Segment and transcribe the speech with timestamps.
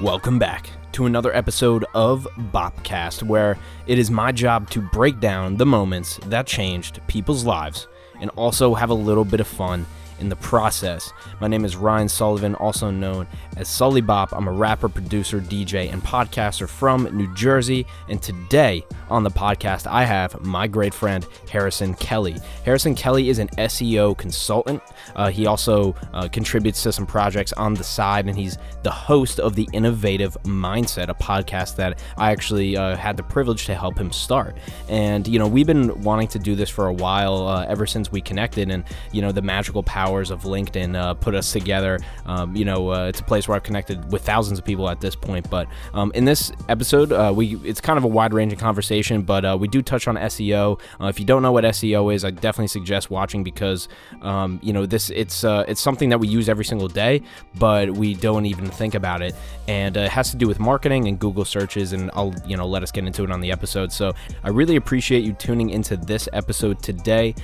[0.00, 5.58] Welcome back to another episode of Bopcast, where it is my job to break down
[5.58, 7.86] the moments that changed people's lives
[8.18, 9.84] and also have a little bit of fun
[10.20, 11.12] in the process.
[11.40, 13.26] My name is Ryan Sullivan, also known
[13.56, 14.32] as Sully Bop.
[14.32, 17.86] I'm a rapper, producer, DJ, and podcaster from New Jersey.
[18.08, 22.36] And today on the podcast, I have my great friend Harrison Kelly.
[22.64, 24.82] Harrison Kelly is an SEO consultant.
[25.16, 29.40] Uh, he also uh, contributes to some projects on the side, and he's the host
[29.40, 33.98] of the Innovative Mindset, a podcast that I actually uh, had the privilege to help
[33.98, 34.56] him start.
[34.88, 38.12] And, you know, we've been wanting to do this for a while, uh, ever since
[38.12, 42.00] we connected, and, you know, the magical power powers of LinkedIn uh, put us together.
[42.26, 45.00] Um, you know, uh, it's a place where I've connected with thousands of people at
[45.00, 45.48] this point.
[45.48, 49.44] But um, in this episode, uh, we it's kind of a wide ranging conversation, but
[49.44, 50.80] uh, we do touch on SEO.
[51.00, 53.88] Uh, if you don't know what SEO is, I definitely suggest watching because
[54.22, 57.22] um, you know this it's uh, it's something that we use every single day,
[57.54, 59.36] but we don't even think about it,
[59.68, 61.92] and it has to do with marketing and Google searches.
[61.92, 63.92] And I'll you know let us get into it on the episode.
[63.92, 67.36] So I really appreciate you tuning into this episode today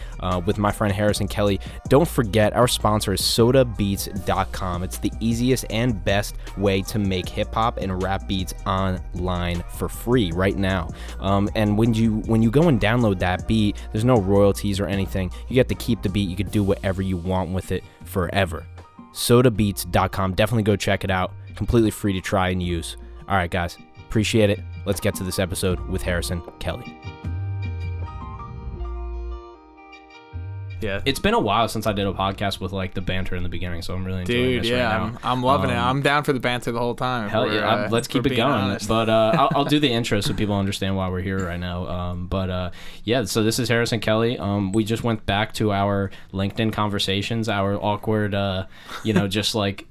[0.45, 1.61] with my friend Harrison Kelly.
[1.89, 4.83] Don't forget our sponsor is sodabeats.com.
[4.83, 9.89] It's the easiest and best way to make hip hop and rap beats online for
[9.89, 10.89] free right now.
[11.21, 14.87] Um, and when you when you go and download that beat, there's no royalties or
[14.87, 15.31] anything.
[15.49, 16.29] You get to keep the beat.
[16.29, 18.65] You can do whatever you want with it forever.
[19.13, 20.35] Sodabeats.com.
[20.35, 21.33] Definitely go check it out.
[21.55, 22.97] Completely free to try and use.
[23.29, 23.79] All right, guys.
[24.09, 24.61] Appreciate it.
[24.85, 26.97] Let's get to this episode with Harrison Kelly.
[30.81, 31.01] Yeah.
[31.05, 33.49] It's been a while since I did a podcast with like the banter in the
[33.49, 35.19] beginning, so I'm really enjoying Dude, this yeah, right now.
[35.23, 35.77] I'm, I'm loving it.
[35.77, 37.29] Um, I'm down for the banter the whole time.
[37.29, 38.53] Hell yeah, uh, let's keep it going.
[38.53, 38.89] honest.
[38.89, 41.87] But uh, I'll, I'll do the intro so people understand why we're here right now.
[41.87, 42.71] Um, but uh,
[43.05, 44.39] yeah, so this is Harrison Kelly.
[44.39, 48.67] Um, we just went back to our LinkedIn conversations, our awkward, uh,
[49.03, 49.87] you know, just like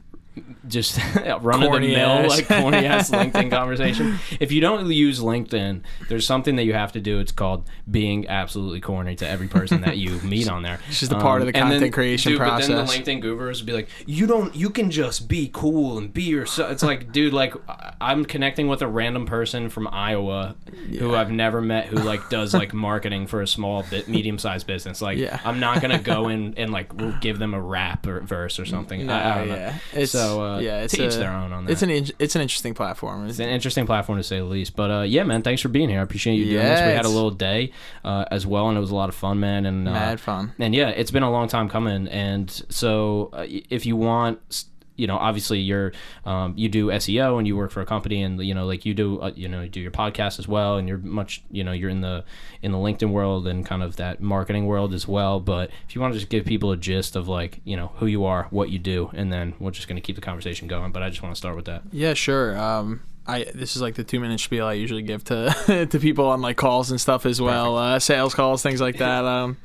[0.68, 1.00] just
[1.42, 4.20] run of the mill like corny ass LinkedIn conversation.
[4.40, 7.20] If you don't use LinkedIn, there's something that you have to do.
[7.20, 10.80] It's called being absolutely corny to every person that you meet on there.
[10.90, 13.22] It's just a part of the um, and content creation dude, But then the LinkedIn
[13.22, 14.56] gurus would be like, "You don't.
[14.56, 17.54] You can just be cool and be yourself." It's like, dude, like
[18.02, 20.56] I'm connecting with a random person from Iowa
[21.00, 24.68] who I've never met who like does like marketing for a small bit medium sized
[24.68, 25.02] business.
[25.02, 25.40] Like, Yeah.
[25.46, 29.10] I'm not gonna go in and like give them a rap or verse or something.
[29.10, 29.74] I, I don't know.
[29.94, 31.72] It's, so uh, yeah, it's to each their own on that.
[31.72, 33.28] It's an in- it's an interesting platform.
[33.28, 34.76] It's an interesting platform to say the least.
[34.76, 36.00] But uh, yeah, man, thanks for being here.
[36.00, 36.80] I appreciate you doing this.
[36.82, 37.72] We had a little day
[38.04, 39.66] uh, as well, and it was a lot of fun, man.
[39.66, 40.54] And uh, Mad fun.
[40.60, 42.08] And yeah, it's been a long time coming.
[42.08, 45.92] And so, uh, if you want, you know, obviously you're
[46.26, 48.94] um, you do SEO and you work for a company, and you know, like you
[48.94, 51.72] do, uh, you know, you do your podcast as well, and you're much, you know,
[51.72, 52.24] you're in the
[52.62, 55.40] in the LinkedIn world and kind of that marketing world as well.
[55.40, 58.06] But if you want to just give people a gist of like, you know, who
[58.06, 60.92] you are, what you do, and then we're just going to keep the conversation going.
[60.92, 61.84] But I just want to start with that.
[61.92, 62.58] Yeah, sure.
[62.58, 66.28] Um, I this is like the two minute spiel I usually give to to people
[66.28, 69.26] on like calls and stuff as well, uh, sales calls, things like that.
[69.26, 69.58] Um,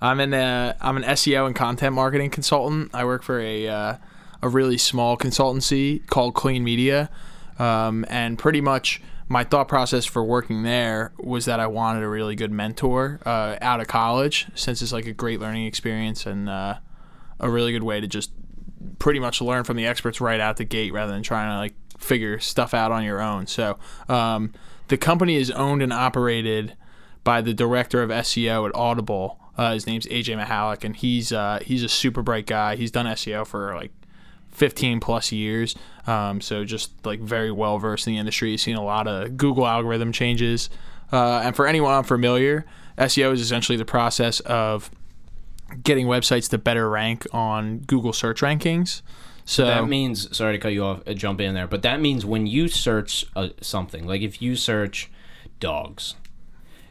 [0.00, 2.90] I'm an uh, I'm an SEO and content marketing consultant.
[2.94, 3.94] I work for a uh,
[4.42, 7.10] a really small consultancy called Clean Media,
[7.58, 12.08] um, and pretty much my thought process for working there was that I wanted a
[12.08, 16.48] really good mentor uh, out of college, since it's like a great learning experience and
[16.48, 16.78] uh,
[17.38, 18.32] a really good way to just
[18.98, 21.74] pretty much learn from the experts right out the gate rather than trying to like
[21.98, 23.46] figure stuff out on your own.
[23.46, 23.78] So
[24.08, 24.52] um,
[24.88, 26.76] the company is owned and operated
[27.22, 29.38] by the director of SEO at Audible.
[29.56, 32.76] Uh, his name's AJ Mahalik, and he's uh, he's a super bright guy.
[32.76, 33.92] He's done SEO for like
[34.52, 35.74] 15 plus years.
[36.06, 38.56] Um, so just like very well versed in the industry.
[38.56, 40.70] Seen a lot of Google algorithm changes.
[41.12, 42.64] Uh, and for anyone unfamiliar,
[42.98, 44.90] SEO is essentially the process of
[45.82, 49.02] getting websites to better rank on Google search rankings.
[49.44, 52.24] So that means sorry to cut you off uh, jump in there but that means
[52.24, 55.10] when you search uh, something like if you search
[55.58, 56.14] dogs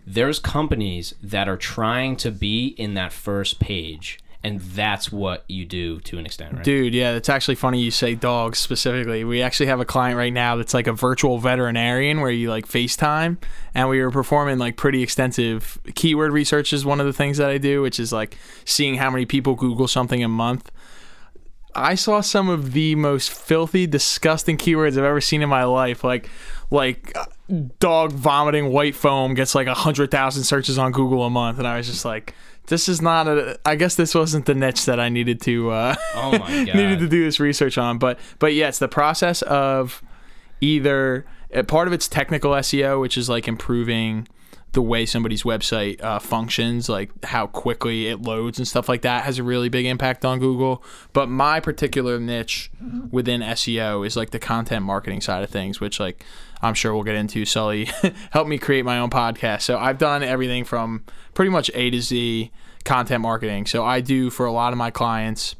[0.05, 5.65] there's companies that are trying to be in that first page and that's what you
[5.65, 9.23] do to an extent right Dude, yeah, it's actually funny you say dogs specifically.
[9.23, 12.65] We actually have a client right now that's like a virtual veterinarian where you like
[12.65, 13.37] FaceTime
[13.73, 17.49] and we were performing like pretty extensive keyword research is one of the things that
[17.49, 20.71] I do, which is like seeing how many people Google something a month.
[21.75, 26.03] I saw some of the most filthy, disgusting keywords I've ever seen in my life.
[26.03, 26.29] Like,
[26.71, 27.25] like uh,
[27.79, 31.67] dog vomiting white foam gets like a hundred thousand searches on Google a month, and
[31.67, 32.33] I was just like,
[32.69, 33.59] this is not a.
[33.65, 35.71] I guess this wasn't the niche that I needed to.
[35.71, 37.97] Uh, oh my god needed to do this research on.
[37.97, 40.01] But but yeah, it's the process of
[40.61, 44.27] either uh, part of it's technical SEO, which is like improving
[44.73, 49.23] the way somebody's website uh, functions, like how quickly it loads and stuff like that,
[49.23, 50.83] has a really big impact on Google.
[51.11, 52.71] But my particular niche
[53.09, 56.23] within SEO is like the content marketing side of things, which like
[56.61, 57.45] I'm sure we'll get into.
[57.45, 57.85] Sully
[58.31, 62.01] helped me create my own podcast, so I've done everything from pretty much A to
[62.01, 62.51] Z
[62.83, 63.65] content marketing.
[63.65, 65.55] So I do for a lot of my clients.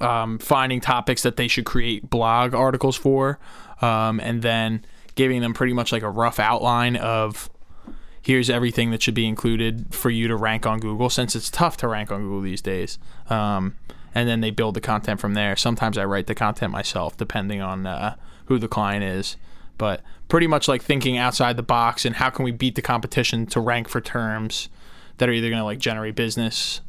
[0.00, 3.38] Um, finding topics that they should create blog articles for,
[3.80, 4.84] um, and then
[5.14, 7.48] giving them pretty much like a rough outline of
[8.24, 11.76] here's everything that should be included for you to rank on Google since it's tough
[11.76, 12.98] to rank on Google these days.
[13.28, 13.76] Um,
[14.14, 15.56] and then they build the content from there.
[15.56, 18.16] Sometimes I write the content myself, depending on uh,
[18.46, 19.36] who the client is.
[19.78, 23.46] But pretty much like thinking outside the box and how can we beat the competition
[23.46, 24.68] to rank for terms
[25.18, 26.80] that are either going to like generate business,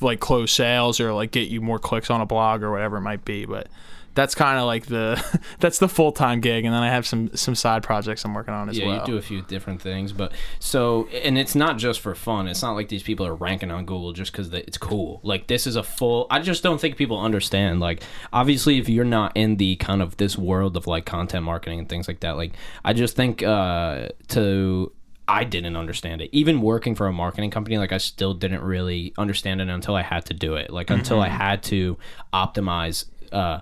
[0.00, 3.02] like close sales, or like get you more clicks on a blog or whatever it
[3.02, 3.44] might be.
[3.44, 3.68] But
[4.14, 5.22] that's kind of like the
[5.58, 8.54] that's the full time gig, and then I have some some side projects I'm working
[8.54, 8.94] on as yeah, well.
[8.96, 12.48] Yeah, you do a few different things, but so and it's not just for fun.
[12.48, 15.20] It's not like these people are ranking on Google just because it's cool.
[15.22, 16.26] Like this is a full.
[16.30, 17.80] I just don't think people understand.
[17.80, 21.78] Like obviously, if you're not in the kind of this world of like content marketing
[21.78, 22.52] and things like that, like
[22.84, 24.92] I just think uh to
[25.26, 26.28] I didn't understand it.
[26.32, 30.02] Even working for a marketing company, like I still didn't really understand it until I
[30.02, 30.70] had to do it.
[30.70, 31.96] Like until I had to
[32.34, 33.60] optimize uh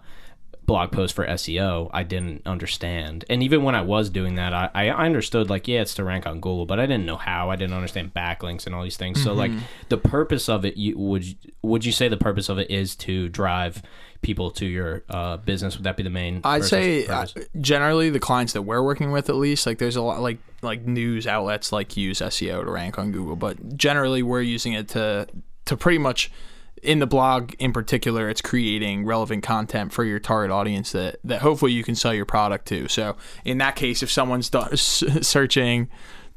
[0.70, 3.25] blog post for SEO, I didn't understand.
[3.28, 6.28] And even when I was doing that, I, I understood like, yeah, it's to rank
[6.28, 7.50] on Google, but I didn't know how.
[7.50, 9.20] I didn't understand backlinks and all these things.
[9.20, 9.50] So like
[9.88, 11.25] the purpose of it, you would
[11.62, 13.82] would you say the purpose of it is to drive
[14.22, 15.76] people to your uh, business?
[15.76, 16.40] Would that be the main?
[16.44, 17.26] I'd say uh,
[17.61, 20.87] generally the clients that we're working with, at least, like there's a lot like like
[20.87, 25.26] news outlets like use SEO to rank on Google, but generally we're using it to
[25.64, 26.31] to pretty much
[26.82, 31.43] in the blog in particular, it's creating relevant content for your target audience that that
[31.43, 32.88] hopefully you can sell your product to.
[32.88, 35.88] So in that case, if someone's do- searching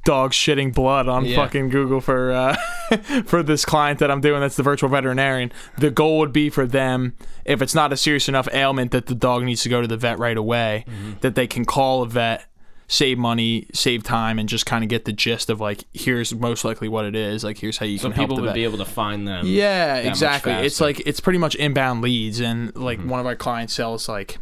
[0.05, 1.37] dogs shitting blood on Yeah.
[1.37, 2.55] fucking Google for uh,
[3.25, 5.51] for this client that I'm doing that's the virtual veterinarian.
[5.77, 9.15] The goal would be for them if it's not a serious enough ailment that the
[9.15, 11.19] dog needs to go to the vet right away, Mm-hmm.
[11.21, 12.45] that they can call a vet,
[12.93, 16.63] save money, save time, and just kind of get the gist of like here's most
[16.63, 17.43] likely what it is.
[17.43, 18.53] Like here's how you so can help people would vet.
[18.55, 19.47] be able to find them.
[19.47, 20.51] Yeah, exactly.
[20.53, 23.09] It's like it's pretty much inbound leads, and like Mm-hmm.
[23.09, 24.37] one of our clients sells like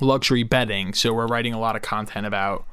[0.00, 2.64] luxury bedding, so we're writing a lot of content about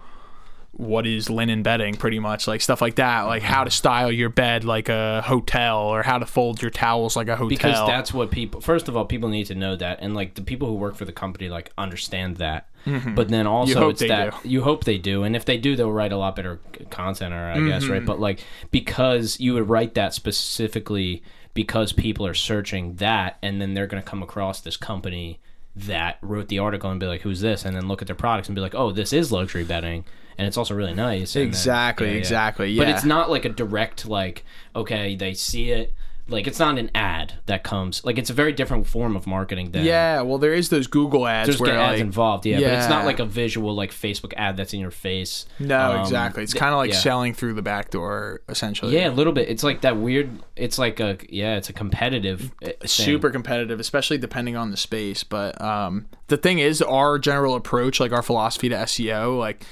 [0.77, 4.30] what is linen bedding, pretty much like stuff like that, like how to style your
[4.30, 7.48] bed like a hotel, or how to fold your towels like a hotel.
[7.48, 10.42] because that's what people first of all people need to know that and like the
[10.42, 12.68] people who work for the company like understand that
[13.16, 13.89] but then also Mm-hmm.
[13.89, 14.50] it's that do.
[14.50, 16.60] you hope they do and if they do they'll write a lot better
[16.92, 17.92] content or i guess Mm-hmm.
[17.94, 21.24] right but like because you would write that specifically
[21.54, 25.39] because people are searching that and then they're going to come across this company
[25.75, 27.66] that wrote the article and be like who's this?
[27.66, 30.06] And then look at their products and be like oh this is luxury bedding.
[30.38, 31.36] And it's also really nice.
[31.36, 32.95] And then- Exactly, exactly, but yeah.
[32.95, 34.44] it's not like a direct like
[34.75, 35.94] okay they see it
[36.27, 39.72] like it's not an ad that comes like it's a very different form of marketing
[39.72, 40.22] than yeah.
[40.22, 43.06] Well, there is those Google ads there's where ads like, involved yeah, but it's not
[43.06, 46.44] like a visual like facebook ad that's in your face no, Um, exactly.
[46.44, 46.98] It's kind of like yeah.
[46.98, 48.95] selling through the back door, essentially.
[48.95, 52.51] yeah a little bit it's like that weird it's like a yeah it's a competitive
[52.63, 52.88] uh, thing.
[52.88, 55.24] super competitive, especially depending on the space.
[55.24, 59.63] But um, the thing is, our general approach, like our philosophy to SEO, like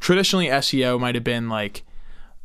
[0.00, 1.82] traditionally SEO might have been like,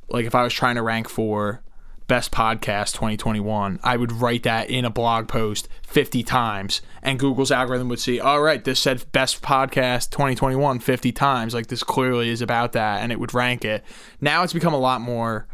[0.09, 1.61] like if I was trying to rank for
[2.09, 7.51] best podcast 2021, I would write that in a blog post 50 times, and Google's
[7.51, 11.53] algorithm would see, all right, this said best podcast 2021 50 times.
[11.53, 13.85] Like this clearly is about that, and it would rank it.
[14.19, 15.47] Now it's become a lot more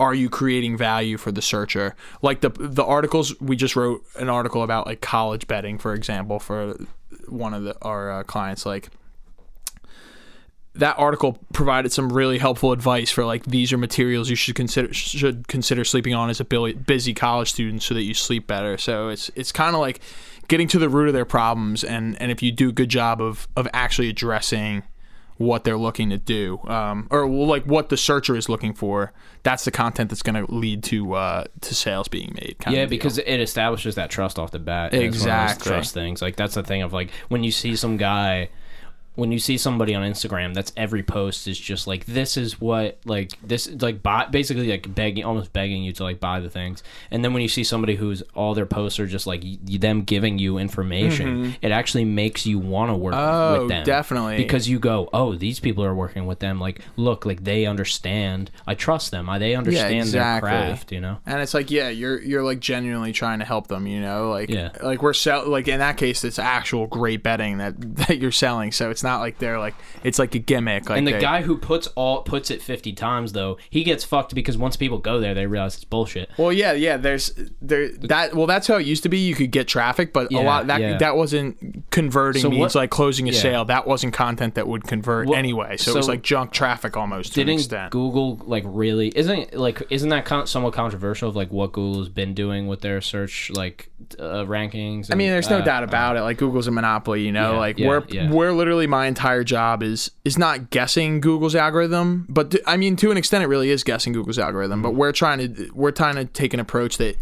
[0.00, 4.28] are you creating value for the searcher like the the articles we just wrote an
[4.28, 6.74] article about like college bedding for example for
[7.28, 8.88] one of the our uh, clients like
[10.74, 14.92] that article provided some really helpful advice for like these are materials you should consider
[14.94, 19.08] should consider sleeping on as a busy college student so that you sleep better so
[19.08, 20.00] it's it's kind of like
[20.48, 23.20] getting to the root of their problems and and if you do a good job
[23.20, 24.82] of of actually addressing
[25.38, 29.12] what they're looking to do, um, or like what the searcher is looking for.
[29.42, 32.56] That's the content that's going to lead to uh, to sales being made.
[32.60, 32.90] kind yeah deal.
[32.90, 35.70] because it establishes that trust off the bat and it's one of those Exactly.
[35.72, 38.50] trust things like that's the thing of like when you see some guy
[39.14, 42.98] when you see somebody on Instagram, that's every post is just like this is what
[43.04, 46.82] like this like buy, basically like begging almost begging you to like buy the things.
[47.10, 50.02] And then when you see somebody who's all their posts are just like y- them
[50.02, 53.22] giving you information, it actually makes you want to work Mm-hmm.
[53.22, 53.84] Oh, with them.
[53.84, 54.36] definitely.
[54.38, 58.50] Because you go, "Oh, these people are working with them like look, like they understand.
[58.66, 59.28] I trust them.
[59.28, 60.48] I, they understand exactly.
[60.50, 63.66] their craft, you know." And it's like, yeah, you're you're like genuinely trying to help
[63.68, 64.70] them, you know, like Yeah.
[64.82, 68.72] like we're sell like in that case, it's actual great bedding that that you're selling.
[68.72, 70.88] So it's It's not like they're like it's like a gimmick.
[70.88, 74.04] Like And the they- guy who puts all puts it 50 times though, he gets
[74.04, 76.30] fucked because once people go there, they realize it's bullshit.
[76.36, 76.96] Well, yeah, yeah.
[76.98, 78.34] There's there that.
[78.36, 79.18] Well, that's how it used to be.
[79.18, 80.98] You could get traffic, but Yeah, a lot that yeah.
[80.98, 83.40] that wasn't converting So means what- like closing a yeah.
[83.40, 83.64] sale.
[83.64, 85.78] That wasn't content that would convert Well, anyway.
[85.78, 87.90] So, it was like junk traffic almost to an Didn't extent.
[87.90, 92.34] Google like really isn't like isn't that con- somewhat controversial of like what Google's been
[92.34, 93.88] doing with their search like
[94.20, 95.08] uh, rankings?
[95.10, 96.20] I mean, there's no uh, doubt about it.
[96.22, 97.56] Like Google's a monopoly, you know.
[97.56, 102.62] Like we're we're literally my entire job is is not guessing Google's algorithm, but th-
[102.66, 104.80] I mean to an extent it really is guessing Google's algorithm.
[104.80, 104.82] Mm-hmm.
[104.82, 107.16] But we're trying to we're trying to take an approach that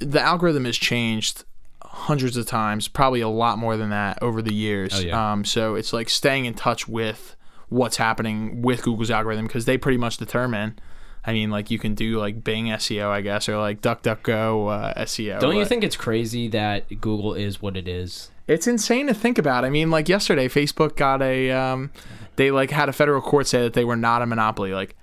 [0.00, 1.44] the algorithm has changed
[1.82, 4.92] hundreds of times, probably a lot more than that over the years.
[4.94, 5.32] Oh, yeah.
[5.32, 7.34] Um, so it's like staying in touch with
[7.70, 10.78] what's happening with Google's algorithm because they pretty much determine.
[11.24, 15.04] I mean, like you can do like Bing SEO, I guess, or like DuckDuckGo uh,
[15.04, 15.40] SEO.
[15.40, 18.30] Don't you think it's crazy that Google is what it is?
[18.48, 19.64] It's insane to think about.
[19.64, 21.92] I mean, like yesterday, Facebook got a, um,
[22.36, 24.72] they like had a federal court say that they were not a monopoly.
[24.72, 24.96] Like,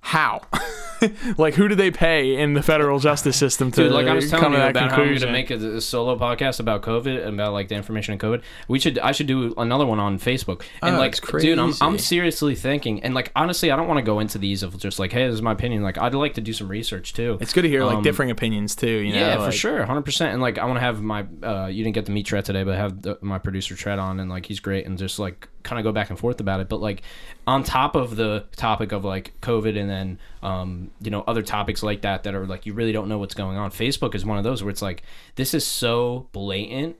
[0.00, 0.42] how?
[1.38, 4.30] like, who do they pay in the federal justice system to Dude, like I was
[4.30, 7.24] come telling to you about how I'm gonna make a, a solo podcast about COVID
[7.26, 8.42] and about like the information in COVID.
[8.68, 10.62] We should I should do another one on Facebook.
[10.82, 13.98] And Oh, like, it's dude, I'm I'm seriously thinking, and like honestly, I don't want
[13.98, 15.82] to go into these of just like, hey, this is my opinion.
[15.82, 17.38] Like, I'd like to do some research too.
[17.40, 18.88] it's good to hear like Um, differing opinions too.
[18.88, 20.32] You know, yeah, for sure, hundred percent.
[20.32, 22.62] And like, I want to have my uh, you didn't get to meet Tret today,
[22.64, 25.78] but have the, my producer Tret on, and like he's great, and just like kind
[25.78, 26.68] of go back and forth about it.
[26.68, 27.02] But like,
[27.46, 31.82] on top of the topic of like COVID, and then um, you know other topics
[31.82, 33.70] like that that are like you really don't know what's going on.
[33.70, 35.02] Facebook is one of those where it's like
[35.36, 36.96] this is so blatant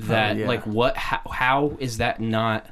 [0.00, 0.46] oh, that yeah.
[0.46, 2.66] like what how, how is that not?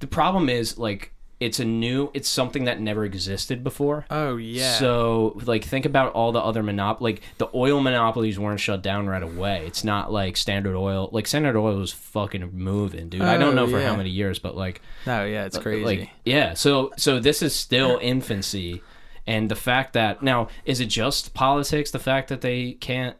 [0.00, 4.06] The problem is like it's a new it's something that never existed before.
[4.10, 4.78] Oh yeah.
[4.78, 9.06] So, like, think about all the other monop like the oil monopolies weren't shut down
[9.06, 9.64] right away.
[9.66, 11.10] It's not like Standard Oil.
[11.12, 13.20] Like Standard Oil was fucking moving, dude.
[13.20, 15.84] I don't Oh, know for how many years, but like, no, yeah, it's crazy.
[15.84, 16.54] like, yeah.
[16.54, 18.82] So, so this is still infancy,
[19.26, 21.90] and the fact that now is it just politics?
[21.90, 23.16] The fact that they can't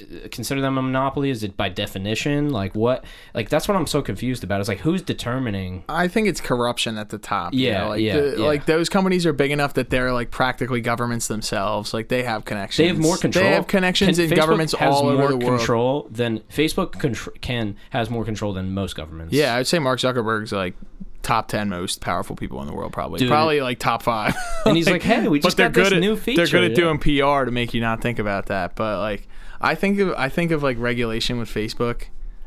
[0.00, 3.88] uh, consider them a monopoly is it by definition like what like that's what i'm
[3.88, 7.52] so confused about it's like who's determining I think it's corruption at the top.
[7.52, 8.46] you Yeah, know, like yeah, the- yeah.
[8.46, 11.92] Like those companies are big enough that they're like practically governments themselves.
[11.92, 12.76] Like they have connections.
[12.78, 13.44] They have more control.
[13.44, 15.58] They have connections Can- in Facebook governments has all more over the world.
[15.58, 19.34] control than Facebook contr- can has more control than most governments.
[19.34, 20.74] Yeah, I'd say Mark Zuckerberg's like
[21.22, 23.18] top ten most powerful people in the world, probably.
[23.18, 23.28] Dude.
[23.28, 24.34] Probably like top five.
[24.66, 26.64] And he's like, "Hey, we just but they're got this at, new They're good feature,
[26.64, 28.76] at doing PR to make you not think about that.
[28.76, 29.26] But like,
[29.60, 32.04] I think of I think of like regulation with Facebook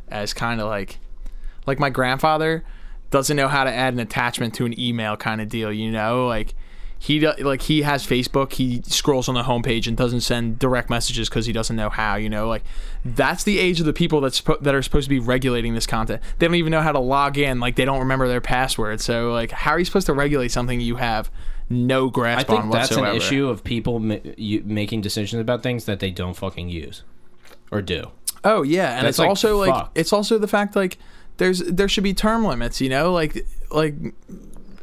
[0.10, 1.00] as kind of like,
[1.66, 2.64] like my grandfather
[3.10, 5.72] doesn't know how to add an attachment to an email kind of deal.
[5.72, 6.54] You know, like.
[7.04, 8.54] He like he has Facebook.
[8.54, 12.16] He scrolls on the homepage and doesn't send direct messages because he doesn't know how.
[12.16, 12.64] You know, like
[13.04, 16.22] that's the age of the people that's that are supposed to be regulating this content.
[16.40, 17.60] They don't even know how to log in.
[17.60, 19.02] Like they don't remember their password.
[19.02, 21.30] So like, how are you supposed to regulate something you have
[21.70, 22.56] no grasp on?
[22.56, 23.12] I grasp think on that's whatsoever?
[23.12, 27.04] an issue of people ma- you, making decisions about things that they don't fucking use
[27.70, 28.12] or do.
[28.46, 30.98] Oh yeah, and That's, it's like, also like it's also the fact like
[31.36, 32.80] there's there should be term limits.
[32.80, 33.96] You know, like like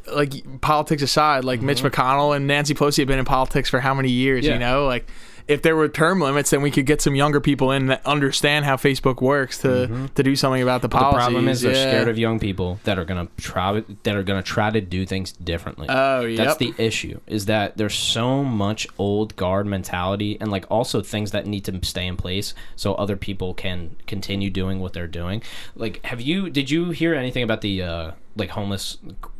[0.07, 3.93] like politics aside, like Mitch McConnell and Nancy Pelosi have been in politics for how
[3.93, 4.43] many years?
[4.43, 4.61] Mm-hmm.
[4.61, 4.69] Yeah.
[4.69, 5.07] You know, like
[5.51, 8.65] if there were term limits, then we could get some younger people in that understand
[8.65, 11.05] how Facebook works to to do something about the Mm-hmm.
[11.05, 11.81] The problem is they're Yeah.
[11.91, 15.31] scared of young people that are gonna try that are gonna try to do things
[15.31, 15.87] differently.
[15.89, 16.43] Oh, yeah.
[16.43, 17.19] That's the issue.
[17.27, 21.79] Is that there's so much old guard mentality and like also things that need to
[21.85, 25.41] stay in place so other people can continue doing what they're doing.
[25.75, 28.97] Like, have you did you hear anything about the uh like homeless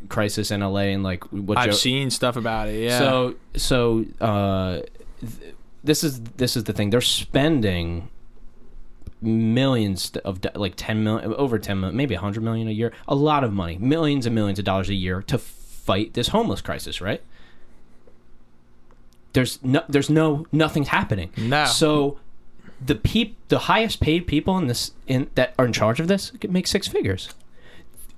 [0.08, 2.82] crisis in LA and like what I've Joe- seen stuff about it.
[2.84, 2.98] Yeah.
[2.98, 4.80] So so uh,
[5.20, 5.54] th-
[5.84, 6.90] this is this is the thing.
[6.90, 8.08] They're spending
[9.20, 13.44] millions of like 10 million over 10 million maybe 100 million a year a lot
[13.44, 17.22] of money millions and millions of dollars a year to fight this homeless crisis right
[19.32, 21.66] there's no there's no nothing's happening No.
[21.66, 22.18] so
[22.84, 26.32] the peop the highest paid people in this in that are in charge of this
[26.48, 27.28] make six figures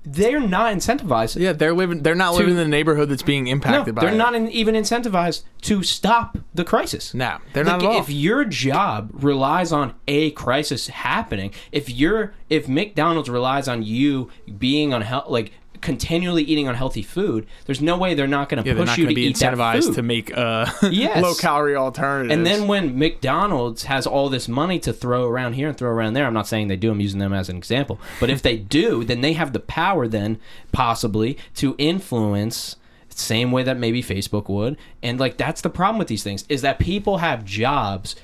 [0.05, 2.03] they're not incentivized yeah, they're living.
[2.03, 4.01] They're not To- living in the neighborhood that's being no, impacted by.
[4.01, 4.17] they're it.
[4.17, 7.13] not in, even incentivized to stop the crisis.
[7.13, 7.95] No, they're Like, not.
[8.01, 14.29] If your job relies on a crisis happening, if you're if McDonald's relies on you
[14.59, 15.51] being on health, like
[15.85, 19.13] continually eating unhealthy food, there's no way they're not going to yeah, push you to
[19.13, 19.93] be eat that food.
[19.93, 21.21] to make uh, Yes.
[21.21, 22.33] low calorie alternatives.
[22.33, 26.13] And then when McDonald's has all this money to throw around here and throw around
[26.13, 27.99] there, I'm not saying they do, I'm using them as an example.
[28.19, 30.39] But if they do, then they have the power then
[30.71, 32.75] possibly to influence
[33.09, 34.75] same way that maybe Facebook would.
[35.01, 38.15] And like that's the problem with these things is that people have jobs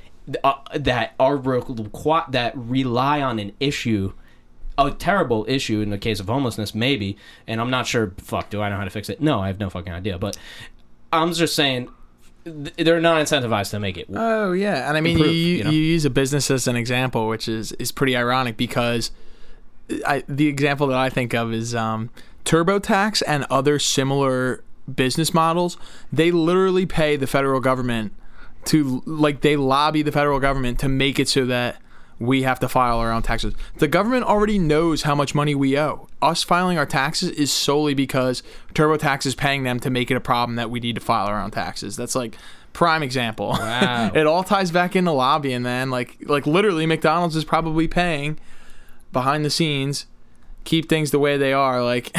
[0.43, 4.11] uh, that are requ- that rely on an issue
[4.87, 7.17] a terrible issue in the case of homelessness, maybe.
[7.47, 8.13] And I'm not sure.
[8.17, 9.21] Fuck, do I know how to fix it?
[9.21, 10.17] No, I have no fucking idea.
[10.17, 10.37] But
[11.11, 11.89] I'm just saying
[12.43, 14.07] they're not incentivized to make it.
[14.13, 17.27] Oh yeah, and I mean Improve, you, you you, use a business as an example,
[17.27, 19.11] which is is pretty ironic because
[20.05, 22.09] I, the example that I think of is um,
[22.45, 25.77] TurboTax and other similar business models.
[26.11, 28.13] They literally pay the federal government
[28.65, 31.77] to like they lobby the federal government to make it so that
[32.21, 33.55] we have to file our own taxes.
[33.77, 36.07] The government already knows how much money we owe.
[36.21, 38.43] Us filing our taxes is solely because
[38.75, 41.41] TurboTax is paying them to make it a problem that we need to file our
[41.41, 41.95] own taxes.
[41.95, 42.37] That's like
[42.73, 43.49] prime example.
[43.49, 44.11] Wow.
[44.15, 45.89] it all ties back into lobbying, man.
[45.89, 48.39] Like like literally McDonald's is probably paying
[49.11, 50.05] behind the scenes
[50.63, 52.15] keep things the way they are like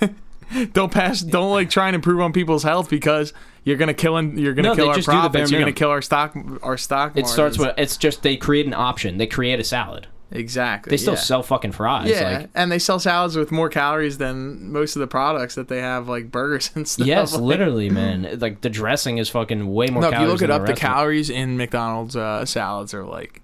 [0.72, 3.32] don't pass don't like try and improve on people's health because
[3.66, 5.60] you're gonna kill and you're gonna No, kill our just do the bare profits you're
[5.60, 9.18] gonna kill our stock our stock It starts with it's just they create an option.
[9.18, 10.06] They create a salad.
[10.30, 11.20] exactly They still yeah.
[11.20, 12.08] sell fucking fries.
[12.10, 15.68] yeah Like, and they sell salads with more calories than most of the products that
[15.68, 18.38] they have like burgers and stuff yes, Like- literally, man.
[18.38, 20.02] Like the dressing is fucking way more.
[20.02, 23.42] no if you look it up the of calories in mcdonald's uh, salads are like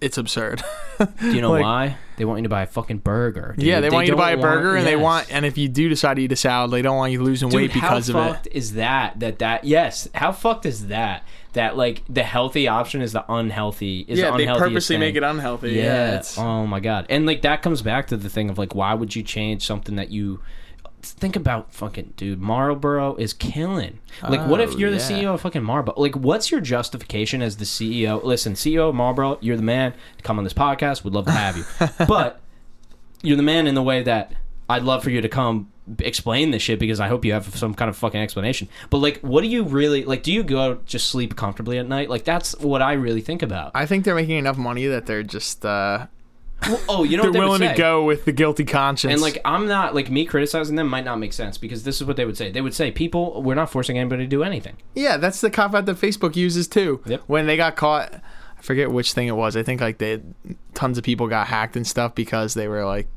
[0.00, 0.62] it's absurd
[1.20, 1.96] Do you know like- why?
[2.16, 3.54] They want you to buy a fucking burger.
[3.56, 3.64] dude.
[3.64, 5.88] yeah they, want you to buy a burger and they want and if you do
[5.88, 8.18] decide to eat a salad they don't want you losing Dude, weight because of it
[8.18, 9.20] fucked is that?
[9.20, 10.08] That that yes.
[10.14, 11.22] How fucked is that?
[11.52, 14.04] That like the healthy option is the unhealthy.
[14.08, 15.00] Is yeah the they purposely thing.
[15.00, 16.14] make it unhealthy Yeah.
[16.14, 17.06] yeah, oh my god.
[17.08, 19.94] And like that comes back to the thing of like, why would you change something
[19.96, 20.40] that you?
[21.02, 22.40] Think about fucking dude.
[22.40, 23.98] Marlboro is killing.
[24.22, 24.96] Like, what if Oh, you're the.
[24.98, 25.94] CEO of fucking Marlboro?
[25.96, 28.22] Like, what's your justification as the CEO?
[28.22, 29.94] Listen, CEO of Marlboro, you're the man.
[30.22, 31.04] Come on this podcast.
[31.04, 31.64] We'd love to have you.
[32.06, 32.40] but
[33.22, 34.32] you're the man in the way that
[34.68, 37.72] I'd love for you to come explain this shit because I hope you have some
[37.74, 38.68] kind of fucking explanation.
[38.90, 40.22] But like, what do you really like?
[40.22, 42.10] Do you go just sleep comfortably at night?
[42.10, 43.70] Like, that's what I really think about.
[43.74, 46.06] I think they're making enough money that they're just uh,
[46.62, 49.12] Well, oh, you know they're what they would willing to go with the guilty conscience.
[49.12, 52.06] And like I'm not like me criticizing them might not make sense because this is
[52.06, 52.50] what they would say.
[52.50, 55.74] They would say, "People, we're not forcing anybody to do anything." yeah, that's the cop
[55.74, 57.00] out that Facebook uses too.
[57.06, 57.22] Yep.
[57.26, 59.56] When they got caught, I forget which thing it was.
[59.56, 60.20] I think like they
[60.74, 63.08] tons of people got hacked and stuff because they were like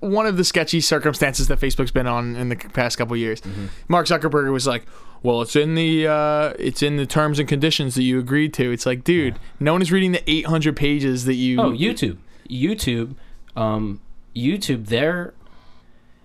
[0.00, 3.40] one of the sketchy circumstances that Facebook's been on in the past couple years.
[3.40, 3.66] Mm-hmm.
[3.88, 4.84] Mark Zuckerberg was like,
[5.22, 8.70] "Well, it's in the uh, it's in the terms and conditions that you agreed to."
[8.72, 11.60] It's like, dude, no one is reading the 800 pages that you.
[11.60, 12.18] Oh, YouTube,
[12.52, 13.14] YouTube,
[13.56, 14.00] um,
[14.36, 14.86] YouTube.
[14.86, 15.34] They're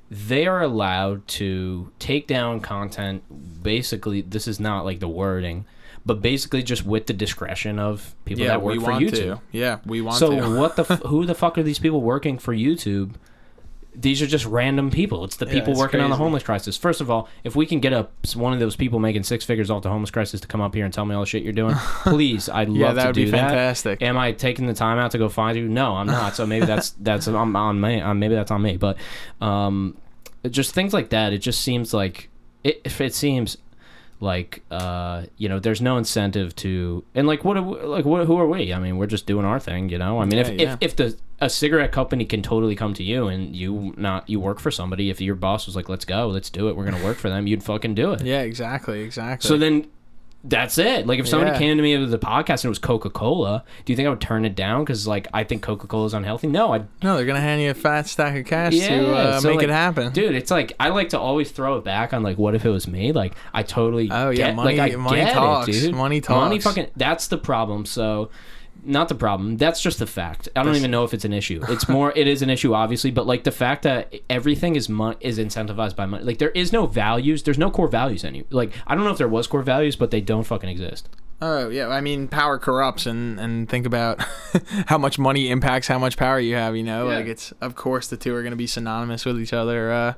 [0.09, 3.23] they are allowed to take down content.
[3.63, 5.65] Basically, this is not like the wording,
[6.05, 9.11] but basically just with the discretion of people yeah, that work we for want YouTube.
[9.11, 9.41] to.
[9.51, 10.57] Yeah, we want So to.
[10.57, 13.15] what the f- who the fuck are these people working for YouTube?
[13.99, 15.23] These are just random people.
[15.23, 16.77] It's the Yeah, people it's working on the homeless crisis.
[16.77, 19.71] First of all, if we can get a one of those people making six figures
[19.71, 21.51] off the homeless crisis to come up here and tell me all the shit you're
[21.51, 23.49] doing, please, I'd yeah, love that to would do be that.
[23.49, 24.01] fantastic.
[24.03, 25.67] Am I taking the time out to go find you?
[25.67, 26.35] No, I'm not.
[26.35, 27.99] So maybe that's that's on, on me.
[27.99, 28.77] Um, maybe that's on me.
[28.77, 28.97] But
[29.41, 29.97] um,
[30.47, 31.33] just things like that.
[31.33, 32.29] It just seems like
[32.63, 33.57] it, if it seems
[34.19, 38.37] like uh, you know, there's no incentive to and like what we, like what who
[38.37, 38.73] are we?
[38.73, 39.89] I mean, we're just doing our thing.
[39.89, 40.73] You know, I mean, if, Yeah, yeah.
[40.73, 44.39] if if the a cigarette company can totally come to you and you not you
[44.39, 45.09] work for somebody.
[45.09, 46.75] If your boss was like, "Let's go, let's do it.
[46.75, 48.23] We're gonna work for them," you'd fucking do it.
[48.23, 49.47] Yeah, exactly, exactly.
[49.47, 49.85] So then
[50.43, 51.05] that's it.
[51.07, 51.57] Like if somebody Yeah.
[51.57, 54.09] came to me with a podcast and it was Coca Cola, do you think I
[54.09, 56.47] would turn it down because like I think Coca Cola is unhealthy?
[56.47, 59.39] No, I no, they're gonna hand you a fat stack of cash yeah, to uh,
[59.41, 60.13] so, make like, it happen.
[60.13, 60.35] dude.
[60.35, 62.87] It's like I like to always throw it back on like what if it was
[62.87, 63.11] me?
[63.11, 65.67] Like I totally Oh, yeah, get, money- like I money get talks.
[65.69, 65.95] it, dude.
[65.95, 66.87] Money Money fucking.
[66.95, 67.85] That's the problem.
[67.85, 68.29] So.
[68.83, 69.57] Not the problem.
[69.57, 70.47] That's just the fact.
[70.55, 71.61] I don't even know if it's an issue.
[71.69, 72.11] It's more.
[72.15, 74.87] It is an issue, obviously, but like the fact that everything is
[75.19, 76.23] is incentivized by money.
[76.23, 77.43] Like there is no values.
[77.43, 78.45] There's no core values any.
[78.49, 81.09] Like I don't know if there was core values, but they don't fucking exist.
[81.41, 84.23] Oh yeah, I mean power corrupts, and and think about
[84.87, 86.75] how much money impacts how much power you have.
[86.75, 87.17] You know, Yeah.
[87.17, 89.91] like it's of course the two are gonna be synonymous with each other.
[89.91, 90.13] Uh,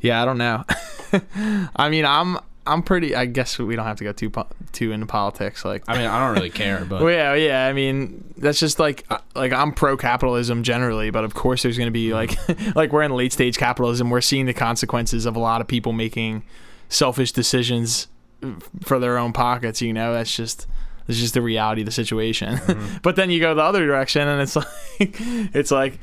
[0.00, 0.64] yeah, I don't know.
[1.76, 3.14] I mean, I'm I'm pretty.
[3.14, 5.64] I guess we don't have to go too po- too into politics.
[5.64, 7.66] Like, I mean, I don't really care, but well, yeah, yeah.
[7.66, 11.76] I mean, that's just like uh, like I'm pro capitalism generally, but of course there's
[11.76, 12.36] going to be like
[12.74, 14.10] like we're in late stage capitalism.
[14.10, 16.42] We're seeing the consequences of a lot of people making
[16.88, 18.08] selfish decisions
[18.82, 19.80] for their own pockets.
[19.80, 20.66] You know, that's just
[21.06, 22.56] that's just the reality of the situation.
[22.56, 22.96] Mm-hmm.
[23.02, 25.98] but then you go the other direction, and it's like it's like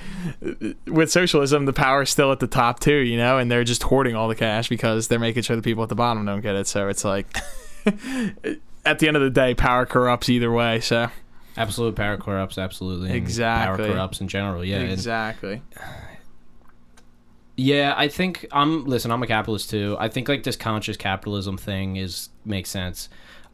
[0.88, 2.98] with socialism, the power's still at the top too.
[2.98, 5.84] You know, and they're just hoarding all the cash because they're making sure the people
[5.84, 6.68] at the bottom don't get it.
[6.68, 7.28] So it's like.
[8.86, 10.80] At the end of the day, power corrupts either way.
[10.80, 11.10] So
[11.58, 12.58] absolute power corrupts.
[12.58, 13.86] Absolutely, and Exactly.
[13.86, 14.64] Power corrupts in general.
[14.64, 15.62] Yeah, and- exactly.
[17.60, 18.86] Yeah, I think I'm.
[18.86, 19.98] Listen, I'm a capitalist too.
[20.00, 23.10] I think like this conscious capitalism thing is makes sense.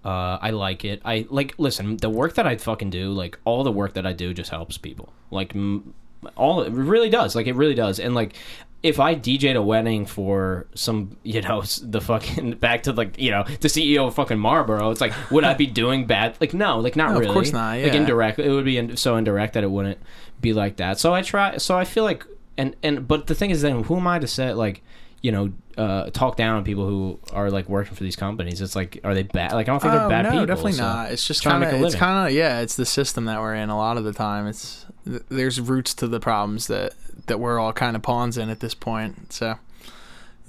[0.06, 1.02] Uh, I like it.
[1.06, 1.98] I like listen.
[1.98, 4.78] The work that I fucking do, like all the work that I do, just helps
[4.78, 5.14] people.
[5.32, 5.94] Like m-
[6.36, 7.36] all it really does.
[7.36, 8.00] Like it really does.
[8.00, 8.36] And like
[8.82, 13.32] if I DJ'd a wedding for some, you know, the fucking back to like, you
[13.32, 16.36] know, the CEO of fucking Marlboro, it's like, would I be doing bad?
[16.42, 17.34] Like, no, like not No, of really.
[17.34, 18.00] course not, Like yeah.
[18.02, 20.00] indirect, it would be in, so indirect that it wouldn't
[20.42, 21.00] be like that.
[21.00, 21.56] So I try.
[21.58, 22.26] So I feel like,
[22.58, 24.84] and and but the thing is, then who am I to say like,
[25.24, 28.62] you know, uh, talk down on people who are like working for these companies?
[28.62, 29.54] It's like, are they bad?
[29.54, 30.46] Like I don't think they're Oh, bad no, people.
[30.46, 31.12] definitely so- not.
[31.12, 33.26] It's just trying to kind of make a it's kind of yeah, it's the system
[33.26, 34.46] that we're in a lot of the time.
[34.46, 36.94] It's th- there's roots to the problems that
[37.28, 39.32] that we're all kind of pawns in at this point.
[39.34, 39.56] So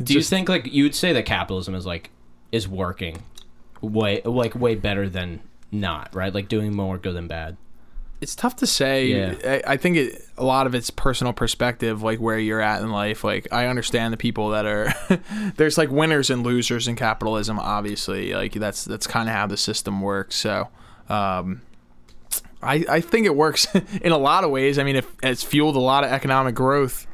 [0.02, 2.10] Do you think like you'd say that capitalism is like
[2.52, 3.22] is working
[3.80, 6.34] way like way better than not, right?
[6.34, 7.56] Like doing more good than bad.
[8.24, 9.06] It's tough to say.
[9.08, 9.34] Yeah.
[9.44, 12.90] I, I think it a lot of it's personal perspective, like where you're at in
[12.90, 13.22] life.
[13.22, 14.94] Like I understand the people that are
[15.56, 17.58] there's like winners and losers in capitalism.
[17.58, 20.36] Obviously, like that's that's kind of how the system works.
[20.36, 20.68] So.
[21.08, 21.60] Um,
[22.62, 23.66] I, I think it works
[24.00, 24.78] in a lot of ways.
[24.78, 27.06] I mean, it, it's fueled a lot of economic growth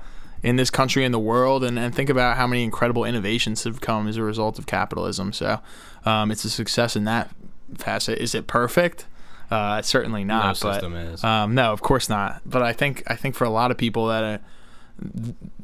[0.44, 3.80] in this country and the world, and, and think about how many incredible innovations have
[3.80, 5.32] come as a result of capitalism.
[5.32, 5.58] So,
[6.04, 7.34] um, it's a success in that
[7.76, 8.18] facet.
[8.18, 9.06] Is it perfect?
[9.50, 10.42] Uh, certainly not.
[10.44, 11.24] No but, system is.
[11.24, 12.40] Um, no, of course not.
[12.46, 14.40] But I think I think for a lot of people that are,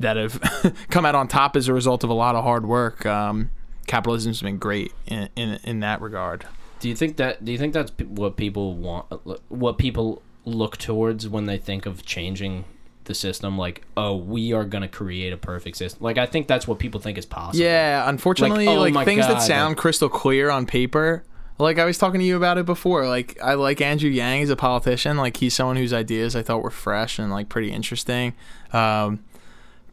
[0.01, 0.41] that have
[0.91, 3.51] come out on top as a result of a lot of hard work, um,
[3.87, 6.47] capitalism's been great in, in in that regard.
[6.81, 7.45] Do you think that?
[7.45, 9.07] Do you think that's what people want?
[9.49, 12.65] What people look towards when they think of changing
[13.05, 13.57] the system?
[13.57, 16.03] Like, oh, we are gonna create a perfect system.
[16.03, 17.65] Like, I think that's what people think is possible.
[17.65, 21.25] Yeah, unfortunately, Like, like, oh my things God, that sound like- crystal clear on paper.
[21.59, 23.07] Like I was talking to you about it before.
[23.07, 25.17] Like I like Andrew Yang as a politician.
[25.17, 28.35] Like he's someone whose ideas I thought were fresh and like pretty interesting.
[28.73, 29.25] Um,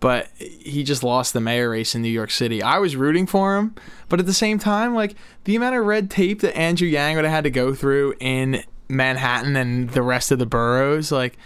[0.04, 2.62] but he just lost the mayor race in New York City.
[2.62, 3.74] I was rooting for him,
[4.10, 7.24] but at the same time, like the amount of red tape that Andrew Yang would
[7.24, 11.38] have had to go through in Manhattan and the rest of the boroughs, like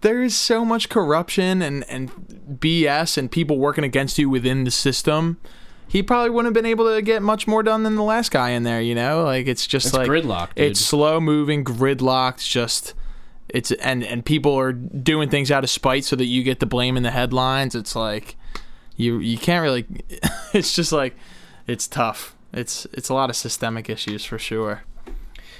[0.00, 2.10] there is so much corruption and, and
[2.58, 5.38] BS and people working against you within the system.
[5.88, 8.50] He probably wouldn't have been able to get much more done than the last guy
[8.50, 9.24] in there, you know?
[9.24, 10.72] Like it's just It's like gridlock, dude.
[10.72, 12.94] It's slow moving, gridlocked, just
[13.48, 16.66] it's and and people are doing things out of spite so that you get the
[16.66, 17.74] blame in the headlines.
[17.74, 18.36] It's like
[18.96, 19.86] you you can't really
[20.52, 21.16] it's just like
[21.66, 22.34] it's tough.
[22.52, 24.82] It's it's a lot of systemic issues for sure.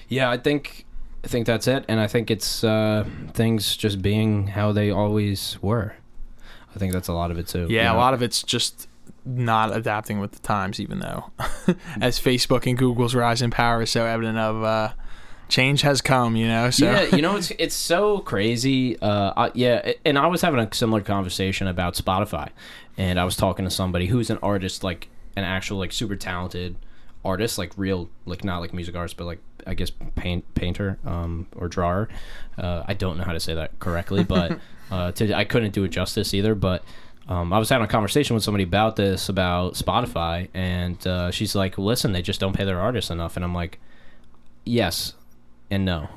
[0.09, 0.85] Yeah, I think
[1.25, 5.59] I think that's it, and I think it's uh, things just being how they always
[5.63, 5.95] were.
[6.75, 7.67] I think that's a lot of it too.
[7.69, 8.88] Yeah, a lot of it's just
[9.29, 11.31] not adapting with the times, even though
[12.01, 14.93] as Facebook and Google's rise in power is so evident of uh,
[15.49, 16.71] change has come, you know.
[16.71, 18.99] So Yeah, you know it's it's so crazy.
[19.01, 22.51] Uh, I, yeah, and I was having a similar conversation about Spotify,
[22.97, 26.77] and I was talking to somebody who's an artist, like an actual like super talented
[27.25, 31.47] artist, like real, like not like music artist, but like I guess paint painter um,
[31.57, 32.09] or drawer.
[32.57, 34.59] Uh, I don't know how to say that correctly, but
[34.91, 36.55] uh, to, I couldn't do it justice either.
[36.55, 36.83] But
[37.29, 41.55] um, I was having a conversation with somebody about this about Spotify, and uh, she's
[41.55, 43.79] like, "Listen, they just don't pay their artists enough," and I'm like,
[44.65, 45.15] "Yes
[45.71, 46.09] and no."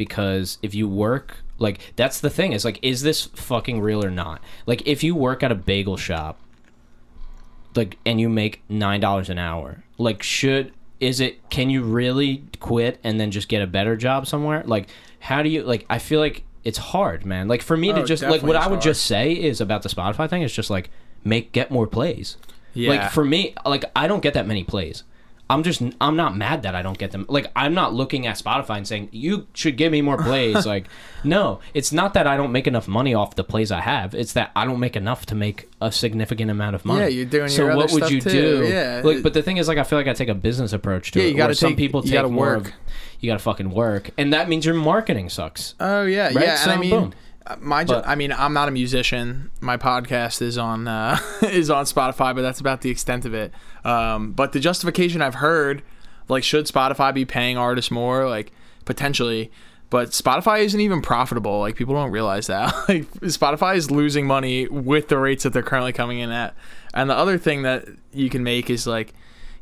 [0.00, 4.10] because if you work like that's the thing is like is this fucking real or
[4.10, 4.40] not?
[4.64, 6.38] Like if you work at a bagel shop
[7.76, 12.44] like and you make nine dollars an hour like should is it can you really
[12.60, 14.62] quit and then just get a better job somewhere?
[14.64, 18.02] Like how do you like i feel like it's hard man like for me to
[18.02, 18.82] Oh, just like what i would hard.
[18.82, 20.90] just say is about the spotify thing is just like
[21.24, 22.36] make get more plays
[22.72, 25.02] yeah, like for me, like I don't get that many plays.
[25.50, 27.26] I'm just I'm not mad that I don't get them.
[27.28, 30.64] Like I'm not looking at Spotify and saying you should give me more plays.
[30.74, 30.86] like
[31.24, 34.14] no, it's not that I don't make enough money off the plays I have.
[34.14, 37.00] It's that I don't make enough to make a significant amount of money.
[37.00, 38.30] Yeah, you're doing so your what would you too.
[38.30, 38.68] do?
[38.68, 39.00] Yeah.
[39.04, 41.18] Like, but the thing is, like I feel like I take a business approach to
[41.18, 41.30] Yeah, it.
[41.30, 42.66] you gotta where some people you take gotta more work.
[42.68, 42.72] Of,
[43.20, 45.74] you gotta fucking work, and that means your marketing sucks.
[45.80, 46.44] Oh yeah, Right?
[46.44, 46.54] yeah.
[46.56, 47.12] So, and I mean, boom.
[47.46, 49.50] uh, my jo- But- I mean, I'm not a musician.
[49.60, 53.52] My podcast is on uh, is on Spotify, but that's about the extent of it.
[53.84, 55.82] Um, but the justification I've heard,
[56.28, 58.28] like, should Spotify be paying artists more?
[58.28, 58.52] Like,
[58.84, 59.50] potentially.
[59.90, 61.58] But Spotify isn't even profitable.
[61.58, 62.72] Like people don't realize that.
[62.88, 66.54] Like Spotify is losing money with the rates that they're currently coming in at.
[66.94, 69.14] And the other thing that you can make is like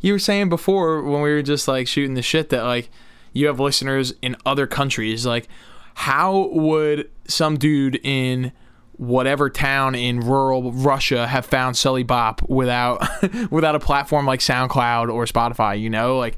[0.03, 2.91] you were saying before when we were just like shooting the shit that like
[3.39, 5.49] you have listeners in other countries like
[5.95, 8.53] how would some dude in
[8.99, 13.03] whatever town in rural Russia have found Sully Bop without
[13.51, 16.19] without a platform like SoundCloud or Spotify, you know?
[16.19, 16.37] Like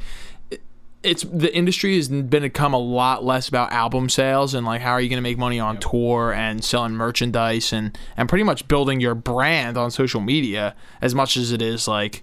[1.03, 4.93] it's the industry has been become a lot less about album sales and like how
[4.93, 8.69] are you going to make money on tour and selling merchandise and and pretty much
[8.69, 12.23] building your brand on social media as much as it is like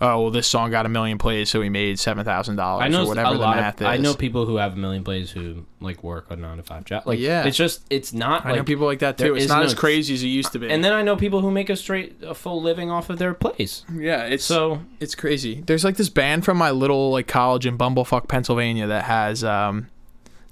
[0.00, 3.06] oh well, this song got a million plays, so we made seven thousand dollars or
[3.06, 6.26] whatever the math of, I know people who have a million plays who like work
[6.30, 7.04] a nine to five job.
[7.06, 7.44] Like, Yeah.
[7.44, 9.34] it's just it's not I like know people like that too.
[9.34, 10.70] It's not no- as crazy as it used to be.
[10.70, 13.34] And then I know people who make a straight a full living off of their
[13.34, 13.84] plays.
[13.92, 15.62] yeah, it's So It's crazy.
[15.66, 19.88] There's like this band from my little like college in Bumblefuck, Pennsylvania that has um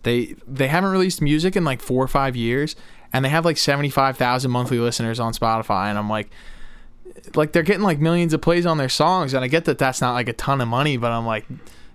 [0.03, 2.77] they they haven't released music in like 4 or 5 years
[3.13, 6.31] and they have like 75,000 monthly listeners on Spotify and I'm like
[7.35, 10.01] like they're getting like millions of plays on their songs and I get that that's
[10.01, 11.47] not like a ton of money but I'm like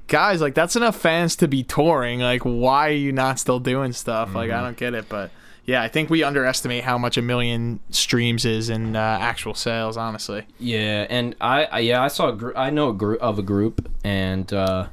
[0.08, 3.94] guys like that's enough fans to be touring like why are you not still doing
[3.94, 5.32] stuff like I don't get it but
[5.66, 9.96] yeah, I think we underestimate how much a million streams is in uh, actual sales.
[9.96, 13.38] Honestly, yeah, and I, I yeah I saw a gr- I know a group of
[13.38, 14.88] a group and uh,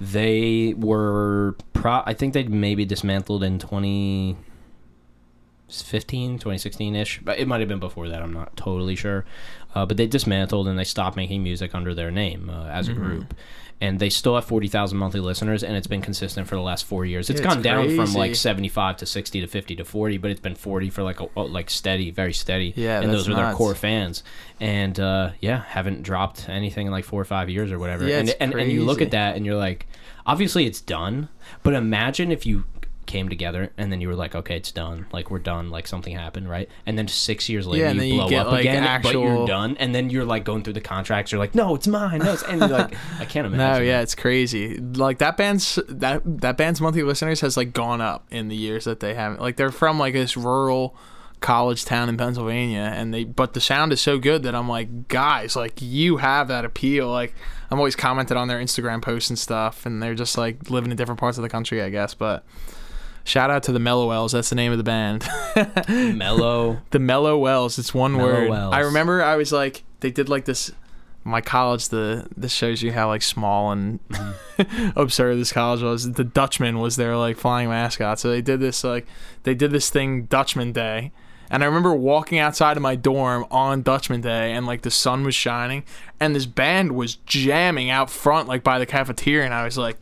[0.00, 2.02] they were pro.
[2.06, 8.08] I think they maybe dismantled in 2015, 2016 ish, but it might have been before
[8.08, 8.22] that.
[8.22, 9.26] I'm not totally sure,
[9.76, 12.92] uh, but they dismantled and they stopped making music under their name uh, as a
[12.92, 13.04] Mm-hmm.
[13.04, 13.34] group.
[13.78, 16.86] And they still have forty thousand monthly listeners, and it's been consistent for the last
[16.86, 17.28] four years.
[17.28, 20.40] It's it's gone down from like seventy-five to sixty to fifty to forty, but it's
[20.40, 22.72] been forty for like a oh, like steady, very steady.
[22.74, 24.24] Yeah, and those are their core fans,
[24.60, 28.08] and uh, yeah, haven't dropped anything in like four or five years or whatever.
[28.08, 29.86] Yeah, and, and and you look at that and you're like,
[30.24, 31.28] obviously it's done,
[31.62, 32.64] but imagine if you
[33.06, 36.14] came together and then you were like, okay, it's done, like we're done, like something
[36.14, 36.68] happened, right?
[36.84, 39.02] And then six years later Yeah, and you then you blow get, up like, again,
[39.02, 41.86] but you're done, and then you're like going through the contracts, you're like, no, it's
[41.86, 43.58] mine, no, it's and you're like, I can't imagine.
[43.58, 44.02] No, yeah, that.
[44.04, 44.78] it's crazy.
[44.78, 48.84] Like that band's that that band's monthly listeners has like gone up in the years
[48.84, 49.40] that they haven't.
[49.40, 50.96] Like they're from like this rural
[51.40, 55.08] college town in Pennsylvania, and they but the sound is so good that I'm like,
[55.08, 57.08] guys, like you have that appeal.
[57.08, 57.34] Like
[57.70, 60.96] I'm always commented on their Instagram posts and stuff, and they're just like living in
[60.96, 62.14] different parts of the country, I guess.
[62.14, 62.44] But
[63.26, 64.32] shout out to the Mellow Wells.
[64.32, 65.28] That's the name of the band.
[66.16, 66.80] mellow.
[66.90, 67.78] The Mellow Wells.
[67.78, 68.50] It's one Mellow word.
[68.50, 68.74] Wells.
[68.74, 70.72] I remember I was like, they did like this.
[71.24, 74.90] My college, the this shows you how like small and mm-hmm.
[74.98, 76.12] absurd this college was.
[76.12, 78.20] The Dutchman was their like flying mascot.
[78.20, 79.06] So they did this like
[79.42, 81.10] they did this thing Dutchman Day.
[81.48, 85.24] And I remember walking outside of my dorm on Dutchman Day and like the sun
[85.24, 85.84] was shining
[86.18, 89.96] and this band was jamming out front like by the cafeteria and I was like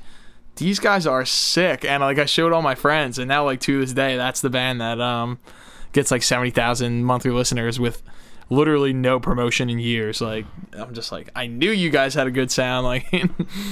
[0.57, 1.85] these guys are sick.
[1.85, 4.51] And like I showed all my friends and now like to this day that's the
[4.51, 5.39] band that um
[5.93, 8.03] gets like 70,000 monthly listeners with
[8.51, 10.21] literally no promotion in years.
[10.21, 12.85] Like I'm just like I knew you guys had a good sound.
[12.95, 13.07] Like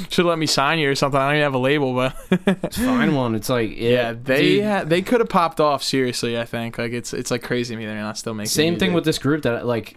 [0.08, 1.20] should let me sign you or something.
[1.20, 2.16] I don't even have a label but
[2.64, 3.34] It's fine one.
[3.34, 6.78] It's like yeah, yeah they ha- they could have popped off seriously I think.
[6.78, 9.18] Like it's it's like crazy to me they're not still making same thing with this
[9.18, 9.96] group that like,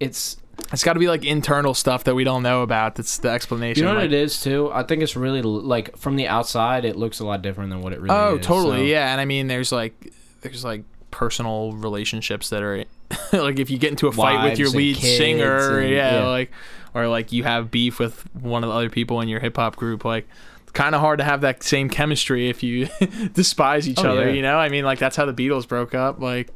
[0.00, 0.36] it's
[0.72, 3.82] it's got to be like internal stuff that we don't know about that's the explanation
[3.82, 4.70] You know what like- it is too?
[4.72, 7.92] I think it's really like from the outside, it looks a lot different than what
[7.92, 8.20] it really is.
[8.22, 8.46] Oh, is.
[8.46, 8.78] totally.
[8.78, 12.84] so- Yeah, and I mean, there's like, there's like personal relationships that are
[13.32, 16.26] like if you get into a fight with your lead singer, and- yeah, yeah.
[16.26, 16.50] like,
[16.94, 19.76] or like you have beef with one of the other people in your hip hop
[19.76, 20.26] group, like.
[20.62, 22.88] It's Kind of hard to have that same chemistry if you
[23.32, 24.32] despise each Oh, other, yeah.
[24.34, 24.58] you know.
[24.58, 26.20] I mean, like that's how the Beatles broke up.
[26.20, 26.48] Like,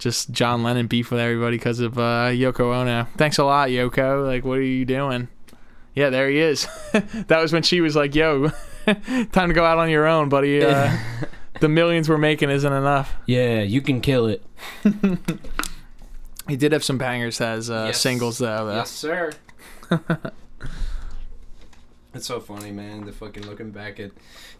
[0.00, 3.06] just John Lennon beef with everybody because of uh, Yoko Ono.
[3.16, 4.26] Thanks a lot, Yoko.
[4.26, 5.28] Like, what are you doing?
[5.94, 6.66] Yeah, there he is.
[6.92, 8.48] that was when she was like, "Yo,
[9.32, 10.96] time to go out on your own, buddy." Uh,
[11.60, 13.14] the millions we're making isn't enough.
[13.26, 14.42] Yeah, you can kill it.
[16.48, 18.00] He did have some bangers as uh, Yes.
[18.00, 18.66] singles though.
[18.66, 18.84] though.
[18.84, 19.32] sir.
[22.14, 23.04] it's so funny, man.
[23.04, 24.10] The fucking looking back at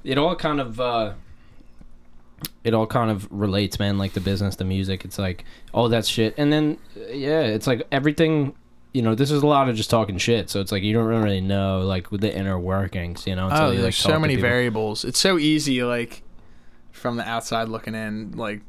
[0.05, 1.15] it all kind of uh
[2.65, 5.05] it all kind of relates, man, like the business, the music.
[5.05, 6.35] It's like all that shit.
[6.37, 6.79] And then
[7.11, 8.55] yeah, it's like everything
[8.93, 11.07] you know, this is a lot of just talking shit, so it's like you don't
[11.07, 13.47] really know like with the inner workings, you know.
[13.47, 15.05] until Oh, you, there's like, so talk to many variables.
[15.05, 16.23] It's so easy, like
[16.91, 18.63] from the outside looking in, like,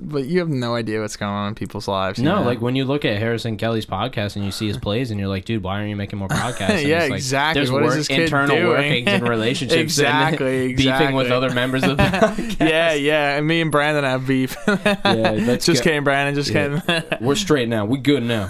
[0.00, 2.18] but you have no idea what's going on in people's lives.
[2.18, 2.42] No, know?
[2.46, 5.28] like when you look at Harrison Kelly's podcast and you see his plays and you're
[5.28, 6.70] like, dude, why aren't you making more podcasts?
[6.80, 7.60] And Yeah, it's like, exactly.
[7.60, 8.68] There's What is work, this kid internal doing?
[8.68, 12.60] workings and relationships Exactly, and beefing with other members of the podcast.
[12.68, 13.36] yeah, yeah.
[13.36, 14.56] And me and Brandon have beef.
[14.66, 16.34] Yeah, just go- kidding, Brandon.
[16.34, 16.80] Just Yeah.
[16.80, 17.18] kidding.
[17.26, 17.84] We're straight now.
[17.84, 18.46] We good now.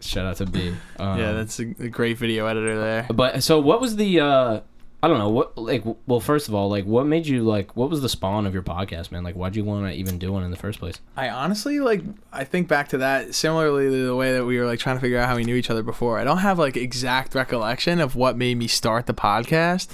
[0.00, 0.74] Shout out to B.
[0.98, 3.06] Um, yeah, that's a, a great video editor there.
[3.12, 4.18] But so, what was the?
[4.20, 4.60] uh
[5.04, 5.30] I don't know.
[5.30, 5.82] What like?
[6.06, 7.76] Well, first of all, like, what made you like?
[7.76, 9.24] What was the spawn of your podcast, man?
[9.24, 11.00] Like, why'd you want to even do one in the first place?
[11.16, 14.66] I honestly like I think back to that similarly to the way that we were
[14.66, 16.20] like trying to figure out how we knew each other before.
[16.20, 19.88] I don't have like exact recollection of what made me start the podcast.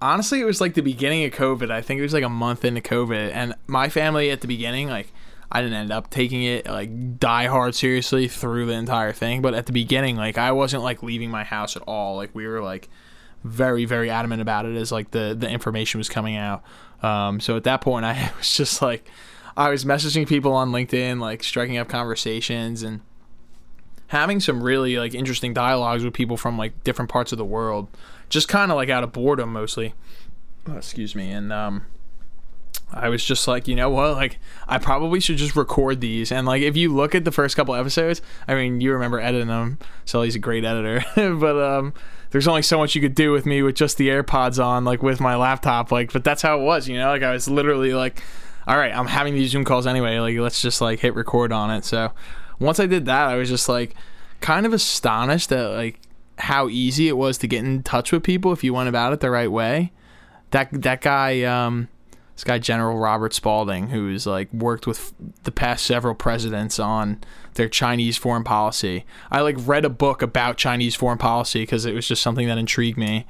[0.00, 1.72] Honestly, it was like the beginning of COVID.
[1.72, 4.88] I think it was like a month into COVID and my family at the beginning
[4.88, 5.12] like
[5.50, 9.54] I didn't end up taking it like die hard seriously through the entire thing, but
[9.54, 12.14] at the beginning like I wasn't like leaving my house at all.
[12.14, 12.88] Like we were like
[13.46, 16.62] very very adamant about it as like the the information was coming out.
[17.02, 19.08] Um, so at that point, I was just like,
[19.56, 23.00] I was messaging people on LinkedIn, like striking up conversations, and
[24.08, 27.88] having some really like interesting dialogues with people from like different parts of the world,
[28.28, 29.94] just kind of like out of boredom mostly.
[30.68, 31.86] Oh, excuse me, and um,
[32.92, 34.12] I was just like, you know what?
[34.12, 36.30] Like, I probably should just record these.
[36.30, 39.48] And like, if you look at the first couple episodes, I mean, you remember editing
[39.48, 41.04] them, so he's a great editor.
[41.36, 41.94] but um,
[42.30, 45.02] there's only so much you could do with me with just the AirPods on, like
[45.02, 45.92] with my laptop.
[45.92, 47.08] Like, but that's how it was, you know.
[47.08, 48.22] Like, I was literally like,
[48.66, 50.18] all right, I'm having these Zoom calls anyway.
[50.18, 51.84] Like, let's just like hit record on it.
[51.84, 52.12] So
[52.58, 53.94] once I did that, I was just like,
[54.40, 56.00] kind of astonished at like
[56.38, 59.20] how easy it was to get in touch with people if you went about it
[59.20, 59.92] the right way.
[60.50, 61.42] That that guy.
[61.42, 61.88] Um,
[62.36, 67.18] this guy General Robert Spalding, who's like worked with the past several presidents on
[67.54, 69.06] their Chinese foreign policy.
[69.30, 72.58] I like read a book about Chinese foreign policy because it was just something that
[72.58, 73.26] intrigued me,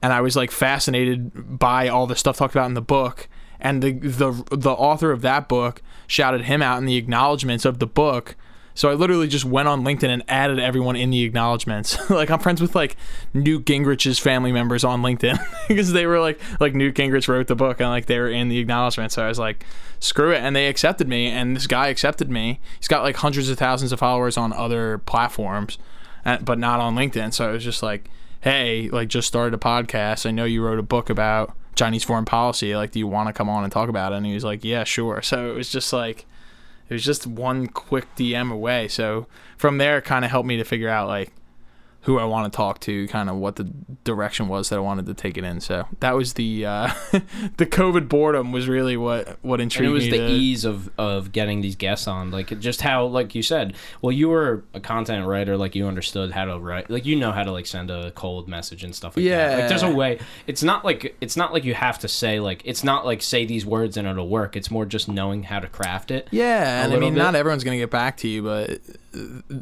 [0.00, 3.28] and I was like fascinated by all the stuff talked about in the book.
[3.60, 7.80] And the the the author of that book shouted him out in the acknowledgments of
[7.80, 8.34] the book
[8.74, 11.98] so I literally just went on LinkedIn and added everyone in the acknowledgments.
[12.10, 12.96] like I'm friends with like
[13.34, 17.56] Newt Gingrich's family members on LinkedIn because they were like like Newt Gingrich wrote the
[17.56, 19.14] book and like they were in the acknowledgments.
[19.14, 19.64] So I was like,
[20.00, 21.28] screw it, and they accepted me.
[21.28, 22.60] And this guy accepted me.
[22.78, 25.78] He's got like hundreds of thousands of followers on other platforms,
[26.24, 27.32] uh, but not on LinkedIn.
[27.32, 30.26] So I was just like, hey, like just started a podcast.
[30.26, 32.74] I know you wrote a book about Chinese foreign policy.
[32.76, 34.16] Like, do you want to come on and talk about it?
[34.16, 35.22] And he was like, yeah, sure.
[35.32, 36.26] So it was just like
[36.88, 38.88] it was just one quick DM away.
[38.88, 41.32] So from there, it kind of helped me to figure out like
[42.02, 43.64] who I want to talk to, kind of what the
[44.04, 45.60] direction was that I wanted to take it in.
[45.60, 46.92] So that was the uh,
[47.56, 50.90] the COVID boredom was really what what intrigued and it was the to- ease of
[50.98, 54.80] of getting these guests on like just how like you said well you were a
[54.80, 57.90] content writer like you understood how to write like you know how to like send
[57.90, 61.36] a cold message and stuff like that like there's a way it's not like it's
[61.36, 64.28] not like you have to say like it's not like say these words and it'll
[64.28, 67.20] work it's more just knowing how to craft it Yeah, and I mean, bit.
[67.20, 68.80] not everyone's gonna get back to you, but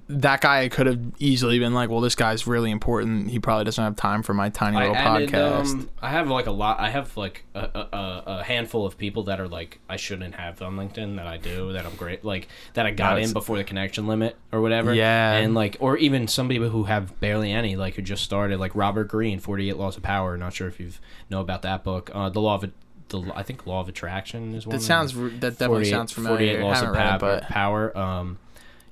[0.08, 3.30] that guy could have easily been like, "Well, this guy's really important.
[3.30, 6.46] He probably doesn't have time for my tiny little added, podcast." um, I have like
[6.46, 6.78] a lot.
[6.78, 10.62] I have like a, a, a- handful of people that are like I shouldn't have
[10.62, 13.64] on LinkedIn that I do that I'm great like that I got in before the
[13.64, 14.94] connection limit or whatever.
[14.94, 15.32] Yeah.
[15.34, 18.74] and like or even some people who have barely any like who just started like
[18.74, 20.36] Robert Greene, Forty Eight Laws of Power.
[20.36, 20.90] Not sure if you
[21.28, 22.10] know about that book.
[22.14, 22.70] Uh, the law of
[23.08, 24.70] the I think law of attraction is one.
[24.70, 25.40] that of sounds them.
[25.40, 26.58] that definitely sounds familiar.
[26.58, 27.98] 48 laws of it, power.
[27.98, 28.38] Um,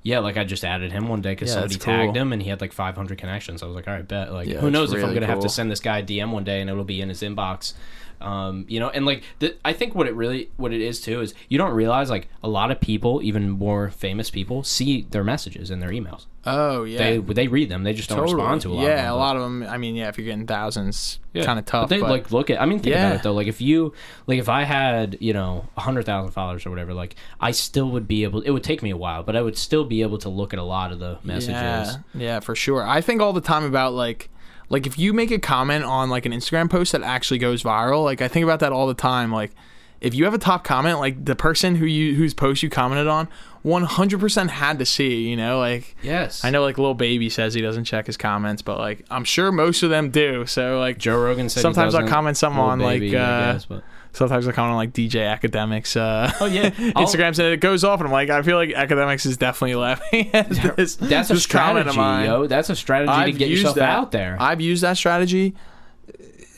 [0.03, 2.23] yeah, like I just added him one day because Yeah, somebody that's tagged cool.
[2.23, 3.63] him and he had like 500 connections.
[3.63, 4.33] I was like, all right, bet.
[4.33, 5.49] Like, Yeah, who knows if I'm really gonna have to cool.
[5.51, 7.75] send this guy a DM one day and it'll be in his inbox.
[8.21, 11.21] Um, you know, and like the, I think what it really what it is too
[11.21, 15.23] is you don't realize like a lot of people, even more famous people, see their
[15.23, 16.27] messages in their emails.
[16.45, 17.85] oh yeah, They they read them.
[17.85, 18.83] They just don't respond to a lot.
[18.83, 19.63] yeah, of them, Yeah, a lot of them.
[19.65, 21.85] I mean, yeah, if you're getting thousands, kind of tough.
[21.89, 22.61] But they but- like look at.
[22.61, 23.07] I mean, think Yeah.
[23.07, 23.35] about it though.
[23.35, 23.93] Like if you,
[24.27, 27.89] like if I had, you know, a hundred thousand followers or whatever, like I still
[27.91, 28.41] would be able.
[28.43, 30.59] It would take me a while, but I would still be able to look at
[30.59, 31.53] a lot of the messages.
[31.53, 32.83] Yeah, yeah, for sure.
[32.87, 34.29] I think all the time about like
[34.69, 38.05] like if you make a comment on like an Instagram post that actually goes viral,
[38.05, 39.33] like I think about that all the time.
[39.33, 39.53] Like
[40.01, 43.07] if you have a top comment, like the person who you whose post you commented
[43.07, 43.29] on,
[43.65, 46.45] 100% had to see, you know, like Yes.
[46.45, 49.51] I know like Lil Baby says he doesn't check his comments, but like I'm sure
[49.53, 50.47] most of them do.
[50.47, 51.61] So like Joe Rogan said.
[51.63, 54.77] Sometimes I'll comment something on, like, baby, I uh, guess, but- sometimes I comment on
[54.77, 58.43] like DJ Akademiks uh Oh yeah, Instagrams and it goes off and I'm like I
[58.43, 62.47] feel like Akademiks is definitely laughing at this That's a this comment of strategy, yo.
[62.47, 63.89] That's a strategy to get yourself that.
[63.89, 64.37] out there.
[64.41, 65.55] I've used that strategy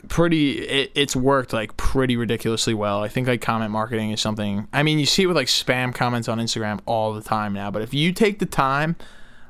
[0.09, 3.03] pretty it, it's worked like pretty ridiculously well.
[3.03, 5.95] I think like comment marketing is something I mean you see it with like spam
[5.95, 8.97] comments on Instagram all the time now, but if you take the time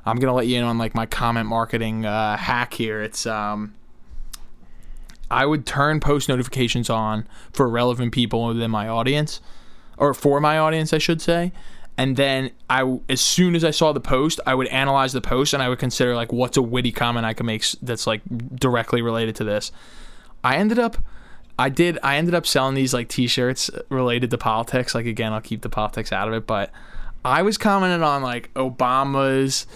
[0.05, 3.01] I'm going to let you in on like my comment marketing uh, hack here.
[3.01, 3.73] It's um
[5.31, 9.41] I would turn post notifications on for relevant people within my audience
[9.97, 11.51] or for my audience I should say.
[11.97, 15.53] And then I, as soon as I saw the post, I would analyze the post
[15.53, 18.21] and I would consider like what's a witty comment I can make that's like
[18.55, 19.71] directly related to this.
[20.43, 20.97] I ended up,
[21.59, 24.95] I did, I ended up selling these like T-shirts related to politics.
[24.95, 26.71] Like again, I'll keep the politics out of it, but
[27.23, 29.67] I was commenting on like Obama's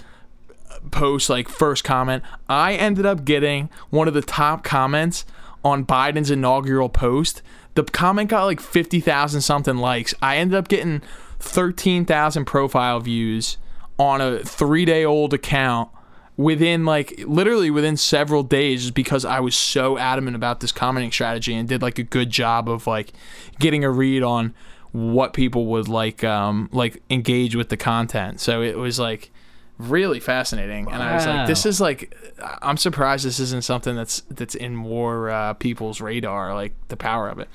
[0.71, 2.23] uh, post, like first comment.
[2.49, 5.25] I ended up getting one of the top comments
[5.65, 7.41] on Biden's inaugural post.
[7.73, 10.13] The comment got like 50,000 something likes.
[10.21, 11.01] I ended up getting
[11.39, 13.57] 13,000 profile views
[13.97, 15.89] on a three day old account
[16.37, 21.11] within like literally within several days just because I was so adamant about this commenting
[21.11, 23.13] strategy and did like a good job of like
[23.59, 24.53] getting a read on
[24.91, 28.39] what people would like um like engage with the content.
[28.39, 29.31] So it was like
[29.77, 32.15] really fascinating and I was like this is like
[32.61, 37.27] I'm surprised this isn't something that's that's in more uh, people's radar like the power
[37.27, 37.49] of it.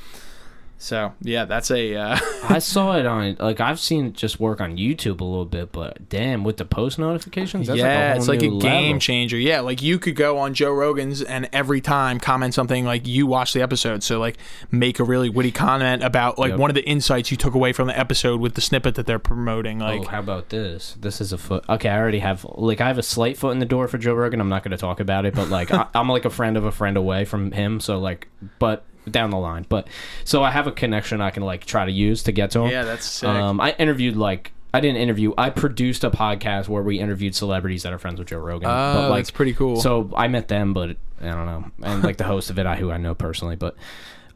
[0.80, 2.18] So yeah, that's a uh,
[2.48, 5.72] I saw it on like I've seen it just work on YouTube a little bit,
[5.72, 8.98] but damn, with the post notifications, that's yeah, like a it's like a new game
[8.98, 9.36] changer.
[9.36, 13.26] Yeah, like you could go on Joe Rogan's and every time comment something like you
[13.26, 14.02] watched the episode.
[14.02, 14.38] So like
[14.70, 16.58] make a really witty comment about like Yep.
[16.58, 19.18] one of the insights you took away from the episode with the snippet that they're
[19.18, 19.80] promoting.
[19.80, 20.96] Like oh, how about this?
[20.98, 21.62] This is a foot.
[21.68, 24.14] Okay, I already have like I have a slight foot in the door for Joe
[24.14, 24.40] Rogan.
[24.40, 26.64] I'm not going to talk about it, but like I, I'm like a friend of
[26.64, 27.80] a friend away from him.
[27.80, 28.28] So like,
[28.58, 29.66] but down the line.
[29.68, 29.88] But
[30.24, 32.70] so I have a connection I can like try to use to get to him.
[32.70, 33.28] yeah, that's sick.
[33.28, 35.32] Um, I interviewed like I didn't interview.
[35.36, 38.68] I produced a podcast where we interviewed celebrities that are friends with Joe Rogan.
[38.68, 39.76] oh, but like, that's pretty cool.
[39.80, 42.76] so I met them, but I don't know, and like the host of it, I
[42.76, 43.76] who I know personally, but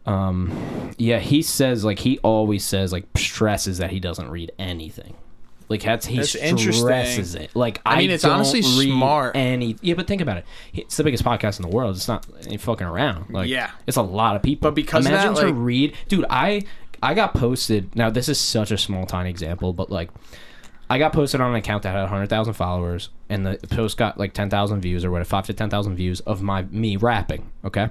[0.06, 5.14] um, yeah, he says like he always says like stresses that he doesn't read anything.
[5.68, 7.54] Like that's he That's stresses it.
[7.54, 9.34] Like I I, mean, it's honestly smart.
[9.36, 10.44] Any yeah, but think about it.
[10.72, 11.96] It's the biggest podcast in the world.
[11.96, 13.30] It's not ain't fucking around.
[13.30, 13.70] Like Yeah.
[13.86, 14.70] it's a lot of people.
[14.70, 16.26] But because of that, imagine to like- read, dude.
[16.28, 16.62] I
[17.02, 17.94] I got posted.
[17.96, 20.10] Now this is such a small tiny example, but like.
[20.90, 24.34] I got posted on an account that had 100,000 followers, and the post got like
[24.34, 27.50] 10,000 views or whatever, five to 10,000 views of my me rapping.
[27.64, 27.88] Okay,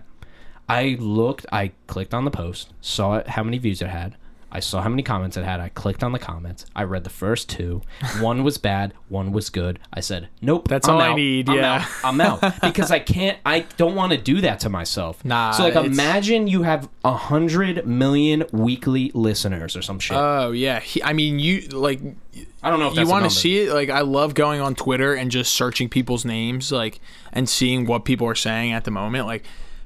[0.70, 4.16] I looked, I clicked on the post, saw it, how many views it had.
[4.56, 5.60] I saw how many comments it had.
[5.60, 6.66] I clicked on the comments.
[6.76, 7.82] I read the first two.
[8.20, 8.94] One was bad.
[9.10, 9.80] One was good.
[9.92, 11.74] I said, "Nope, That's I'm all I need, I'm yeah.
[11.74, 11.88] out.
[12.04, 13.40] I'm out because I can't.
[13.46, 15.26] I don't want to do that to myself.
[15.26, 20.16] Nah, So like, it's- imagine you have a hundred million weekly listeners or some shit.
[20.18, 22.00] oh yeah, he, I mean you like
[22.62, 25.14] I don't know if you want to see it like i love going on twitter
[25.14, 27.00] and just searching people's names like
[27.32, 29.44] and seeing what people are saying at the moment like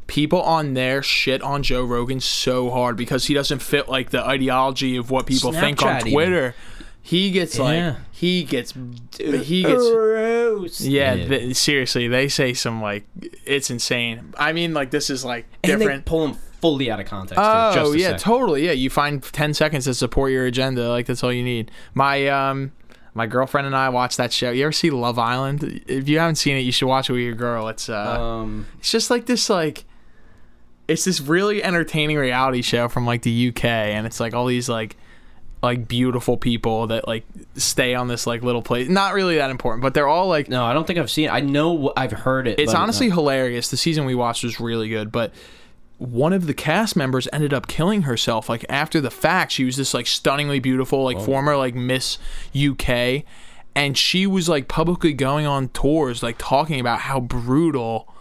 [0.08, 4.24] people on there shit on joe rogan so hard because he doesn't fit like the
[4.26, 6.12] ideology of what people think on Snapchat even.
[6.14, 6.56] twitter
[7.02, 7.64] he gets Yeah.
[7.64, 8.74] like he gets
[9.20, 10.82] he gets Gross.
[10.82, 13.06] yeah, th- seriously they say some like
[13.46, 17.00] it's insane i mean like this is like and different they pull them fully out
[17.00, 17.36] of context.
[17.36, 18.18] too, Oh just yeah, say.
[18.18, 18.66] totally.
[18.66, 20.90] Yeah, you find ten seconds to support your agenda.
[20.90, 21.70] Like that's all you need.
[21.94, 22.72] My um,
[23.14, 24.50] my girlfriend and I watched that show.
[24.50, 25.84] You ever see Love Island?
[25.86, 27.68] If you haven't seen it, you should watch it with your girl.
[27.68, 29.86] It's uh, um, it's just like this like,
[30.88, 34.70] it's this really entertaining reality show from like the UK, and it's like all these
[34.70, 34.96] like
[35.64, 37.26] like beautiful people that like
[37.56, 38.88] stay on this like little place.
[38.88, 41.26] Not really that important, but they're all like no, I don't think I've seen.
[41.26, 41.32] it.
[41.34, 42.60] I know I've heard it.
[42.60, 43.70] it's uh, honestly hilarious.
[43.70, 45.34] The season we watched was really good, but
[45.98, 49.52] one of the cast members ended up killing herself like after the fact.
[49.52, 52.18] She was this like stunningly beautiful like former like Miss
[52.56, 53.24] UK
[53.78, 58.12] and she was like publicly going on tours like talking about how brutal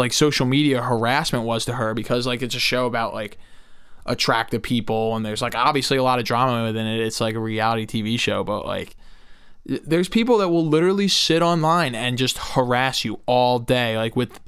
[0.00, 3.38] like social media harassment was to her because like it's a show about like
[4.06, 7.00] attractive people and there's like obviously a lot of drama within it.
[7.00, 8.96] It's like a reality TV show, but like
[9.64, 14.40] there's people that will literally sit online and just harass you all day like with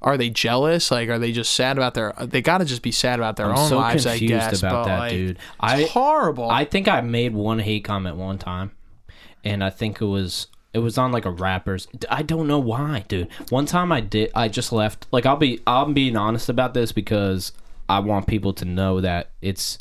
[0.00, 2.92] are they jealous like are they just sad about their they got to just be
[2.92, 5.30] sad about their I'm own so lives i guess about but, that, like, dude.
[5.32, 8.70] it's I horrible I think I made one hate comment one time,
[9.44, 11.88] and I think it was it was on like a rapper's.
[12.08, 13.28] I don't know why, dude.
[13.48, 14.30] One time I did.
[14.34, 15.06] I just left.
[15.10, 17.52] Like I'll be I'm being honest about this because
[17.88, 19.78] I want people to know that it's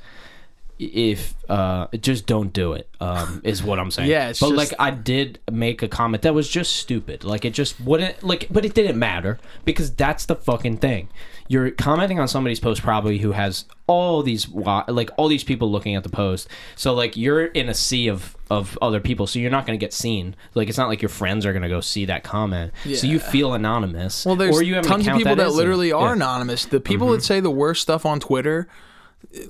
[0.80, 4.10] if uh just don't do it um is what i'm saying.
[4.16, 7.24] Yeah, it's but just- like i did make a comment that was just stupid.
[7.26, 11.10] Like it just wouldn't like but it didn't matter because that's the fucking thing.
[11.50, 15.96] You're commenting on somebody's post probably who has all these like all these people looking
[15.96, 16.48] at the post.
[16.76, 19.84] So like you're in a sea of of other people so you're not going to
[19.84, 20.36] get seen.
[20.56, 22.72] Like it's not like your friends are going to go see that comment.
[22.94, 25.58] So you feel anonymous well there's or you have tons of people that, isn't.
[25.58, 26.12] literally are Yeah.
[26.14, 26.22] Mm-hmm.
[26.22, 26.66] anonymous.
[26.66, 28.68] The people that say the worst stuff on twitter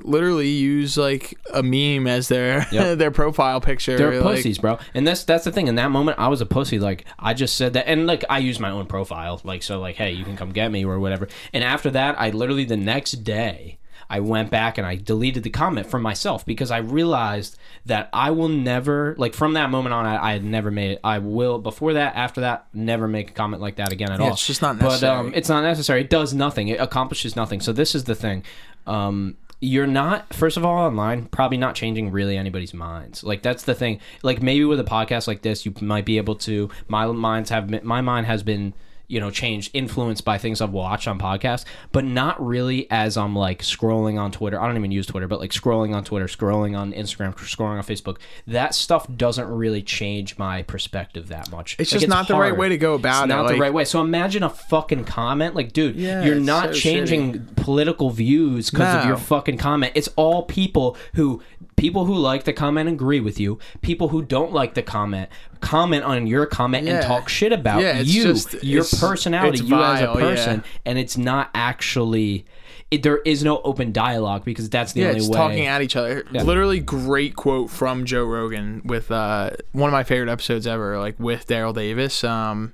[0.02, 2.98] literally use like a meme as their Yep.
[2.98, 4.78] their profile picture They're like, pussies, bro.
[4.94, 5.68] And that's that's the thing.
[5.68, 6.80] In that moment, I was a pussy.
[6.80, 9.40] Like I just said that, and like I use my own profile.
[9.44, 11.28] Like so, like hey, you can come get me or whatever.
[11.54, 13.78] And after that, I literally the next day.
[14.12, 17.56] I went back and I deleted the comment from myself because I realized
[17.86, 21.00] that I will never like from that moment on I, I had never made it.
[21.04, 24.26] I will before that after that never make a comment like that again at Yeah,
[24.26, 24.32] all.
[24.34, 25.32] it's just not But um, necessary.
[25.36, 26.02] it's not necessary.
[26.02, 26.70] It does nothing.
[26.70, 27.62] It accomplishes nothing.
[27.62, 28.42] So this is the thing.
[28.88, 33.24] Um, you're not first of all online probably not changing really anybody's minds.
[33.24, 33.99] Like that's the thing.
[34.24, 37.84] Like maybe with a podcast like this you might be able to my minds have
[37.84, 38.74] my mind has been
[39.10, 43.36] you know changed influenced by things i've watched on podcasts but not really as i'm
[43.36, 44.62] like scrolling on twitter.
[44.62, 47.84] I don't even use twitter but like scrolling on twitter scrolling on instagram scrolling on
[47.84, 51.76] facebook that stuff doesn't really change my perspective that much.
[51.80, 53.74] It's Like, just not the right way to go about it's it, not the right
[53.74, 53.84] way.
[53.86, 55.55] So imagine a fucking comment.
[55.55, 59.93] Like dude Yeah, you're not so changing political views because of your fucking comment.
[59.95, 61.41] It's all people who
[61.80, 63.58] people who like the comment agree with you.
[63.82, 65.30] People who don't like the comment
[65.62, 70.02] comment on your comment and talk shit about Yeah, you, just- your personality, you as
[70.02, 70.30] a vile, yeah.
[70.30, 72.46] person, and it's not actually.
[72.92, 75.38] It, there is no open dialogue because that's the Yeah, only it's way.
[75.38, 76.24] talking at each other.
[76.32, 81.20] Literally, great quote from Joe Rogan with uh, one of my favorite episodes ever, like
[81.20, 82.74] with Daryl Davis, um,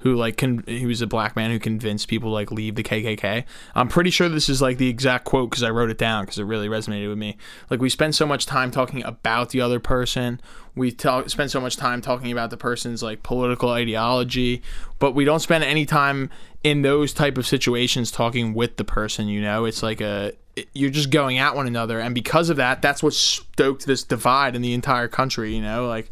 [0.00, 2.82] who like con- he was a black man who convinced people to, like leave the
[2.82, 3.44] KKK.
[3.74, 6.38] I'm pretty sure this is like the exact quote because I wrote it down because
[6.38, 7.36] it really resonated with me.
[7.68, 10.40] Like we spend so much time talking about the other person.
[10.76, 14.62] We talk spend so much time talking about the person's like political ideology,
[15.00, 16.30] but we don't spend any time
[16.62, 19.26] in those type of situations talking with the person.
[19.28, 20.32] You know, it's like a
[20.74, 24.54] you're just going at one another, and because of that, that's what stoked this divide
[24.54, 25.54] in the entire country.
[25.54, 26.10] You know, like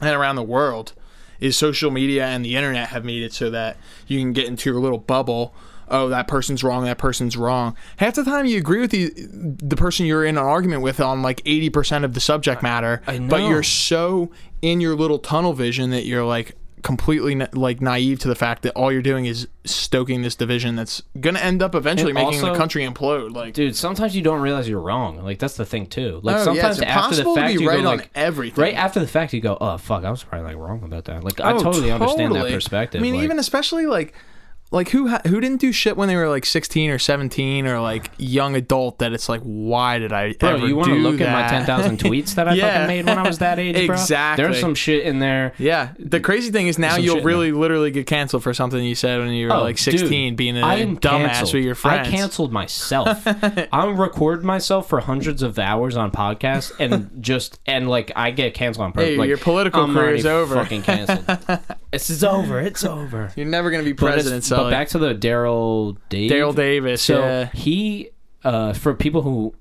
[0.00, 0.94] and around the world
[1.40, 3.76] is social media and the internet have made it so that
[4.06, 5.54] you can get into your little bubble
[5.88, 9.76] oh that person's wrong that person's wrong half the time you agree with the the
[9.76, 13.38] person you're in an argument with on like 80% of the subject matter I but
[13.38, 13.48] know.
[13.48, 14.30] you're so
[14.62, 18.62] in your little tunnel vision that you're like completely na- like naive to the fact
[18.62, 22.42] that all you're doing is stoking this division that's gonna end up eventually And making
[22.42, 25.22] the country implode like Dude, sometimes you don't realize you're wrong.
[25.24, 26.20] Like that's the thing too.
[26.22, 28.62] Like Oh, sometimes it's after the to fact be you right go on like everything.
[28.62, 31.24] Right after the fact you go, "Oh fuck, I was probably like wrong about that."
[31.24, 33.00] Like I Oh, totally understand that perspective.
[33.00, 34.12] I mean, like, even especially like,
[34.74, 37.80] like who ha- who didn't do shit when they were like sixteen or seventeen or
[37.80, 41.20] like young adult that it's like, why did I Bro, ever you want to look
[41.20, 42.72] at my 10,000 tweets that I Yeah.
[42.72, 43.94] fucking made when I was that age, bro?
[43.94, 44.44] Exactly.
[44.44, 45.54] There's some shit in there.
[45.58, 49.20] Yeah, the crazy thing is now you'll really literally get canceled for something you said
[49.20, 51.54] when you were Oh, like sixteen, dude, being a dumbass canceled.
[51.54, 52.08] with your friends.
[52.08, 53.22] I canceled myself.
[53.72, 58.54] I recorded myself for hundreds of hours on podcasts and just and like I get
[58.54, 59.10] canceled on purpose.
[59.10, 60.54] Hey, like, your political I'm career's already over.
[60.56, 61.60] Fucking canceled.
[61.94, 62.60] This is over.
[62.60, 63.32] It's over.
[63.36, 66.30] You're never gonna be But, it's- president, but back to the Daryl Dave.
[66.30, 67.02] Daryl Davis.
[67.02, 67.50] So yeah.
[67.52, 68.10] he,
[68.42, 69.54] uh, for people who,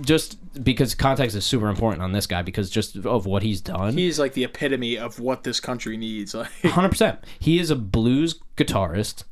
[0.00, 3.96] just because context is super important on this guy because just of what he's done.
[3.96, 6.32] He's like the epitome of what this country needs.
[6.34, 7.18] Like, Hundred percent.
[7.38, 9.24] He is a blues guitarist.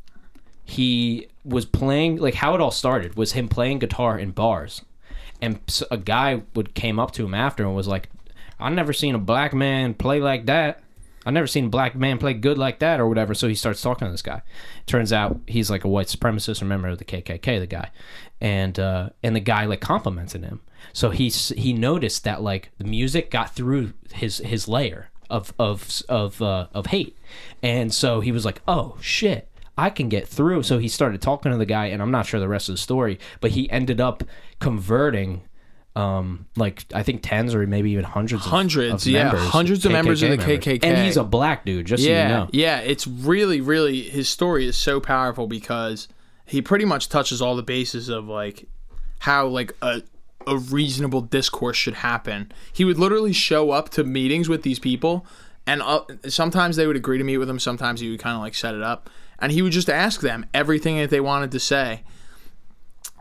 [0.64, 4.82] He was playing like how it all started was him playing guitar in bars,
[5.40, 8.10] and a guy would came up to him after and was like,
[8.58, 10.82] "I never seen a black man play like that.
[11.28, 13.82] I never seen a black man play good like that or whatever." So he starts
[13.82, 14.42] talking to this guy.
[14.86, 17.60] Turns out he's like a white supremacist or member of the KKK.
[17.60, 17.90] The guy,
[18.40, 20.62] and uh, and the guy like complimented him.
[20.92, 26.02] So he he noticed that like the music got through his his layer of of
[26.08, 27.16] of uh, of hate,
[27.62, 29.48] and so he was like, "Oh shit."
[29.78, 30.64] I can get through.
[30.64, 32.80] So he started talking to the guy, and I'm not sure the rest of the
[32.80, 34.24] story, but he ended up
[34.58, 35.42] converting,
[35.98, 39.84] um, like I think tens or maybe even hundreds, of- Hundreds, of, yeah, members, hundreds
[39.84, 40.58] of members of the members.
[40.64, 40.84] KKK.
[40.84, 41.86] and he's a black dude.
[41.86, 42.78] Just yeah, so you know, yeah.
[42.80, 46.06] It's really, really his story is so powerful because
[46.46, 48.68] he pretty much touches all the bases of like
[49.18, 50.02] how like a
[50.46, 52.52] a reasonable discourse should happen.
[52.72, 55.26] He would literally show up to meetings with these people,
[55.66, 57.58] and uh, sometimes they would agree to meet with him.
[57.58, 60.46] Sometimes he would kind of like set it up, and he would just ask them
[60.54, 62.02] everything that they wanted to say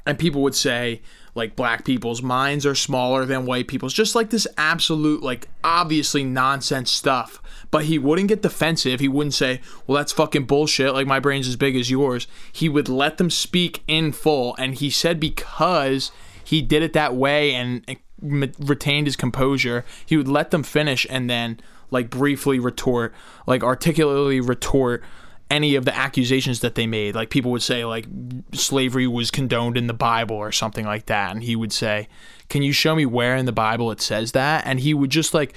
[0.05, 1.01] and people would say
[1.37, 3.93] like black people's minds are smaller than white people's.
[3.93, 7.41] Just like this absolute like obviously nonsense stuff.
[7.69, 8.99] But he wouldn't get defensive.
[8.99, 10.93] He wouldn't say well that's fucking bullshit.
[10.93, 12.27] Like my brain's as big as yours.
[12.51, 16.11] He would let them speak in full and he said because
[16.43, 17.85] he did it that way and
[18.19, 21.59] retained his composure he would let them finish and then
[21.91, 23.13] like briefly retort
[23.45, 25.03] like articulately retort
[25.49, 27.15] any of the accusations that they made.
[27.15, 28.05] Like people would say like
[28.53, 32.07] slavery was condoned in the Bible or something like that, and he would say,
[32.49, 35.33] "Can you show me where in the Bible it says that?" And he would just
[35.33, 35.55] like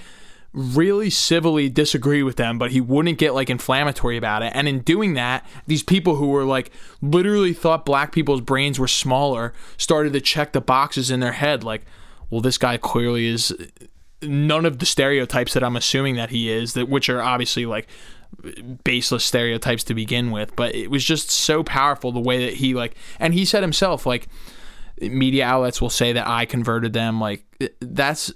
[0.52, 4.52] really civilly disagree with them, but he wouldn't get like inflammatory about it.
[4.54, 8.88] And in doing that, these people who were like literally thought black people's brains were
[8.88, 11.84] smaller started to check the boxes in their head like,
[12.30, 13.54] well, this guy clearly is
[14.22, 17.88] none of the stereotypes that I'm assuming that he is, that which are obviously like
[18.84, 22.74] baseless stereotypes to begin with, but it was just so powerful the way that he
[22.74, 24.28] like and he said himself like
[25.00, 27.44] media outlets will say that I converted them like
[27.80, 28.32] that's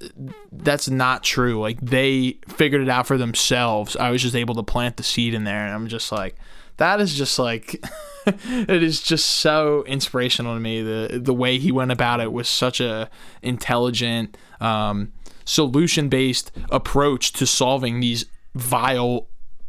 [0.52, 1.60] that's not true.
[1.60, 3.96] Like they figured it out for themselves.
[3.96, 6.36] I was just able to plant the seed in there and I'm just like
[6.76, 7.82] that is just like
[8.26, 12.48] it is just so inspirational to me the the way he went about it was
[12.48, 13.10] such a
[13.42, 15.12] intelligent um
[15.44, 18.24] solution based approach to solving these
[18.54, 19.28] vile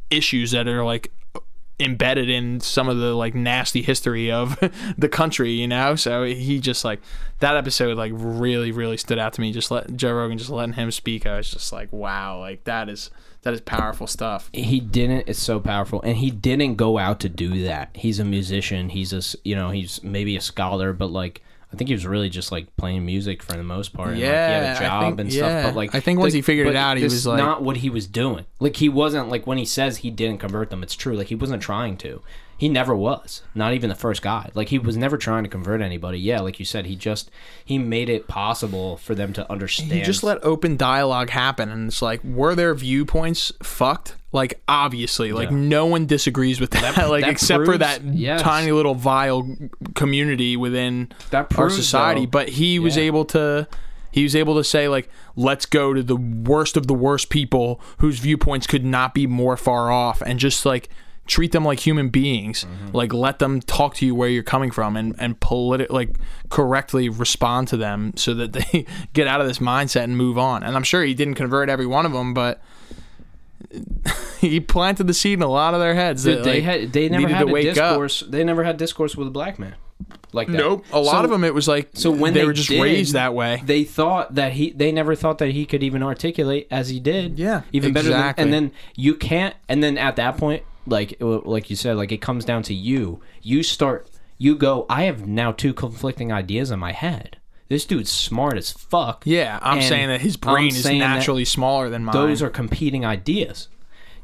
[0.09, 1.11] issues that are like
[1.79, 4.57] embedded in some of the like nasty history of
[4.97, 5.95] the country, you know.
[5.95, 7.01] So he just like
[7.39, 9.51] that episode like really really stood out to me.
[9.51, 11.25] Just let Joe Rogan just letting him speak.
[11.25, 14.49] I was just like, wow, like that is that is powerful stuff.
[14.53, 15.25] he didn't.
[15.27, 17.91] It's so powerful, and he didn't go out to do that.
[17.93, 18.89] He's a musician.
[18.89, 21.41] He's a you know he's maybe a scholar, but like
[21.75, 24.09] I think he was really just like playing music for the most part.
[24.11, 25.37] and, like, Yeah, he had a job think- and yeah.
[25.61, 25.63] stuff.
[25.73, 27.61] But like, I think once the- he figured it out, he this was like- not
[27.63, 28.45] what he was doing.
[28.61, 30.81] Like he wasn't like when he says he didn't convert them.
[30.83, 31.15] It's true.
[31.17, 32.21] Like he wasn't trying to.
[32.57, 33.41] He never was.
[33.53, 34.49] Not even the first guy.
[34.53, 36.19] Like he was never trying to convert anybody.
[36.19, 37.29] Yeah, like you said, he just
[37.65, 39.91] he made it possible for them to understand.
[39.91, 44.15] He just let open dialogue happen, and it's like, were their viewpoints fucked?
[44.31, 45.57] Like, obviously, like Yeah.
[45.57, 48.41] no one disagrees with that, like that except for that yes.
[48.41, 49.57] tiny little vile
[49.93, 52.21] community within That our society.
[52.21, 53.03] though- but he was Yeah.
[53.03, 53.67] able to.
[54.11, 57.81] He was able to say like, let's go to the worst of the worst people
[57.97, 60.87] whose viewpoints could not be more far off, and just like
[61.27, 62.65] treat them like human beings.
[62.65, 62.95] Mm-hmm.
[62.95, 66.17] Like let them talk to you where you're coming from, and and politi- like
[66.49, 70.63] correctly respond to them so that they get out of this mindset and move on.
[70.63, 72.61] And I'm sure he didn't convert every one of them, but
[74.39, 76.23] he planted the seed in a lot of their heads.
[76.23, 77.73] Dude, that, they like, had they never needed had to a wake up.
[77.75, 78.19] discourse.
[78.27, 79.75] They never had discourse with a black man
[80.33, 80.57] like that.
[80.57, 80.85] Nope.
[80.91, 82.81] A lot So- of them, it was like So when they, they were just did,
[82.81, 83.61] raised that way.
[83.65, 84.71] They thought that he.
[84.71, 87.39] They never thought that he could even articulate as he did.
[87.39, 88.09] Yeah, even better.
[88.09, 89.55] Than, and then you can't.
[89.67, 93.21] And then at that point, like like you said, like it comes down to you.
[93.41, 94.09] You start.
[94.37, 94.85] You go.
[94.89, 97.37] I have now two conflicting ideas in my head.
[97.67, 99.23] This dude's smart as fuck.
[99.25, 102.13] Yeah, I'm saying that his I'm brain is naturally smaller than mine.
[102.13, 103.69] Those are competing ideas.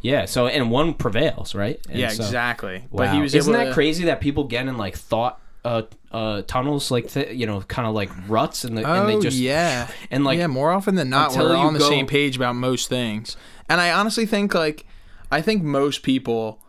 [0.02, 0.26] Yeah.
[0.26, 1.80] So and one prevails, right?
[1.90, 2.80] And yeah, so- exactly.
[2.92, 3.06] Wow.
[3.06, 6.42] But he was Isn't that to, crazy that people get in like thought uh uh
[6.48, 9.38] tunnels like th- you know kind of like ruts and, the, and they Oh, just
[9.38, 12.56] yeah, and like yeah, more often than not, we're on the go- same page about
[12.56, 13.38] most things.
[13.70, 14.86] And I honestly think like,
[15.32, 16.60] I think most people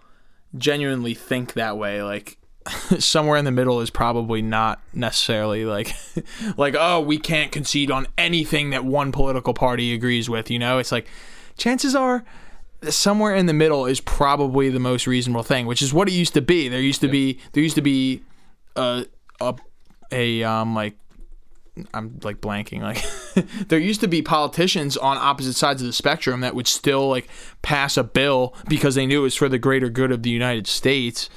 [0.56, 2.02] genuinely think that way.
[2.02, 2.38] Like,
[2.98, 5.94] somewhere in the middle is probably not necessarily like,
[6.56, 10.50] like oh, we can't concede on anything that one political party agrees with.
[10.50, 11.08] You know, it's like
[11.56, 12.24] chances are.
[12.88, 16.34] Somewhere in the middle is probably the most reasonable thing, which is what it used
[16.34, 16.68] to be.
[16.68, 18.22] There used to be there used to be
[18.74, 19.06] a
[19.40, 19.54] a,
[20.10, 20.96] a um like
[21.94, 22.82] I'm like blanking.
[22.82, 23.04] Like
[23.68, 27.28] there used to be politicians on opposite sides of the spectrum that would still like
[27.62, 30.66] pass a bill because they knew it was for the greater good of the United
[30.66, 31.30] States.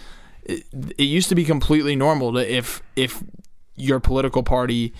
[0.43, 0.63] It,
[0.97, 3.23] it used to be completely normal to if if
[3.75, 4.93] your political party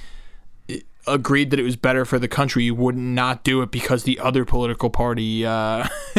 [1.07, 4.19] agreed that it was better for the country, you would not do it because the
[4.19, 5.87] other political party uh,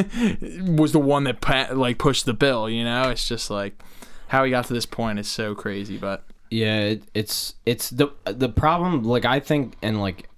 [0.60, 2.68] was the one that pa- like pushed the bill.
[2.68, 3.82] You know, it's just like
[4.28, 6.24] how we got to this point is so crazy, but.
[6.51, 10.28] Yeah it, it's it's the the problem like i think and like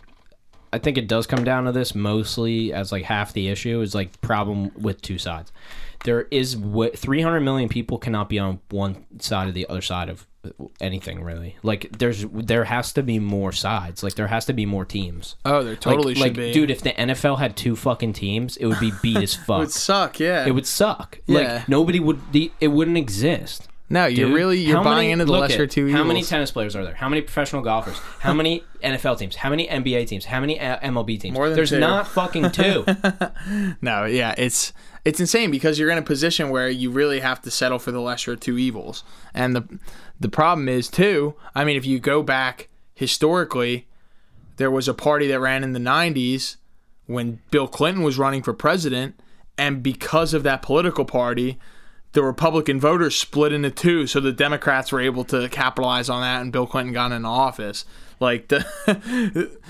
[0.72, 3.94] i think it does come down to this mostly as like half the issue is
[3.94, 5.52] like problem with two sides
[6.04, 10.09] there is w- 300 million people cannot be on one side or the other side
[10.09, 10.50] of uh,
[10.80, 14.64] anything really like there's there has to be more sides like there has to be
[14.64, 16.52] more teams Oh, there totally like, should like, be.
[16.52, 19.48] dude if the nfl had two fucking teams it would be beat as fuck.
[19.56, 20.46] it would suck, yeah.
[20.46, 21.40] it would suck Yeah.
[21.56, 24.36] like nobody would the it wouldn't exist no, you're dude.
[24.36, 25.97] really you're How buying many- into the lesser at, two evils.
[25.97, 26.95] How many tennis players are there?
[26.95, 27.99] How many professional golfers?
[28.20, 29.36] How many NFL teams?
[29.36, 30.24] How many NBA teams?
[30.26, 31.34] How many uh, MLB teams?
[31.34, 31.80] More than There's two.
[31.80, 32.84] not fucking two.
[33.80, 34.72] no, yeah, it's
[35.05, 38.01] it's insane because you're in a position where you really have to settle for the
[38.01, 39.05] lesser of two evils.
[39.34, 39.78] And the
[40.20, 43.86] the problem is too, I mean if you go back historically,
[44.57, 46.57] there was a party that ran in the 90s
[47.07, 49.18] when Bill Clinton was running for president
[49.57, 51.59] and because of that political party,
[52.18, 56.42] the Republican voters split into two, so the Democrats were able to capitalize on that,
[56.42, 57.84] and Bill Clinton got into office.
[58.18, 58.66] Like the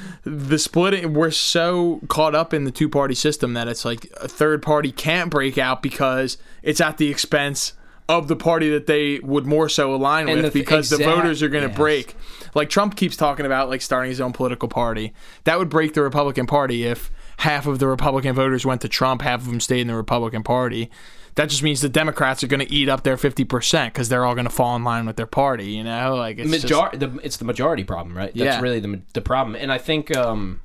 [0.25, 4.27] the splitting, we're so caught up in the two party system that it's like a
[4.29, 7.75] third party can't break out because it's at the expense
[8.09, 11.43] of the party that they would more so align And with the- because the voters
[11.43, 11.77] are going to yes.
[11.77, 12.17] break.
[12.55, 15.13] Like Trump keeps talking about like starting his own political party.
[15.45, 19.21] That would break the Republican Party if half of the Republican voters went to Trump,
[19.21, 20.91] half of them stayed in the Republican Party.
[21.35, 24.35] That just means the Democrats are going to eat up their 50% because they're all
[24.35, 26.17] going to fall in line with their party, you know?
[26.17, 28.29] Like it's just, the, it's the majority problem, right?
[28.35, 28.61] That's Yeah.
[28.61, 29.55] really the the problem.
[29.57, 30.61] And I think um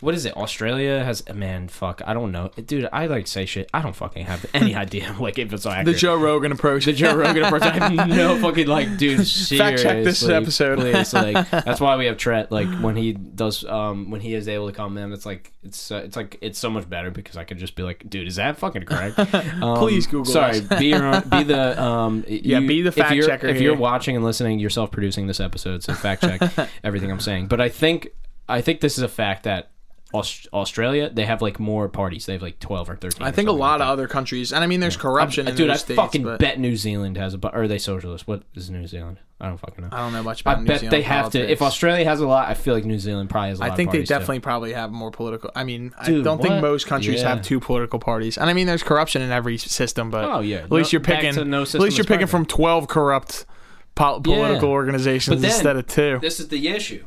[0.00, 0.36] what is it?
[0.36, 2.50] Australia has a man, fuck, I don't know.
[2.64, 3.68] Dude, I like say shit.
[3.74, 5.86] I don't fucking have any idea like if it's accurate.
[5.86, 6.86] the Joe Rogan approach.
[6.86, 7.62] the Joe Rogan approach.
[7.62, 9.18] I have no fucking like, dude.
[9.28, 10.78] Fact check this episode.
[10.78, 11.12] please.
[11.12, 12.50] Like that's why we have Tret.
[12.50, 15.90] Like when he does, um, when he is able to come in, it's like it's
[15.90, 18.36] uh, it's like it's so much better because I could just be like, dude, is
[18.36, 19.18] that fucking correct?
[19.62, 20.78] Um, Please Google Sorry, us.
[20.78, 22.24] be your be the um.
[22.26, 25.40] Yeah, be the fact you're- checker If you're watching and listening, you're self producing this
[25.40, 27.48] episode, so fact check everything I'm saying.
[27.48, 28.08] But I think
[28.48, 29.70] I think this is a fact that.
[30.12, 32.26] Aus- Australia, they have like more parties.
[32.26, 33.24] They have like twelve or thirteen.
[33.24, 35.50] I or think a lot like of other countries, and I mean, there's corruption I-
[35.50, 37.38] in dude, I states, fucking but bet New Zealand has a.
[37.38, 38.26] bu- are they socialist?
[38.26, 39.18] What is New Zealand?
[39.40, 39.90] I don't fucking know.
[39.92, 41.50] I don't know much I about New bet Zealand they have to.
[41.50, 41.62] If.
[41.62, 43.70] Australia has a lot, I feel like New Zealand probably has a lot.
[43.70, 44.14] I think they parties, too.
[44.14, 45.50] definitely probably have more political.
[45.54, 47.28] I mean, I don't think most countries Yeah.
[47.28, 48.36] have two political parties.
[48.36, 50.58] And I mean, there's corruption in every system, but Oh yeah.
[50.58, 51.48] at least No- you're picking.
[51.50, 52.30] no at least you're picking perfect.
[52.32, 53.46] from twelve corrupt
[53.94, 54.74] pol- political Yeah.
[54.74, 56.18] organizations then- instead of two.
[56.20, 57.04] This is the issue.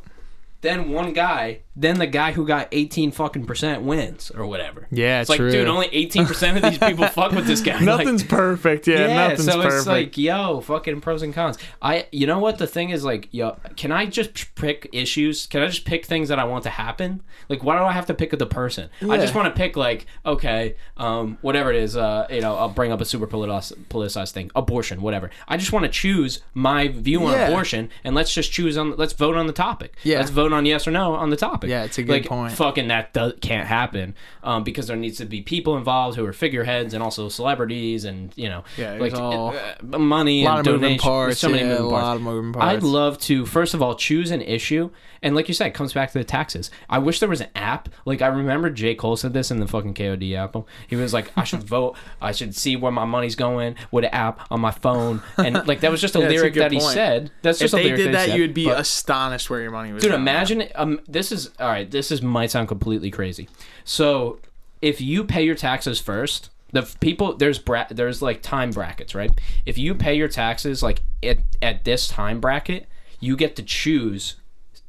[0.61, 4.88] Then one guy, then the guy who got 18 fucking percent wins or whatever.
[4.91, 7.74] Yeah, It's like, dude, only 18 percent of these people fuck with this guy.
[7.76, 8.88] Like, Nothing's perfect.
[8.88, 9.74] Yeah, yeah, nothing's so perfect.
[9.74, 11.57] it's like, yo, fucking pros and cons.
[11.82, 15.47] I, you know what the thing is like, yo, can I just pick issues?
[15.47, 17.24] Can I just pick things that I want to happen?
[17.49, 18.89] Like, why do I have to pick the person?
[19.01, 22.69] I just want to pick like, okay, um, whatever it is, uh, you know, I'll
[22.69, 25.32] bring up a super politicized, politicized thing, abortion, whatever.
[25.47, 27.47] I just want to choose my view on Yeah.
[27.47, 29.95] abortion, and let's just choose on, let's vote on the topic.
[30.03, 30.19] Yeah.
[30.19, 31.62] let's vote on yes or no on the topic.
[31.70, 32.53] Yeah, it's a good like, point.
[32.53, 36.34] Fucking that does, can't happen, um, because there needs to be people involved who are
[36.34, 40.68] figureheads and also celebrities and you know, Yeah, like all- uh, money a lot and
[40.82, 41.39] moving parts.
[41.39, 42.68] So many yeah, moving a lot of moving parts.
[42.78, 44.89] I'd love to first of all choose an issue,
[45.22, 46.70] and like you said, it comes back to the taxes.
[46.89, 47.89] I wish there was an app.
[48.05, 50.66] Like I remember J Cole said this in the fucking KOD album.
[50.88, 51.95] He was like, I should vote.
[52.22, 55.82] I should see where my money's going with an app on my phone, and like
[55.82, 56.93] that was just a Yeah, a lyric good that he point.
[56.93, 57.32] said.
[57.41, 59.61] That's if just a they lyric did he that, said, you'd be but- astonished where
[59.61, 60.03] your money was.
[60.03, 63.47] Dude, imagine um this is all right, this is might sound completely crazy.
[63.83, 64.39] So,
[64.81, 69.31] if you pay your taxes first, the people there's bra- there's like time brackets, right?
[69.65, 72.87] If you pay your taxes like at at this time bracket,
[73.19, 74.35] you get to choose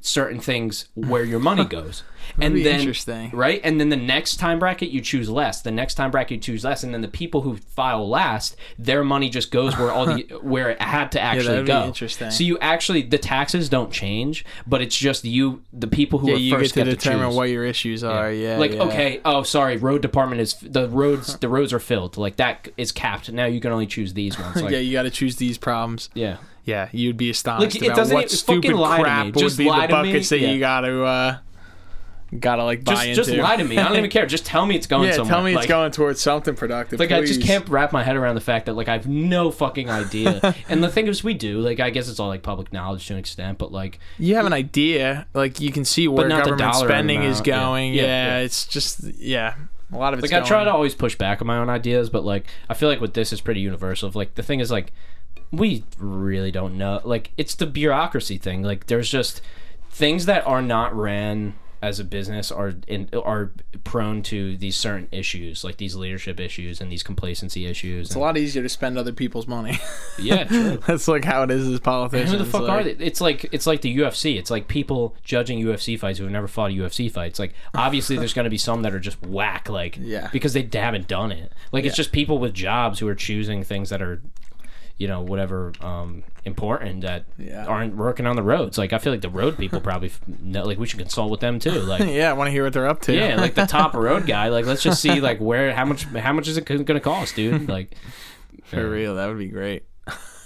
[0.06, 2.02] certain things where your money goes.
[2.38, 3.30] and then interesting.
[3.32, 3.58] right?
[3.64, 5.62] And then the next time bracket you choose less.
[5.62, 9.02] The next time bracket you choose less, and then the people who file last, their
[9.02, 11.84] money just goes where all the where it had to actually be go.
[11.86, 12.30] interesting.
[12.30, 16.34] So you actually the taxes don't change, but it's just you the people who Yeah,
[16.34, 17.36] are you get to get determine choose.
[17.36, 18.30] what your issues are.
[18.30, 18.82] Yeah, like yeah.
[18.84, 22.18] okay, oh sorry, road department is the roads the roads are filled.
[22.18, 23.32] Like that is capped.
[23.32, 24.60] Now you can only choose these ones.
[24.62, 26.10] Like, yeah, you got to choose these problems.
[26.14, 26.36] yeah.
[26.64, 29.36] Yeah, you'd be astonished Look, it about doesn't what stupid fucking lie to crap would
[29.36, 30.50] Just be lie the buckets that Yeah.
[30.52, 31.38] you got to uh,
[32.40, 33.14] gotta like buy Just into.
[33.16, 33.78] just lie to me.
[33.78, 34.26] I don't even care.
[34.26, 35.34] Just tell me it's going yeah, somewhere.
[35.34, 36.98] tell me Like- it's going towards something productive.
[36.98, 39.50] Like I just can't wrap my head around the fact that like I have no
[39.50, 40.54] fucking idea.
[40.68, 41.60] and the thing is, we do.
[41.60, 44.46] Like I guess it's all like public knowledge to an extent, but like You have
[44.46, 47.54] an idea, like you can see where government spending is amount, yeah.
[47.60, 47.94] going.
[47.94, 48.08] Yeah, Yeah,
[48.38, 48.44] yeah.
[48.44, 49.54] it's just yeah,
[49.92, 52.10] a lot of it's like I try to always push back on my own ideas,
[52.10, 54.10] but like I feel like with this is pretty universal.
[54.14, 54.92] Like the thing is like
[55.56, 57.00] we really don't know.
[57.04, 58.62] Like it's the bureaucracy thing.
[58.62, 59.40] Like there's just
[59.90, 63.52] things that are not ran as a business are in, are
[63.84, 68.06] prone to these certain issues, like these leadership issues and these complacency issues.
[68.06, 69.78] It's a lot easier to spend other people's money.
[70.18, 70.78] yeah, true.
[70.86, 72.30] That's like how it is as politicians.
[72.32, 73.04] Who the fuck like- are they?
[73.04, 74.38] It's like it's like the UFC.
[74.38, 77.26] It's like people judging UFC fights who have never fought a UFC fight.
[77.32, 80.30] It's like obviously there's going to be some that are just whack, like Yeah.
[80.32, 81.52] because they haven't done it.
[81.70, 84.22] Like it's just people with jobs who are choosing things that are,
[84.96, 87.66] you know, whatever um, important that Yeah.
[87.66, 88.78] aren't working on the roads.
[88.78, 91.58] Like I feel like the road people probably know, like we should consult with them
[91.58, 91.72] too.
[91.72, 92.02] Like.
[92.08, 93.12] Yeah, I want to hear what they're up to.
[93.14, 94.48] Yeah, like the top road guy.
[94.48, 97.34] Like, let's just see, like, where, how much, how much is it going to cost,
[97.34, 97.68] dude?
[97.74, 97.94] Like,
[98.64, 99.82] for real, that would be great.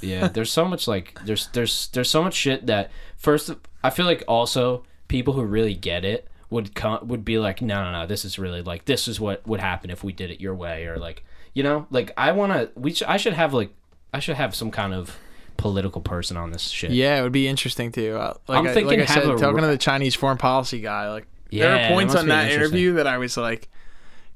[0.01, 3.51] yeah there's so much like there's there's there's so much shit that first
[3.83, 7.83] i feel like also people who really get it would come would be like no
[7.83, 10.41] no no this is really like this is what would happen if we did it
[10.41, 13.53] your way or like you know like i want to we sh- i should have
[13.53, 13.73] like
[14.13, 15.17] i should have some kind of
[15.59, 18.17] political person on this shit Yeah, it would be interesting too.
[18.17, 20.81] Uh, like I'm I, thinking like I said, a talking to the Chinese foreign policy
[20.81, 23.69] guy, like Yeah, there are points on that interview that I was like,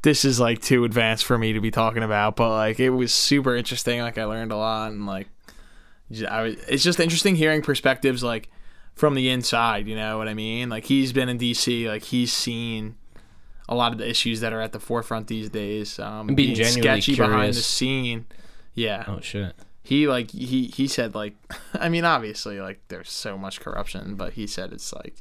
[0.02, 3.14] this is like too advanced for me to be talking about, but like it was
[3.14, 4.00] super interesting.
[4.00, 5.28] Like I learned a lot, and like
[6.28, 8.50] I was, it's just interesting hearing perspectives like
[8.94, 9.86] from the inside.
[9.86, 10.68] You know what I mean?
[10.68, 12.96] Like he's been in DC, like he's seen
[13.68, 16.00] a lot of the issues that are at the forefront these days.
[16.00, 18.26] Um, And being genuinely sketchy behind the scene.
[18.74, 19.54] Yeah, oh shit.
[19.84, 21.34] He like he he said like
[21.74, 25.16] i mean obviously like there's so much corruption but he said it's like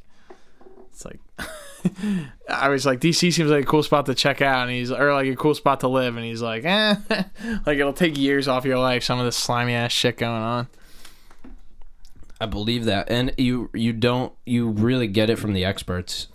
[0.88, 1.20] it's like
[2.48, 5.12] i was like dc seems like a cool spot to check out and he's or
[5.12, 6.94] like a cool spot to live and he's like eh.
[7.66, 10.68] Like it'll take years off your life some of this slimy ass shit going on.
[12.40, 16.28] I believe that and you you don't you really get it from the experts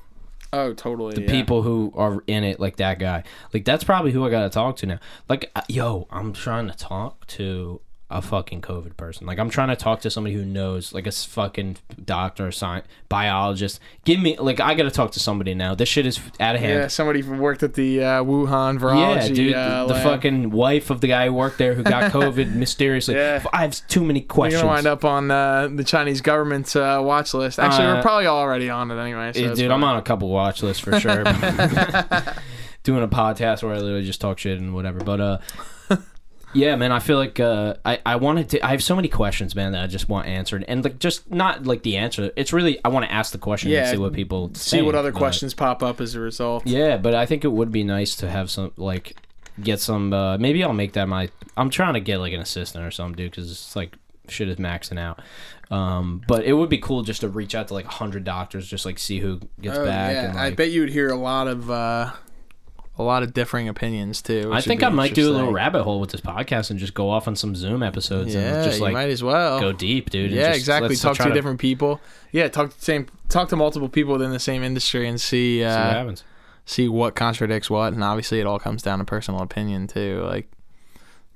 [0.53, 3.23] oh totally the people who are in it like that guy.
[3.53, 4.99] Like that's probably who i gotta talk to now.
[5.29, 9.75] Like yo i'm trying to talk to a fucking covid person like i'm trying to
[9.75, 14.73] talk to somebody who knows like a fucking doctor science biologist give me like i
[14.73, 17.63] gotta talk to somebody now this shit is out of hand yeah somebody who worked
[17.63, 21.57] at the uh, wuhan yeah, dude, uh, the, fucking wife of the guy who worked
[21.57, 23.15] there who got COVID mysteriously.
[23.15, 23.43] Yeah.
[23.53, 24.61] I have too many questions.
[24.61, 27.59] you're gonna wind up on uh, the Chinese government's uh, watch list.
[27.59, 29.33] Actually, Uh, we're probably already on it anyway.
[29.33, 31.23] So dude, I'm on a couple watch lists for sure.
[32.83, 34.99] Doing a podcast where I literally just talk shit and whatever.
[34.99, 35.37] But uh
[36.53, 39.55] yeah, man, I feel like uh I, I wanted to I have so many questions,
[39.55, 40.63] man, that I just want answered.
[40.67, 42.31] And like just not like the answer.
[42.35, 44.95] It's really I want to ask the question Yeah, and see what people see what
[44.95, 46.65] other but- questions pop up as a result.
[46.65, 49.15] Yeah, but I think it would be nice to have some like
[49.61, 52.85] get some uh maybe I'll make that my I'm trying to get like an assistant
[52.85, 53.95] or something, dude, cuz it's like
[54.29, 55.21] shit is maxing out.
[55.69, 58.85] Um, but it would be cool just to reach out to like hundred doctors, just
[58.85, 60.13] like see who gets Oh, back.
[60.13, 62.11] yeah, and, I bet you would hear a lot of uh,
[62.99, 64.49] a lot of differing opinions too.
[64.51, 67.09] I think I might do a little rabbit hole with this podcast and just go
[67.09, 69.59] off on some Zoom episodes Yeah, and just you like might as well.
[69.59, 70.31] go deep, dude.
[70.31, 70.89] and yeah, just exactly.
[70.89, 72.01] let's Talk try to different people.
[72.31, 73.07] Yeah, talk to same.
[73.29, 76.23] Talk to multiple people within the same industry and see see what uh, happens.
[76.65, 77.93] see what contradicts what.
[77.93, 80.23] And obviously, it all comes down to personal opinion too.
[80.23, 80.49] Like,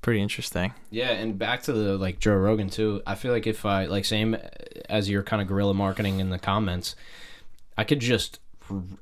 [0.02, 0.74] pretty interesting.
[0.90, 3.02] Yeah, and back to the like Joe Rogan too.
[3.06, 4.36] I feel like if I like same
[4.90, 6.96] as your kind of guerrilla marketing in the comments,
[7.78, 8.40] I could just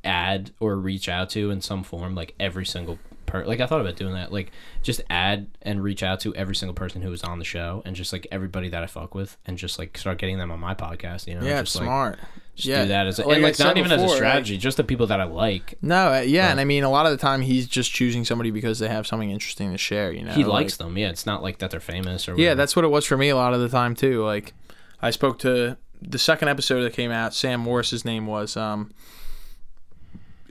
[0.04, 3.82] add or reach out to in some form like every single per like I thought
[3.82, 4.32] about doing that.
[4.32, 4.52] Like
[4.82, 7.96] just add and reach out to every single person who was on the show and
[7.96, 10.74] just like everybody that I fuck with and just like start getting them on my
[10.76, 11.42] podcast, you know.
[11.46, 12.20] yeah, just, it's like, smart.
[12.56, 14.58] just Yeah, do that as a, like and like not even as a before, strategy,
[14.58, 15.76] just the people that I like.
[15.82, 18.52] No, uh, yeah, and I mean, a lot of the time he's just choosing somebody
[18.52, 20.12] because they have something interesting to share.
[20.12, 20.98] You know, he like- likes them.
[20.98, 23.30] Yeah, it's not like that they're famous or Yeah, that's what it was for me
[23.30, 24.24] a lot of the time too.
[24.24, 24.54] Like,
[25.02, 27.34] I spoke to the second episode that came out.
[27.34, 28.58] Sam Morris, his name was.
[28.58, 28.92] Um,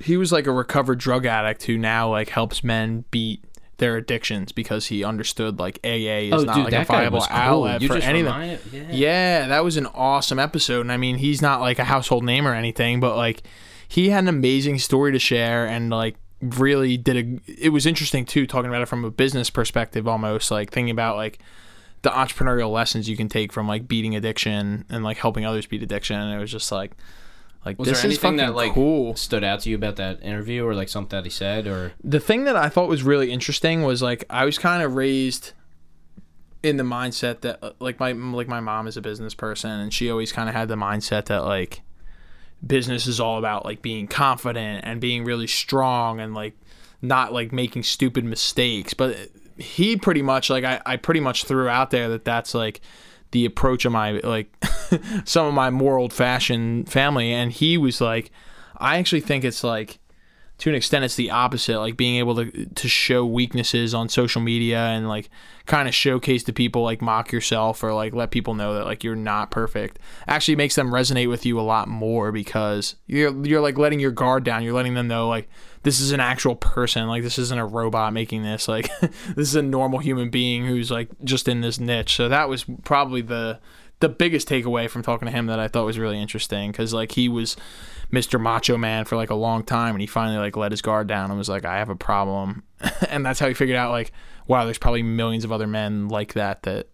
[0.01, 3.45] he was like a recovered drug addict who now like helps men beat
[3.79, 5.89] their addictions because he understood like AA
[6.27, 7.29] is Oh, not dude, like a viable cool.
[7.31, 8.59] outlet You for anything.
[8.73, 8.87] yeah.
[8.91, 10.81] Yeah, that was an awesome episode.
[10.81, 13.43] And I mean, he's not like a household name or anything, but like
[13.87, 18.25] he had an amazing story to share and like really did a it was interesting
[18.25, 21.41] too talking about it from a business perspective almost like thinking about like
[22.03, 25.83] the entrepreneurial lessons you can take from like beating addiction and like helping others beat
[25.83, 26.93] addiction and it was just like
[27.65, 29.17] like Was this there is anything fucking that like cool.
[29.17, 32.21] stood out to you about that interview, or like something that he said, or the
[32.21, 35.53] thing that I thought was really interesting was like I was kind of raised
[36.63, 39.93] in the mindset that uh, like my like my mom is a business person and
[39.93, 41.83] she always kind of had the mindset that like
[42.67, 46.55] business is all about like being confident and being really strong and like
[47.01, 49.17] not like making stupid mistakes but
[49.57, 52.81] he pretty much like I, I pretty much threw out there that that's like
[53.31, 54.53] the approach of my like
[55.25, 58.31] some of my more old fashioned family and he was like
[58.79, 59.99] i actually think it's like
[60.59, 64.41] to an extent it's the opposite like being able to to show weaknesses on social
[64.41, 65.29] media and like
[65.69, 69.05] kind of showcase to people like mock yourself or like let people know that like
[69.05, 73.61] you're not perfect actually makes them resonate with you a lot more because you're you're
[73.61, 74.65] like letting your guard down.
[74.65, 75.47] You're letting them know like
[75.83, 77.07] this is an actual person.
[77.07, 78.67] Like this isn't a robot making this.
[78.67, 82.17] Like this is a normal human being who's like just in this niche.
[82.17, 83.61] So that was probably the
[84.01, 87.13] the biggest takeaway from talking to him that I thought was really interesting because like
[87.13, 87.57] he was
[88.13, 88.41] Mr.
[88.41, 91.31] Macho Man for like a long time and he finally like let his guard down
[91.31, 92.63] and was like I have a problem
[93.09, 94.13] and that's how he figured out like
[94.47, 96.89] wow there's probably millions of other men like that that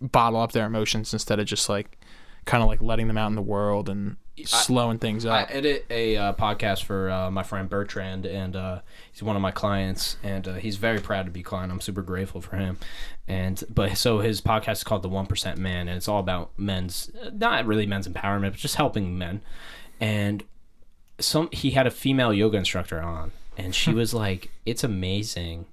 [0.00, 1.98] bottle up their emotions instead of just like
[2.44, 5.50] kind of like letting them out in the world and slowing things up.
[5.50, 8.80] I edit a uh, podcast for uh, my friend Bertrand, and uh,
[9.12, 11.70] he's one of my clients, and uh, he's very proud to be a client.
[11.70, 12.78] I'm super grateful for him.
[13.28, 16.52] And but so his podcast is called The One Percent Man, and it's all about
[16.56, 19.42] men's, not really men's empowerment, but just helping men.
[20.00, 20.42] And
[21.18, 23.98] some he had a female yoga instructor on, and she hmm.
[23.98, 25.66] was like, "It's amazing."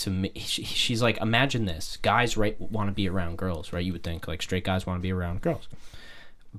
[0.00, 3.84] To me, she, she's like, imagine this: guys, right, want to be around girls, right?
[3.84, 5.68] You would think like straight guys want to be around girls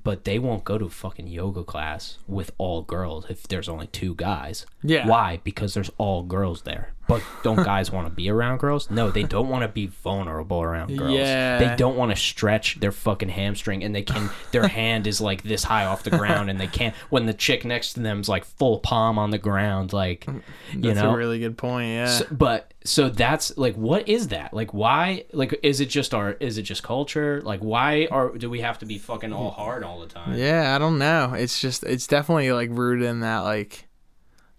[0.04, 4.16] but they won't go to fucking yoga class with all girls if there's only two
[4.16, 4.66] guys.
[4.84, 5.08] Yeah.
[5.08, 5.40] Why?
[5.44, 6.94] Because there's all girls there.
[7.08, 8.90] But don't guys want to be around girls?
[8.90, 11.14] No, they don't want to be vulnerable around girls.
[11.14, 11.58] Yeah.
[11.58, 15.44] They don't want to stretch their fucking hamstring and they can their hand is like
[15.44, 18.46] this high off the ground and they can't when the chick next to them's like
[18.46, 20.42] full palm on the ground like mm,
[20.74, 20.88] you know.
[20.90, 21.90] That's know a really good point.
[21.90, 22.08] Yeah.
[22.08, 26.32] so, but so that's like what is that like why like is it just our
[26.34, 29.84] is it just culture like why are do we have to be fucking all hard
[29.84, 31.34] all the time Yeah, I don't know.
[31.34, 33.87] It's just it's definitely like rooted in that like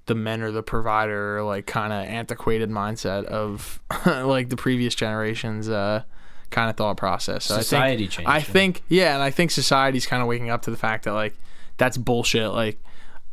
[0.08, 5.68] the men are the provider like kind of antiquated mindset of like the previous generations
[5.68, 6.02] uh
[6.50, 7.44] kind of thought process.
[7.44, 10.50] So Society I think, changed, I think yeah, and I think society's kind of waking
[10.50, 11.34] up to the fact that like
[11.76, 12.82] that's bullshit like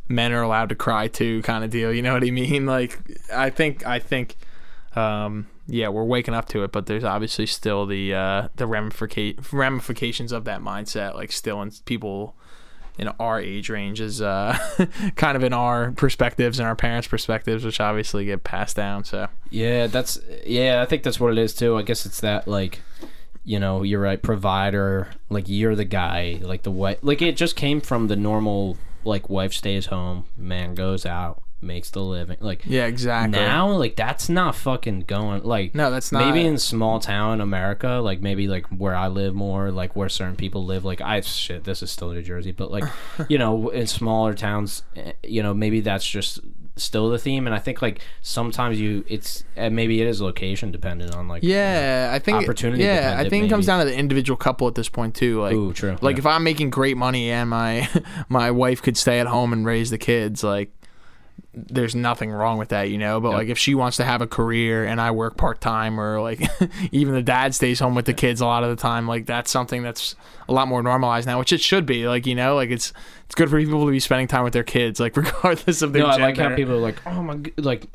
[0.08, 1.92] men are allowed to cry too kind of deal.
[1.92, 2.66] You know what I mean?
[2.76, 3.00] Like
[3.34, 4.36] I think I think
[4.94, 9.52] um yeah, we're waking up to it, but there's obviously still the uh, the ramifica-
[9.52, 12.36] ramifications of that mindset, like still in people
[12.98, 14.58] in our age range is uh,
[15.16, 19.04] kind of in our perspectives and our parents' perspectives, which obviously get passed down.
[19.04, 22.46] So yeah that's yeah i think that's what it is too i guess it's that
[22.48, 22.80] like
[23.44, 27.56] you know you're right provider like you're the guy like the wife like it just
[27.56, 32.62] came from the normal like wife stays home man goes out makes the living like
[32.66, 33.38] yeah, exactly.
[33.38, 38.00] now like that's not fucking going like No, that's not- maybe in small town america
[38.04, 41.64] like maybe like where i live more like where certain people live like i shit
[41.64, 42.84] this is still new jersey but like
[43.28, 46.40] you know in smaller towns eh, you know maybe that's just
[46.78, 50.70] still the theme, and I think like sometimes you it's uh, maybe it is location
[50.72, 53.96] dependent on like Yeah, I think Opportunity Yeah, I think it comes down to the
[53.96, 55.40] individual couple at this point too.
[55.40, 55.96] Like, Ooh, true.
[56.02, 56.20] like Yeah.
[56.20, 57.88] if I'm making great money and my
[58.28, 60.70] my wife could stay at home and raise the kids, like
[61.54, 63.18] there's nothing wrong with that, you know.
[63.20, 63.36] But Yeah.
[63.36, 66.40] like if she wants to have a career and I work part time, or like
[66.92, 69.50] even the dad stays home with the kids a lot of the time, like that's
[69.50, 70.16] something that's
[70.48, 72.06] a lot more normalized now, which it should be.
[72.06, 72.92] Like you know, like it's
[73.24, 76.02] it's good for people to be spending time with their kids, like regardless of their
[76.02, 77.86] no, I like how people are like, oh my, like,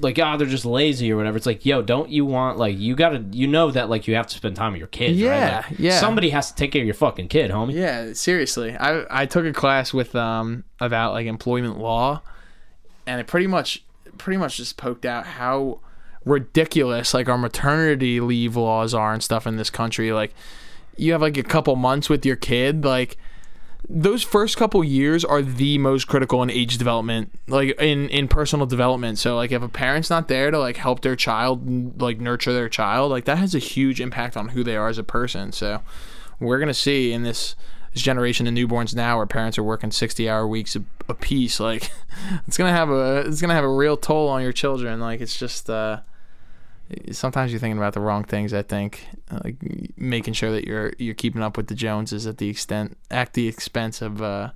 [0.00, 1.36] like ah, they're just lazy or whatever.
[1.36, 4.28] It's like, yo, don't you want like you gotta, you know that like you have
[4.28, 5.20] to spend time with your kids.
[5.20, 5.26] right?
[5.36, 5.98] Yeah, Like, yeah.
[6.00, 7.74] Somebody has to take care of your fucking kid, homie.
[7.74, 8.74] Yeah, seriously.
[8.78, 12.22] I I took a class with um about like employment law
[13.08, 13.82] and it pretty much
[14.18, 15.80] pretty much just poked out how
[16.24, 20.12] ridiculous like our maternity leave laws are and stuff in this country.
[20.12, 20.34] Like
[20.96, 23.16] you have like a couple months with your kid, like
[23.88, 28.66] those first couple years are the most critical in age development like in in personal
[28.66, 32.52] development so like if a parent's not there to like help their child like nurture
[32.52, 35.52] their child like that has a huge impact on who they are as a person
[35.52, 35.80] so
[36.40, 37.54] we're gonna see in this
[37.98, 41.58] this generation of newborns now where parents are working 60 hour weeks a, a piece
[41.58, 41.90] like
[42.46, 45.36] it's gonna have a it's gonna have a real toll on your children like it's
[45.36, 46.00] just uh
[47.12, 49.08] sometimes you're thinking about the wrong things i think
[49.44, 49.56] like
[49.96, 53.48] making sure that you're you're keeping up with the joneses at the extent at the
[53.48, 54.50] expense of uh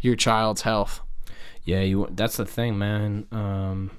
[0.00, 1.00] your child's health
[1.64, 2.08] Yeah, you.
[2.10, 3.26] That's the thing, man.
[3.30, 3.92] Um,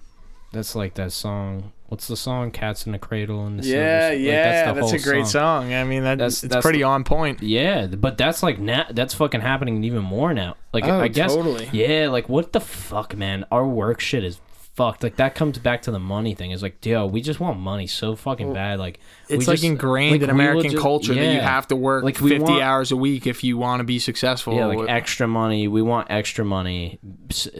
[0.51, 1.71] that's like that song.
[1.93, 2.49] What's the song?
[2.49, 5.71] "Cats in the Cradle" and the Silver yeah Like, yeah the that's, a great song.
[5.75, 8.85] i mean that, That's- it's that's pretty the- on point Yeah, but that's like na-
[8.89, 10.55] that's fucking happening even more now.
[10.73, 11.69] Like Oh, I guess totally.
[11.71, 13.45] Yeah, like what the fuck, man?
[13.51, 14.39] Our work shit is
[14.75, 15.03] fucked.
[15.03, 16.49] Like that comes back to the money thing.
[16.49, 18.79] It's like, yo, we just want money so fucking bad.
[18.79, 22.03] Like it's like just- ingrained like, in American ju- culture that you have to work
[22.03, 24.55] Like, 50 want- hours a week if you want to be successful.
[24.55, 25.67] Yeah, like extra money.
[25.67, 26.97] We want extra money,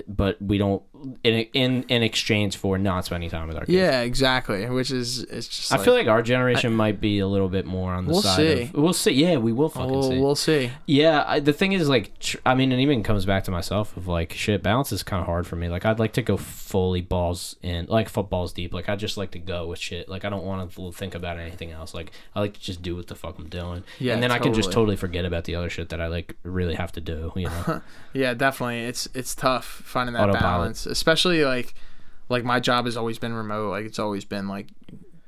[0.08, 0.82] but we don't
[1.24, 3.76] in in in exchange for not spending time with our kids.
[3.76, 4.70] yeah, exactly.
[4.70, 5.72] Which is it's just.
[5.74, 8.36] I feel like our generation might be a little bit more on the We'll side
[8.38, 8.62] see.
[8.64, 8.74] of.
[8.74, 9.12] We'll see.
[9.12, 10.20] Yeah, we will fucking we'll, see.
[10.20, 10.72] we'll see.
[10.88, 13.96] Yeah, I, the thing is, like, tr- I mean, it even comes back to myself
[13.98, 15.70] of like, shit, balance is kind of hard for me.
[15.70, 18.74] Like, I'd like to go fully balls in, like, footballs deep.
[18.74, 20.10] Like, I just like to go with shit.
[20.10, 21.94] Like, I don't want to think about anything else.
[21.94, 23.84] Like, I like to just do what the fuck I'm doing.
[24.00, 24.74] Yeah, and then I can just totally.
[24.84, 27.32] totally forget about the other shit that I like really have to do.
[27.36, 27.82] You know?
[28.14, 28.82] Yeah, definitely.
[28.82, 30.42] It's it's tough finding that Autopilot.
[30.44, 31.74] balance, especially like
[32.30, 33.70] like my job has always been remote.
[33.70, 34.68] Like it's always been like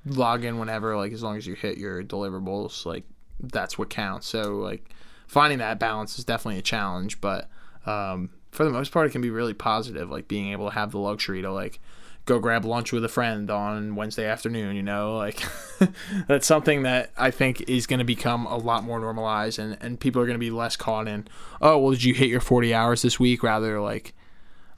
[0.06, 3.04] log in whenever, like as long as you hit your deliverables, like
[3.40, 4.28] that's what counts.
[4.28, 4.90] So like
[5.28, 7.50] finding that balance is definitely a challenge, but
[7.86, 10.10] um, for the most part, it can be really positive.
[10.10, 11.80] Like being able to have the luxury to like
[12.26, 14.76] go grab lunch with a friend on Wednesday afternoon.
[14.76, 15.44] You know, like
[16.28, 20.00] that's something that I think is going to become a lot more normalized, and and
[20.00, 21.28] people are going to be less caught in.
[21.62, 23.44] Oh, well, did you hit your forty hours this week?
[23.44, 24.14] Rather like.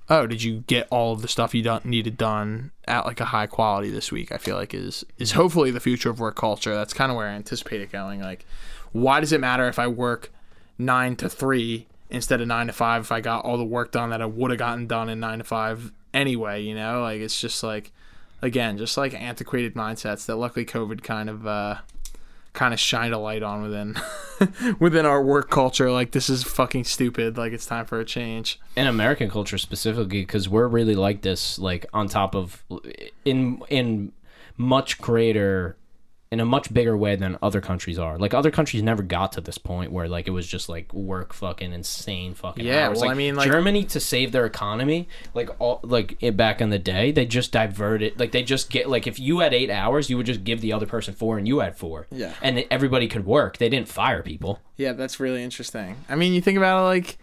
[0.10, 3.26] Oh, did you get all of the stuff you done, needed done at like a
[3.26, 4.32] high quality this week?
[4.32, 6.74] I feel like is is hopefully the future of work culture.
[6.74, 8.22] That's kind of where I anticipate it going.
[8.22, 8.45] Like,
[8.93, 10.32] why does it matter if I work
[10.78, 14.12] nine to three instead of nine to five if I got all the work done
[14.12, 16.62] that I would have gotten done in nine to five anyway?
[16.62, 17.91] You know, like it's just like
[18.41, 21.78] again, just like antiquated mindsets that luckily COVID kind of uh,
[22.58, 23.95] kind of shined a light on within
[24.80, 25.91] within our work culture.
[25.91, 27.38] Like this is fucking stupid.
[27.38, 28.60] Like it's time for a change.
[28.76, 31.60] in American culture specifically, because we're really like this.
[31.60, 32.64] Like, on top of
[33.24, 34.12] in in
[34.58, 35.78] much greater.
[36.30, 38.17] In a much bigger way than other countries are.
[38.17, 41.32] Like other countries never got to this point where like it was just like work
[41.32, 42.97] fucking insane fucking Yeah, hours.
[42.97, 46.59] well, like, I mean, like- Germany to save their economy, like all like it, back
[46.59, 48.19] in the day, they just diverted.
[48.19, 50.73] Like they just get like if you had eight hours, you would just give the
[50.73, 52.07] other person four, and you had four.
[52.11, 52.34] Yeah.
[52.41, 53.57] and everybody could work.
[53.57, 54.59] They didn't fire people.
[54.75, 55.95] Yeah, that's really interesting.
[56.09, 57.17] I mean, you think about it like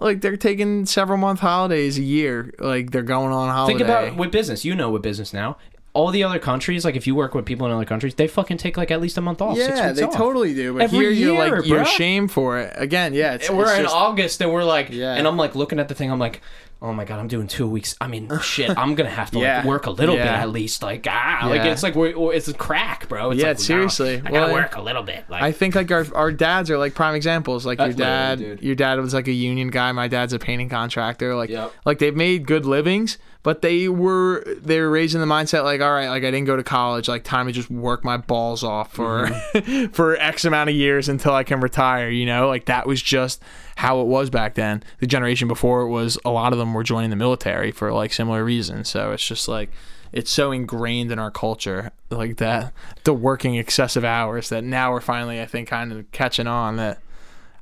[0.00, 2.52] like they're taking several month holidays a year.
[2.58, 3.78] Like they're going on holiday.
[3.78, 4.64] Think about with business.
[4.64, 5.58] You know, with business now,
[5.94, 8.56] all the other countries, like if you work with people in other countries, they fucking
[8.56, 9.56] take like at least a month off.
[9.58, 10.14] six yeah, weeks they off.
[10.16, 10.72] totally do.
[10.72, 11.82] But Every here you're year, like you're bruh.
[11.82, 12.72] ashamed for it.
[12.76, 15.14] Again, yeah, it's, we're it's in just- August and we're like, Yeah.
[15.14, 16.10] and I'm like looking at the thing.
[16.10, 16.40] I'm like,
[16.80, 17.94] oh my god, I'm doing two weeks.
[18.00, 19.58] I mean, shit, I'm gonna have to Yeah.
[19.58, 20.82] like work a little bit at least.
[20.82, 23.30] Like ah, like it's like it's a crack, bro.
[23.32, 24.14] It's Yeah, like, no, seriously.
[24.16, 25.24] I gotta Well, work a little bit.
[25.28, 27.66] Like I think like our our dads are like prime examples.
[27.66, 29.92] Like your dad, your dad was like a union guy.
[29.92, 31.34] My dad's a painting contractor.
[31.34, 31.72] Like Yep.
[31.84, 35.80] like they've made good livings, but they were they were raised in the mindset like,
[35.80, 37.08] all right, like I didn't go to college.
[37.08, 39.86] Like time to just work my balls off for Mm-hmm.
[39.92, 42.08] for X amount of years until I can retire.
[42.08, 43.42] You know, like that was just
[43.76, 44.82] how it was back then.
[45.00, 48.12] The generation before it was a lot of them were joining the military for like
[48.12, 48.88] similar reasons.
[48.88, 49.70] So it's just like
[50.12, 52.72] it's so ingrained in our culture like that
[53.04, 57.00] the working excessive hours that now we're finally I think kind of catching on that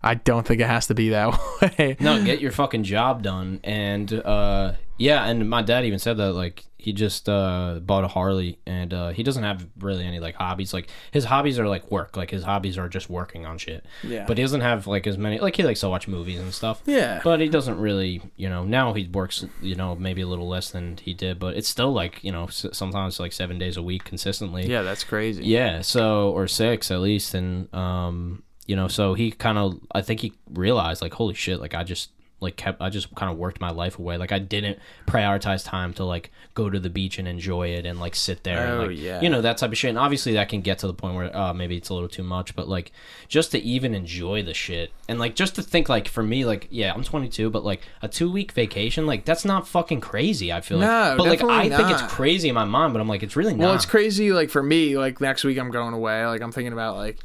[0.02, 1.38] I don't think it has to be that
[1.78, 1.96] way.
[2.00, 6.34] no, get your fucking job done, and uh, Yeah, and my dad even said that
[6.34, 10.34] like he just uh, bought a Harley and uh, he doesn't have really any like
[10.34, 10.74] hobbies.
[10.74, 12.18] Like his hobbies are like work.
[12.18, 13.86] Like his hobbies are just working on shit.
[14.02, 14.26] Yeah.
[14.26, 15.38] But he doesn't have like as many.
[15.38, 16.82] Like he likes to watch movies and stuff.
[16.84, 17.20] Yeah.
[17.24, 18.64] But he doesn't really, you know.
[18.64, 21.92] Now he works, you know, maybe a little less than he did, but it's still
[21.92, 24.66] like you know sometimes like seven days a week consistently.
[24.66, 25.44] yeah, that's crazy.
[25.44, 30.00] Yeah, so or six at least, and um, you know, so he kind of, I
[30.02, 32.10] think he realized like, holy shit, like I just
[32.40, 34.16] like kept, I just kind of worked my life away.
[34.16, 38.00] Like I didn't prioritize time to like go to the beach and enjoy it and
[38.00, 39.20] like sit there, and, Oh, like, yeah.
[39.20, 39.90] you know, that type of shit.
[39.90, 42.22] And obviously that can get to the point where uh, maybe it's a little too
[42.22, 42.92] much, but like
[43.28, 46.68] just to even enjoy the shit and like just to think like for me, like
[46.70, 50.52] yeah, I'm 22, but like a two week vacation, like that's not fucking crazy.
[50.52, 53.00] I feel like, No, but like I definitely think it's crazy in my mind, but
[53.00, 53.64] I'm like it's really not.
[53.66, 54.32] Well, it's crazy.
[54.32, 56.24] Like for me, like next week I'm going away.
[56.26, 57.18] Like I'm thinking about like,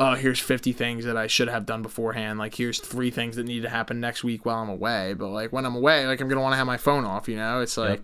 [0.00, 2.38] oh, here's 50 things that I should have done beforehand.
[2.38, 5.14] Like here's three things that need to happen next week while I'm away.
[5.14, 7.28] But like when I'm away, like I'm gonna want to have my phone off.
[7.28, 8.02] You know, it's like.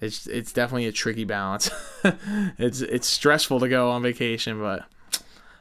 [0.00, 1.72] It's, it's definitely a tricky balance.
[2.56, 4.84] it's it's stressful to go on vacation, but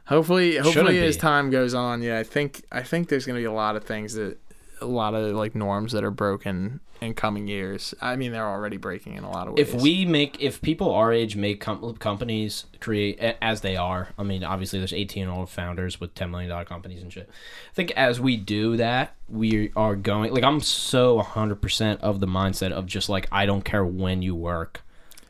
[0.06, 3.52] hopefully hopefully as time goes on, yeah, I think I think there's gonna be a
[3.52, 4.38] lot of things that
[4.82, 7.93] a lot of like norms that are broken in coming years.
[8.01, 9.73] I mean, they're already breaking in a lot of ways.
[9.73, 14.23] if we make if people our age make com- companies create as they are i
[14.23, 17.73] mean obviously there's 18 year old founders with 10 million dollar companies and shit i
[17.73, 22.71] think as we do that we are going like i'm so 100% of the mindset
[22.71, 24.82] of just like i don't care when you work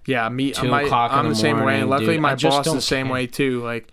[0.06, 0.54] Yeah, me.
[0.54, 1.62] Uh, Two my, o'clock I'm the the same way.
[1.64, 2.22] morning, And luckily, dude.
[2.22, 3.14] my just boss is the same care.
[3.14, 3.62] way too.
[3.62, 3.92] Like,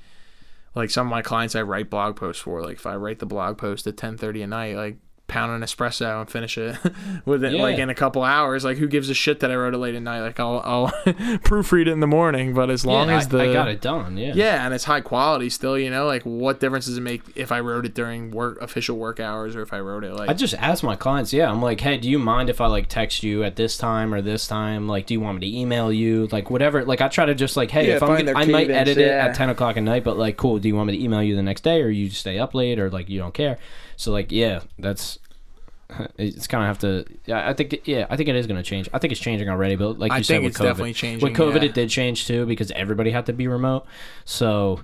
[0.77, 2.63] like some of my clients, I write blog posts for.
[2.63, 4.97] Like, if I write the blog post at 10:30 at night, like
[5.27, 6.77] pound an espresso and finish it
[7.25, 8.65] within like in a couple hours.
[8.65, 10.21] Like, who gives a shit that I wrote it late at night?
[10.21, 10.89] Like, I'll I'll
[11.45, 12.55] proofread it in the morning.
[12.55, 14.85] But as long yeah, as the I, I got it done yeah yeah, and it's
[14.85, 15.79] high quality still.
[15.79, 18.97] You know, like what difference does it make if I wrote it during work official
[18.97, 21.51] work hours or if I wrote it like I just ask my clients, yeah.
[21.51, 24.21] I'm like, hey, do you mind if I like text you at this time or
[24.21, 24.89] this time?
[24.89, 26.29] Like, do you want me to email you?
[26.31, 26.85] Like, whatever.
[26.85, 28.99] Like, I try to just like, hey, Yeah, if I'm, gonna, I might cadence, edit
[28.99, 30.59] it at ten o'clock at night, but like, cool.
[30.59, 32.79] Do you want me to email you the next day, or you stay up late,
[32.79, 33.59] or like you don't care?
[33.97, 35.19] So like, yeah, that's.
[36.19, 37.05] It's kind of have to.
[37.27, 37.83] Yeah, I think.
[37.85, 38.89] Yeah, I think it is going to change.
[38.93, 41.21] I think it's changing already, but like you I said, think with COVID, changing.
[41.29, 41.69] with COVID, yeah.
[41.69, 43.87] it did change too because everybody had to be remote.
[44.25, 44.81] So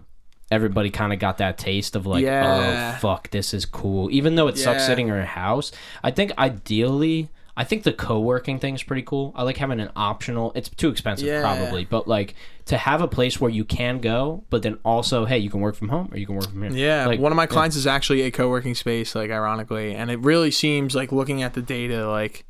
[0.51, 2.95] everybody kind of got that taste of like, oh, Yeah.
[2.97, 4.11] oh fuck, this is cool.
[4.11, 8.59] Even though it sucks sitting in your house, I think ideally, I think the co-working
[8.59, 9.33] thing is pretty cool.
[9.35, 10.53] I like having an optional.
[10.55, 11.41] It's too expensive Yeah.
[11.43, 12.35] probably, but like
[12.67, 15.75] to have a place where you can go, but then also, hey, you can work
[15.75, 16.73] from home or you can work from here.
[16.73, 17.47] Yeah, Like, one of my yeah.
[17.49, 21.55] clients is actually a co-working space, like ironically, and it really seems like looking at
[21.55, 22.45] the data, like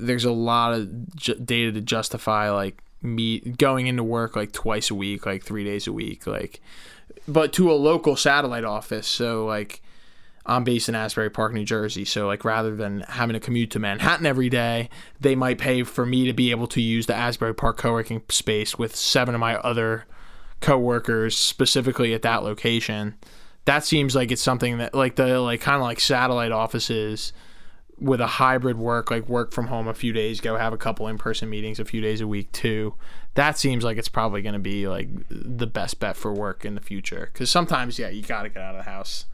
[0.00, 4.90] there's a lot of ju- data to justify like me going into work like twice
[4.90, 6.60] a week, like three days a week, like,
[7.28, 9.06] but to a local satellite office.
[9.06, 9.80] So like,
[10.46, 12.04] I'm based in Asbury Park, New Jersey.
[12.04, 14.90] So like, rather than having to commute to Manhattan every day,
[15.20, 18.78] they might pay for me to be able to use the Asbury Park co-working space
[18.78, 20.06] with seven of my other
[20.60, 23.16] co-workers specifically at that location
[23.64, 27.32] that seems like it's something that like the like kind of like satellite offices
[27.98, 31.06] with a hybrid work like work from home a few days go have a couple
[31.06, 32.94] in-person meetings a few days a week too
[33.34, 36.74] that seems like it's probably going to be like the best bet for work in
[36.74, 39.26] the future because sometimes yeah you gotta get out of the house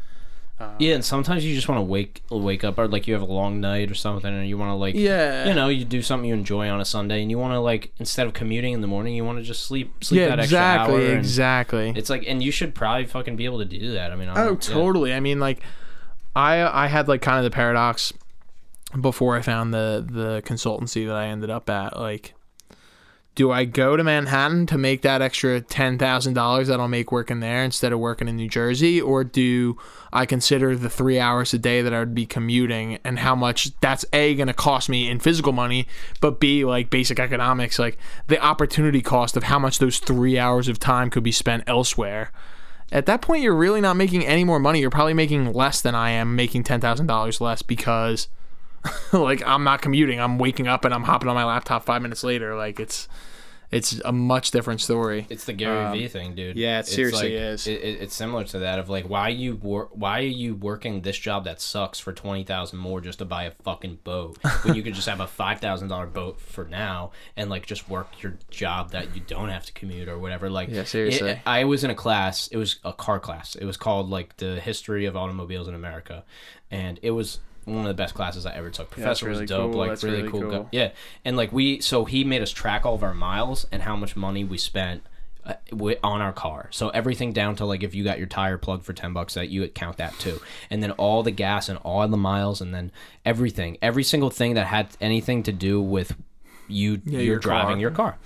[0.60, 3.22] Um, yeah, and sometimes you just want to wake wake up or like you have
[3.22, 6.02] a long night or something, and you want to like yeah you know you do
[6.02, 8.82] something you enjoy on a Sunday, and you want to like instead of commuting in
[8.82, 11.10] the morning, you want to just sleep sleep yeah that extra exactly hour.
[11.12, 14.12] and- exactly It's like, and you should probably fucking be able to do that.
[14.12, 14.74] I mean, I Oh, don't- yeah.
[14.74, 15.14] totally.
[15.14, 15.60] I mean, like,
[16.36, 18.12] I I had like kind of the paradox
[19.00, 21.98] before I found the the consultancy that I ended up at.
[21.98, 22.34] Like,
[23.40, 27.10] do I go to Manhattan to make that extra ten thousand dollars that I'll make
[27.10, 29.78] working there instead of working in New Jersey, or do
[30.12, 33.70] I consider the three hours a day that I would be commuting and how much
[33.80, 35.86] that's a going to cost me in physical money,
[36.20, 40.68] but b like basic economics, like the opportunity cost of how much those three hours
[40.68, 42.32] of time could be spent elsewhere?
[42.92, 44.80] At that point you're really not making any more money.
[44.80, 48.28] You're probably making less than i am making $10000 less because
[49.14, 50.20] like i'm not commuting.
[50.20, 52.54] I'm waking up and i'm hopping on my laptop five minutes later.
[52.54, 53.08] Like it's
[53.70, 56.56] it's a much different story It's the Gary Um, Vee thing, dude.
[56.56, 57.66] yeah, it seriously like- is.
[57.66, 61.02] It, it- it's similar to that of like why you wor- why are you working
[61.02, 64.74] this job that sucks for twenty thousand more just to buy a fucking boat when
[64.74, 68.22] you could just have a five thousand dollar boat for now and like just work
[68.22, 70.50] your job that you don't have to commute or whatever.
[70.50, 71.30] Like Yeah, seriously.
[71.30, 72.48] it- I was in a class.
[72.48, 73.54] It was a car class.
[73.54, 76.24] It was called like the history of automobiles in America,
[76.70, 78.90] and it was one of the best classes I ever took.
[78.90, 79.80] Professor really was dope, cool.
[79.80, 80.50] like That's really, really cool.
[80.50, 80.68] cool.
[80.72, 80.90] Yeah,
[81.24, 84.16] and like we, so he made us track all of our miles and how much
[84.16, 85.02] money we spent
[85.44, 85.54] uh,
[86.02, 86.68] on our car.
[86.70, 89.48] So everything down to like if you got your tire plugged for 10 bucks that
[89.48, 90.40] you would count that too.
[90.68, 92.92] And then all the gas and all the miles and then
[93.24, 93.78] everything.
[93.80, 96.16] Every single thing that had anything to do with
[96.68, 97.80] you you're your driving car.
[97.80, 98.18] your car.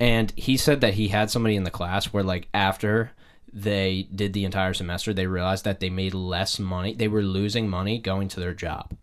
[0.00, 3.12] And he said that he had somebody in the class where like after
[3.54, 6.92] they did the entire semester they realized that they made less money.
[6.92, 8.96] They were losing money going to their job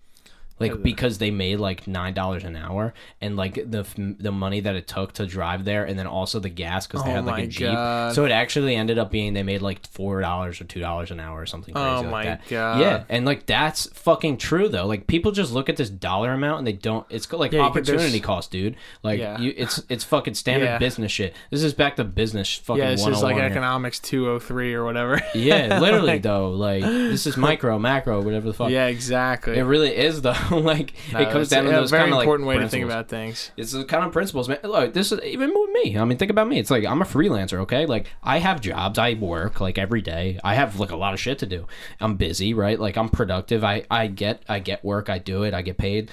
[0.61, 3.85] like because they made like nine dollars an hour and like the
[4.19, 7.11] the money that it took to drive there and then also the gas because they
[7.11, 8.13] Oh had like a jeep God.
[8.15, 11.19] so it actually ended up being they made like four dollars or two dollars an
[11.19, 12.41] hour or something oh crazy Oh like my that.
[12.49, 12.79] God.
[12.79, 16.59] yeah and like that's fucking true though like people just look at this dollar amount
[16.59, 19.39] and they don't it's like Yeah, could- opportunity cost dude like Yeah.
[19.39, 20.77] you it's it's fucking standard Yeah.
[20.77, 23.43] business shit this is back to business fucking Yeah, this is like here.
[23.45, 25.21] Oh economics 203 or whatever.
[25.33, 29.57] yeah literally though like this is micro macro whatever the fuck yeah, exactly.
[29.57, 32.25] it really is though like No, it comes down to those very kind of like
[32.25, 33.51] important way to think about things.
[33.57, 34.59] It's the kind of principles, man.
[34.63, 35.97] Look, this is even with me.
[35.97, 36.59] I mean, think about me.
[36.59, 37.85] It's like I'm a freelancer, okay?
[37.85, 40.39] Like I have jobs, I work like every day.
[40.43, 41.67] I have like a lot of shit to do.
[41.99, 42.79] I'm busy, right?
[42.79, 43.63] Like I'm productive.
[43.63, 45.09] I I get I get work.
[45.09, 45.53] I do it.
[45.53, 46.11] I get paid.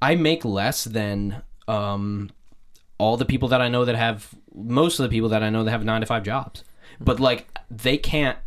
[0.00, 2.30] I make less than um
[2.98, 5.64] all the people that I know that have most of the people that I know
[5.64, 6.64] that have nine to five jobs.
[7.00, 8.38] But like they can't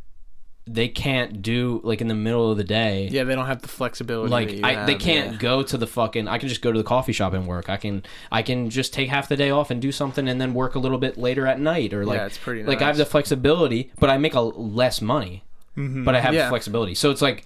[0.71, 3.67] they can't do like in the middle of the day Yeah, they don't have the
[3.67, 4.29] flexibility.
[4.29, 5.37] like I, they can't yeah.
[5.39, 7.77] go to the fucking i can just go to the coffee shop and work i
[7.77, 10.75] can i can just take half the day off and do something and then work
[10.75, 13.91] a little bit later at night or like it's pretty like i have the flexibility
[13.99, 15.43] but i make a less money
[15.75, 16.33] but i have Mm-hmm.
[16.35, 16.49] Yeah.
[16.49, 17.45] flexibility so it's like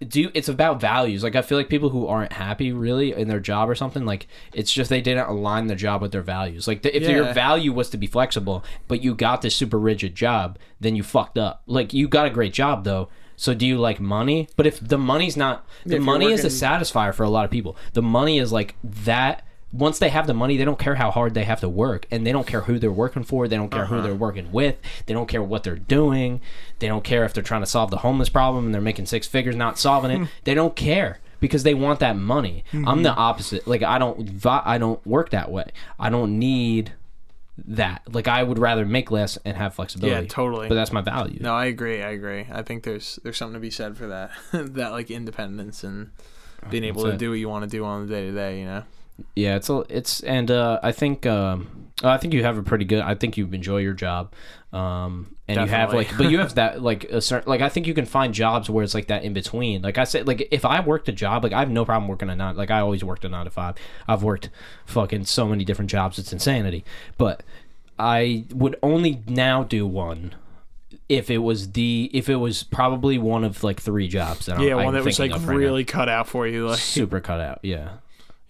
[0.00, 1.22] do it's about values.
[1.22, 4.26] Like i feel like people who aren't happy really in their job or something like
[4.52, 6.66] it's just they didn't align their job with their values.
[6.68, 10.14] Like the, if your value was to be flexible but you got this super rigid
[10.14, 11.62] job then you fucked up.
[11.66, 13.08] Like you got a great job though.
[13.36, 14.48] So do you like money?
[14.56, 17.44] But if the money's not the If money is a working- satisfier for a lot
[17.44, 17.76] of people.
[17.92, 19.44] The money is like that
[19.76, 22.24] once they have the money they don't care how hard they have to work and
[22.26, 23.96] they don't care who they're working for they don't care Uh-huh.
[23.96, 24.76] who they're working with
[25.06, 26.40] they don't care what they're doing
[26.78, 29.26] they don't care if they're trying to solve the homeless problem and they're making six
[29.26, 33.66] figures not solving it they don't care because they want that money i'm the opposite
[33.66, 35.66] like i don't i don't work that way
[35.98, 36.92] i don't need
[37.66, 40.68] that like i would rather make less and have flexibility Yeah, totally.
[40.68, 42.02] but that's my value No, I agree.
[42.02, 42.46] I agree.
[42.50, 44.30] I think there's there's something to be said for that.
[44.52, 46.10] that like independence and
[46.70, 47.18] being able That's to it.
[47.18, 48.58] do what you want to do on the day to day.
[48.58, 48.82] You know.
[49.36, 52.84] Yeah, it's a, it's and uh, I think um, I think you have a pretty
[52.84, 53.00] good.
[53.00, 54.32] I think you enjoy your job,
[54.72, 57.86] um, and you have like, but you have that like a certain like I think
[57.86, 59.82] you can find jobs where it's like that in between.
[59.82, 62.28] Like I said, like if I worked a job, like I have no problem working
[62.28, 62.56] a nine.
[62.56, 63.76] Like I always worked a nine to five.
[64.08, 64.50] I've worked
[64.86, 66.18] fucking so many different jobs.
[66.18, 66.84] It's insanity.
[67.18, 67.42] But
[67.98, 70.34] I would only now do one.
[71.08, 74.70] If it was the, if it was probably one of like three jobs that Yeah,
[74.70, 75.48] I'm, one I'm that was like right now.
[75.48, 76.68] really cut out for you.
[76.68, 77.58] Like, super cut out.
[77.62, 77.90] Yeah,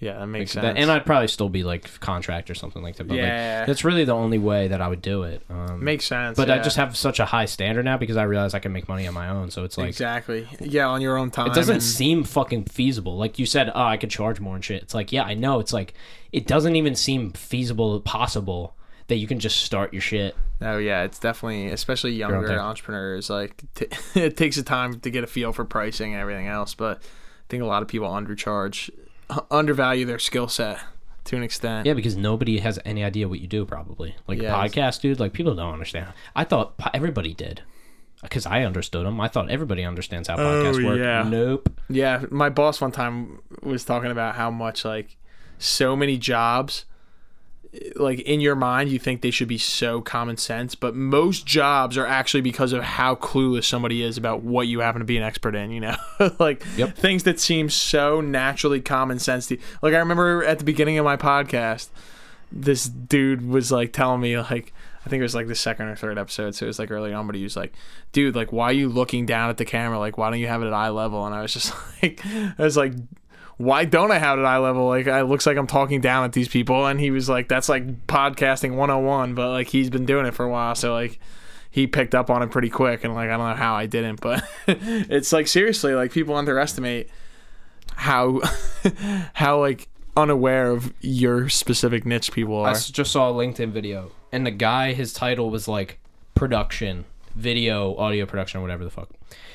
[0.01, 0.79] yeah, that makes that- sense.
[0.79, 3.09] and I'd probably still be like contract or something like that.
[3.09, 3.59] But Yeah.
[3.61, 5.43] like, that's really the only way that I would do it.
[5.49, 6.37] Um, makes sense.
[6.37, 8.89] but I just have such a high standard now because I realize I can make
[8.89, 9.51] money on my own.
[9.51, 10.47] So it's like exactly.
[10.61, 11.47] Yeah, on your own time.
[11.47, 13.17] it doesn't and- seem fucking feasible.
[13.17, 14.83] Like you said, oh, I could charge more and shit.
[14.83, 15.61] It's like yeah, I know.
[15.61, 15.95] It's like
[16.33, 18.75] it doesn't even seem feasible, possible
[19.07, 20.35] that you can just start your shit.
[20.63, 23.29] Oh yeah, it's definitely especially younger entrepreneurs.
[23.31, 23.87] Like t-
[24.21, 26.75] it takes a time to get a feel for pricing and everything else.
[26.75, 28.89] But I think a lot of people undercharge,
[29.51, 30.81] undervalue their skill set
[31.25, 31.87] to an extent.
[31.87, 33.65] Yeah, because nobody has any idea what you do.
[33.65, 35.21] Probably like Yeah, it's- podcast, dude.
[35.21, 36.09] Like people don't understand.
[36.37, 37.63] I thought po- everybody did.
[38.23, 39.21] Because I understood them.
[39.21, 40.99] I thought everybody understands how oh, podcasts work.
[40.99, 41.29] Oh, yeah.
[41.29, 41.69] Nope.
[41.91, 45.19] Yeah, my boss one time was talking about how much like
[45.59, 46.87] so many jobs
[47.97, 51.97] like in your mind you think they should be so common sense, but most jobs
[51.97, 55.23] are actually because of how clueless somebody is about what you happen to be an
[55.23, 55.97] expert in, you know?
[56.39, 56.97] like Yep.
[56.97, 61.05] things that seem so naturally common sense to Like I remember at the beginning of
[61.05, 61.89] my podcast
[62.53, 64.73] this dude was like telling me like
[65.05, 67.13] I think it was like the second or third episode, so it was like early
[67.13, 67.75] on, but he was like,
[68.13, 69.99] dude, like why are you looking down at the camera?
[69.99, 71.27] Like why don't you have it at eye level?
[71.27, 72.93] And I was just like I was like
[73.57, 74.87] why don't I have it at eye level?
[74.89, 77.69] Like it looks like I'm talking down at these people and he was like, That's
[77.69, 80.93] like podcasting one oh one, but like he's been doing it for a while, so
[80.93, 81.19] like
[81.71, 84.21] he picked up on it pretty quick and like I don't know how I didn't,
[84.21, 87.09] but it's like seriously, like people underestimate
[87.97, 88.41] how
[89.35, 92.73] how like unaware of your specific niche people I are.
[92.73, 95.99] s- just saw a LinkedIn video, and the guy, his title was like
[96.35, 97.05] production,
[97.35, 99.09] video, audio production, or whatever the fuck.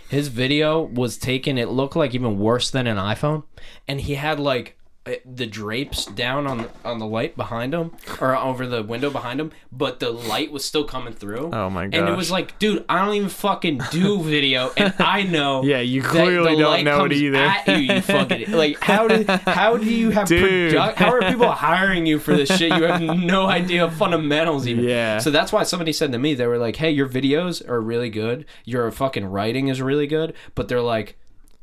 [0.09, 1.59] His video was taken.
[1.59, 3.43] It looked like even worse than an iPhone,
[3.87, 4.75] and he had like
[5.09, 7.91] Uh, the drapes down on the, on the light behind him
[8.21, 11.49] or over the window behind him, but the light was still coming through.
[11.51, 11.99] Oh my god!
[11.99, 15.63] And it was like, dude, I don't even fucking do video, and I know.
[15.69, 17.37] Yeah, you clearly don't know it either.
[17.37, 21.51] At you, you fucking like how do how do you have produ- how are people
[21.51, 22.71] hiring you for this shit?
[22.73, 24.83] You have no idea of fundamentals even.
[24.83, 25.19] Yeah.
[25.19, 28.09] So that's why somebody said to me, they were like, "Hey, your videos are really
[28.09, 28.45] good.
[28.65, 31.17] Your fucking writing is really good, but they're like,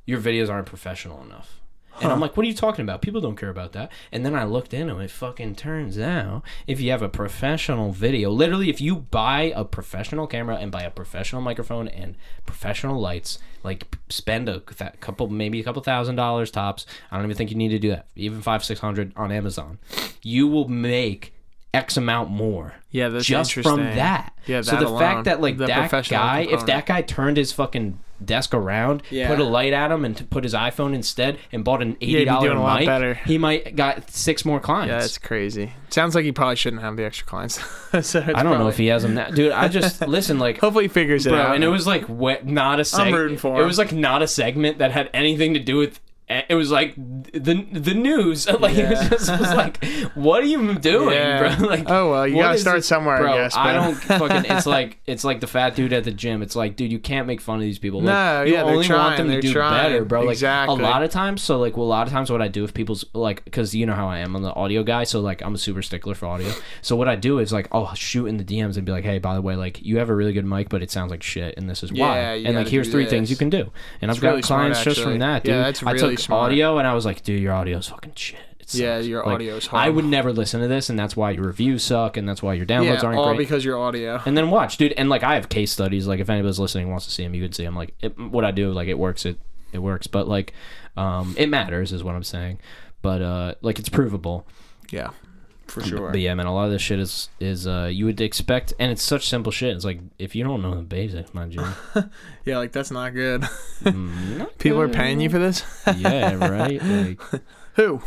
[0.05, 1.61] your videos aren't professional enough."
[2.01, 3.03] And I'm like, what are you talking about?
[3.03, 3.91] People don't care about that.
[4.13, 5.11] And then I looked into it.
[5.11, 10.27] Fucking turns out, if you have a professional video, literally, if you buy a professional
[10.27, 15.65] camera and buy a professional microphone and professional lights, like spend a couple, maybe a
[15.65, 16.87] couple thousand dollars tops.
[17.11, 18.07] I don't even think you need to do that.
[18.15, 19.79] Even five, six hundred on Amazon,
[20.23, 21.33] you will make
[21.75, 24.33] X amount more Yeah, that's just from that.
[24.47, 27.99] Yeah, so the alone, fact that like that guy, if that guy turned his fucking
[28.25, 29.29] desk around, Yeah.
[29.29, 32.37] put a light at him, and put his iPhone instead, and bought an eighty dollar
[32.41, 33.15] dollar doing a lot mic, better.
[33.27, 34.91] he might got six more clients.
[34.93, 35.75] Yeah, that's crazy.
[35.91, 37.61] Sounds like he probably shouldn't have the extra clients.
[38.07, 39.53] so I don't know if he has them now, dude.
[39.53, 40.59] I just listen like.
[40.59, 41.55] Hopefully he figures it Bro, out.
[41.55, 43.17] and it was like what, not a segment.
[43.17, 46.01] rooting for It was like not a segment that had anything to do with.
[46.29, 48.49] It was like the the news.
[48.57, 49.09] Like it was Yeah.
[49.11, 49.85] just was like,
[50.15, 51.57] what are you doing, Yeah.
[51.57, 51.69] bro?
[51.69, 53.35] Like, Oh, well, you gotta start this- somewhere, I bro.
[53.35, 54.51] guess, I don't fucking.
[54.51, 56.43] It's like it's like the fat dude at the gym.
[56.43, 58.01] It's like, dude, you can't make fun of these people.
[58.01, 59.85] Like, No, you yeah, they're want trying, them to they're do trying.
[59.93, 60.23] better, bro.
[60.23, 60.81] Like Exactly.
[60.81, 61.43] a lot of times.
[61.43, 63.87] So like, well, a lot of times, what I do if people's like, because you
[63.87, 64.35] know how I am.
[64.35, 66.51] I'm the audio guy, so like, I'm a super stickler for audio.
[66.83, 69.19] So what I do is like, I'll shoot in the DMs and be like, hey,
[69.19, 71.57] by the way, like, you have a really good mic, but it sounds like shit,
[71.57, 72.17] and this is why.
[72.19, 73.71] Yeah, you and like, here's do three things you can do.
[74.01, 75.55] And I've It's got really smart, clients just from that, dude.
[75.55, 76.51] Yeah, that's I really took smart.
[76.53, 78.41] audio and I was like, dude, your audio's fucking shit.
[78.61, 79.07] It Yeah, sucks.
[79.07, 79.87] your Like, audio's hard.
[79.87, 82.55] I would never listen to this, and that's why your reviews suck, and that's why
[82.55, 83.39] your downloads yeah, aren't all great.
[83.39, 84.21] because your audio.
[84.27, 84.93] And then watch, dude.
[84.95, 86.07] And like I have case studies.
[86.09, 87.77] Like if anybody's listening and wants to see them, you can see them.
[87.77, 89.25] Like it, what I do, like it works.
[89.25, 89.39] It
[89.73, 90.07] it works.
[90.09, 90.53] But like,
[90.97, 92.59] um, it matters is what I'm saying.
[93.03, 94.47] But uh, like it's provable.
[94.91, 95.11] Yeah,
[95.67, 96.11] for sure.
[96.11, 98.91] But yeah, man, a lot of this shit is is uh you would expect, and
[98.91, 99.75] it's such simple shit.
[99.75, 101.59] It's like if you don't know the basics, my G,
[102.45, 103.43] Yeah, like that's not good.
[103.83, 105.63] mm, not People are paying you for this.
[105.97, 106.81] Yeah, right.
[106.83, 107.21] Like
[107.75, 108.01] Who?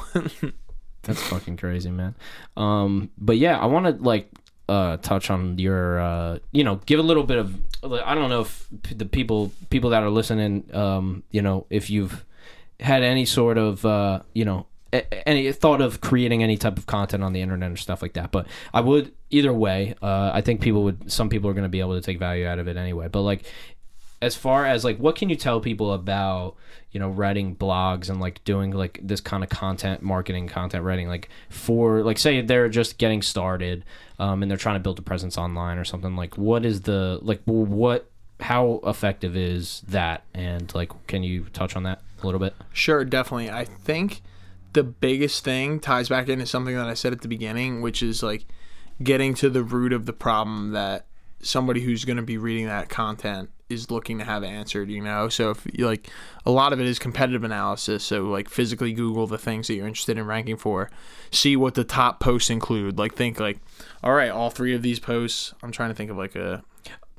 [1.03, 2.15] That's fucking crazy, man.
[2.57, 4.29] Um, but yeah, I want to like
[4.67, 8.41] uh touch on your uh you know give a little bit of I don't know
[8.41, 12.23] if the people people that are listening um you know if you've
[12.79, 17.23] had any sort of uh you know any thought of creating any type of content
[17.23, 20.61] on the internet or stuff like that but i would either way uh i think
[20.61, 22.77] people would some people are going to be able to take value out of it
[22.77, 23.43] anyway but like
[24.21, 26.55] as far as like what can you tell people about
[26.91, 31.07] you know writing blogs and like doing like this kind of content marketing content writing
[31.07, 33.85] like for like say they're just getting started
[34.17, 37.19] um, and they're trying to build a presence online or something like what is the
[37.21, 38.09] like what
[38.41, 43.03] how effective is that and like can you touch on that a little bit Sure,
[43.03, 43.49] definitely.
[43.49, 44.21] I think
[44.73, 48.21] the biggest thing ties back into something that I said at the beginning, which is
[48.21, 48.45] like
[49.01, 51.05] getting to the root of the problem that
[51.41, 55.29] somebody who's going to be reading that content is looking to have answered, you know?
[55.29, 56.09] So if you like
[56.45, 59.87] a lot of it is competitive analysis, so like physically Google the things that you're
[59.87, 60.89] interested in ranking for,
[61.31, 63.59] see what the top posts include, like think like
[64.03, 66.63] all right, all three of these posts, I'm trying to think of like a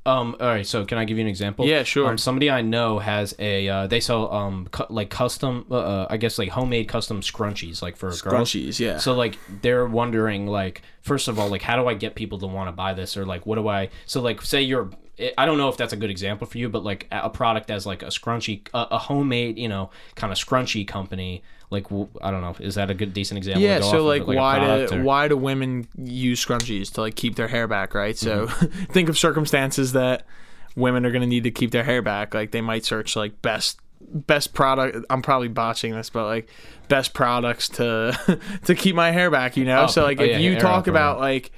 [0.06, 0.34] Um.
[0.40, 0.66] All right.
[0.66, 1.66] So can I give you an example?
[1.66, 2.08] Yeah, sure.
[2.08, 3.68] Um, somebody I know has a.
[3.68, 5.66] Uh, they sell um cu- like custom.
[5.70, 8.20] Uh, uh, I guess like homemade custom scrunchies like for girls.
[8.22, 8.96] scrunchies, yeah.
[8.98, 12.46] So like they're wondering like first of all like how do I get people to
[12.46, 14.90] want to buy this or like what do I so like say you're
[15.38, 17.86] I don't know if that's a good example for you but like a product as
[17.86, 21.86] like a scrunchy a, a homemade you know kind of scrunchy company like
[22.20, 23.62] I don't know is that a good decent example?
[23.62, 27.14] Yeah, so like, of, a why do or- why do women use scrunchies to like
[27.14, 28.16] keep their hair back, right?
[28.18, 28.84] So Mm-hmm.
[28.92, 30.26] think of circumstances that
[30.74, 32.34] women are going to need to keep their hair back.
[32.34, 35.04] Like they might search like best best product.
[35.10, 36.48] I'm probably botching this, but like
[36.88, 39.56] best products to to keep my hair back.
[39.56, 41.52] You know, Oh, so like oh, if yeah, you talk about like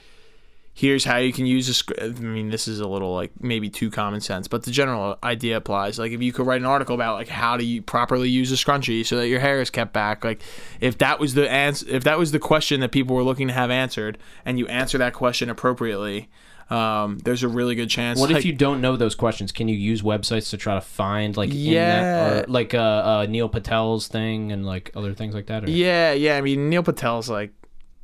[0.74, 3.68] here's how you can use a sc- I mean this is a little like maybe
[3.68, 6.94] too common sense but the general idea applies like if you could write an article
[6.94, 9.92] about like how do you properly use a scrunchie so that your hair is kept
[9.92, 10.40] back like
[10.80, 13.54] if that was the answer if that was the question that people were looking to
[13.54, 14.16] have answered
[14.46, 16.28] and you answer that question appropriately
[16.70, 19.52] um, there's a really good chance What like, if you don't know those questions?
[19.52, 22.02] Can you use websites to try to find like in Yeah.
[22.30, 25.64] that, or like uh, uh, Neil Patel's thing and like other things like that?
[25.64, 25.70] Or?
[25.70, 26.38] Yeah, yeah.
[26.38, 27.52] I mean, Neil Patel's like,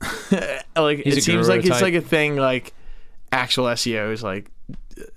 [0.77, 2.37] like He's it seems like it's like a thing.
[2.37, 2.73] Like
[3.33, 4.51] actual SEO is like,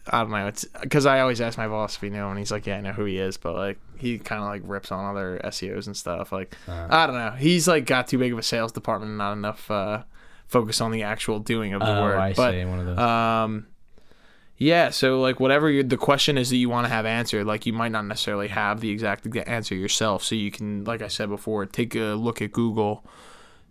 [0.07, 0.47] I don't know.
[0.47, 2.81] It's because I always ask my boss if he knew, and he's like, yeah, I
[2.81, 5.95] know who he is, but like he kind of like rips on other SEOs and
[5.95, 6.31] stuff.
[6.31, 6.87] Like Uh.
[6.89, 7.31] I don't know.
[7.31, 10.03] He's like got too big of a sales department, and not enough uh,
[10.47, 12.17] focus on the actual doing of the Oh, work.
[12.17, 12.65] I but see.
[12.65, 12.97] One of those.
[12.97, 13.67] um,
[14.57, 17.73] Yeah, so like whatever the question is that you want to have answered, like you
[17.73, 20.23] might not necessarily have the exact answer yourself.
[20.23, 23.03] So you can, like I said before, take a look at Google,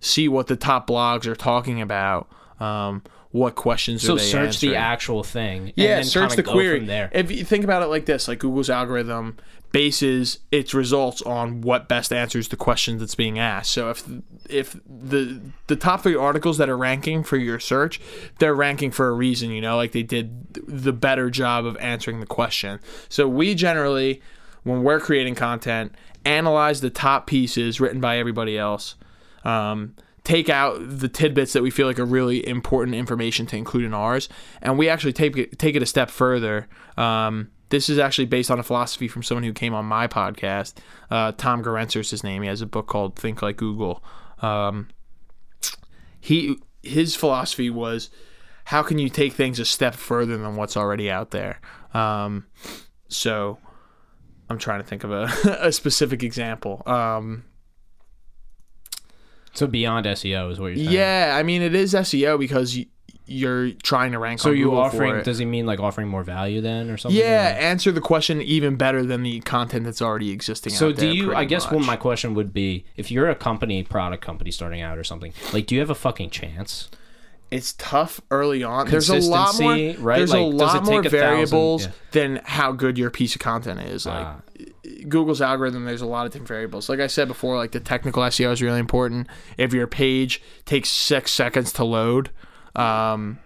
[0.00, 2.28] see what the top blogs are talking about.
[2.58, 3.02] Um,
[3.32, 4.72] what questions So are they search answering.
[4.72, 5.62] the actual thing.
[5.68, 7.10] and yeah search the query from there.
[7.12, 9.36] if you think about it like this like google's algorithm
[9.70, 14.02] bases its results on what best answers the question that's being asked so if
[14.48, 18.00] if the the top three articles that are ranking for your search
[18.40, 22.18] they're ranking for a reason you know like they did the better job of answering
[22.18, 24.20] the question so we generally
[24.64, 25.94] when we're creating content
[26.24, 28.96] analyze the top pieces written by everybody else
[29.44, 29.94] um,
[30.24, 33.94] take out the tidbits that we feel like are really important information to include in
[33.94, 34.28] ours,
[34.62, 36.68] and we actually take it take it a step further.
[36.96, 40.74] Um, this is actually based on a philosophy from someone who came on my podcast.
[41.10, 42.42] Uh, Tom Gorenzer is his name.
[42.42, 44.02] He has a book called Think Like Google.
[44.42, 44.88] Um,
[46.20, 48.10] he his philosophy was
[48.64, 51.60] how can you take things a step further than what's already out there.
[51.92, 52.46] Um,
[53.08, 53.58] so
[54.48, 55.28] I'm trying to think of a,
[55.60, 56.82] a specific example.
[56.86, 57.44] Um,
[59.54, 60.90] So beyond SEO is what you're saying.
[60.90, 62.78] Yeah, I mean it is SEO because
[63.26, 64.40] you're trying to rank.
[64.40, 65.12] So on you Google offering?
[65.12, 65.24] For it.
[65.24, 67.18] Does he mean like offering more value then, or something?
[67.18, 70.72] yeah, answer the question even better than the content that's already existing.
[70.72, 71.34] So do you?
[71.34, 71.74] I guess much.
[71.74, 75.32] what my question would be: if you're a company, product company starting out or something,
[75.52, 76.88] like, do you have a fucking chance?
[77.50, 78.88] it's tough early on.
[78.88, 79.72] There's a lot more.
[79.72, 80.18] Right?
[80.18, 81.92] There's a Like, does it lot more a variables yeah.
[82.12, 84.06] than how good your piece of content is.
[84.06, 84.40] Like Ah.
[85.08, 86.88] Google's algorithm, there's a lot of different variables.
[86.88, 89.28] Like I said before, like the technical SEO is really important.
[89.56, 92.30] If your page takes six seconds to load,
[92.74, 93.38] um,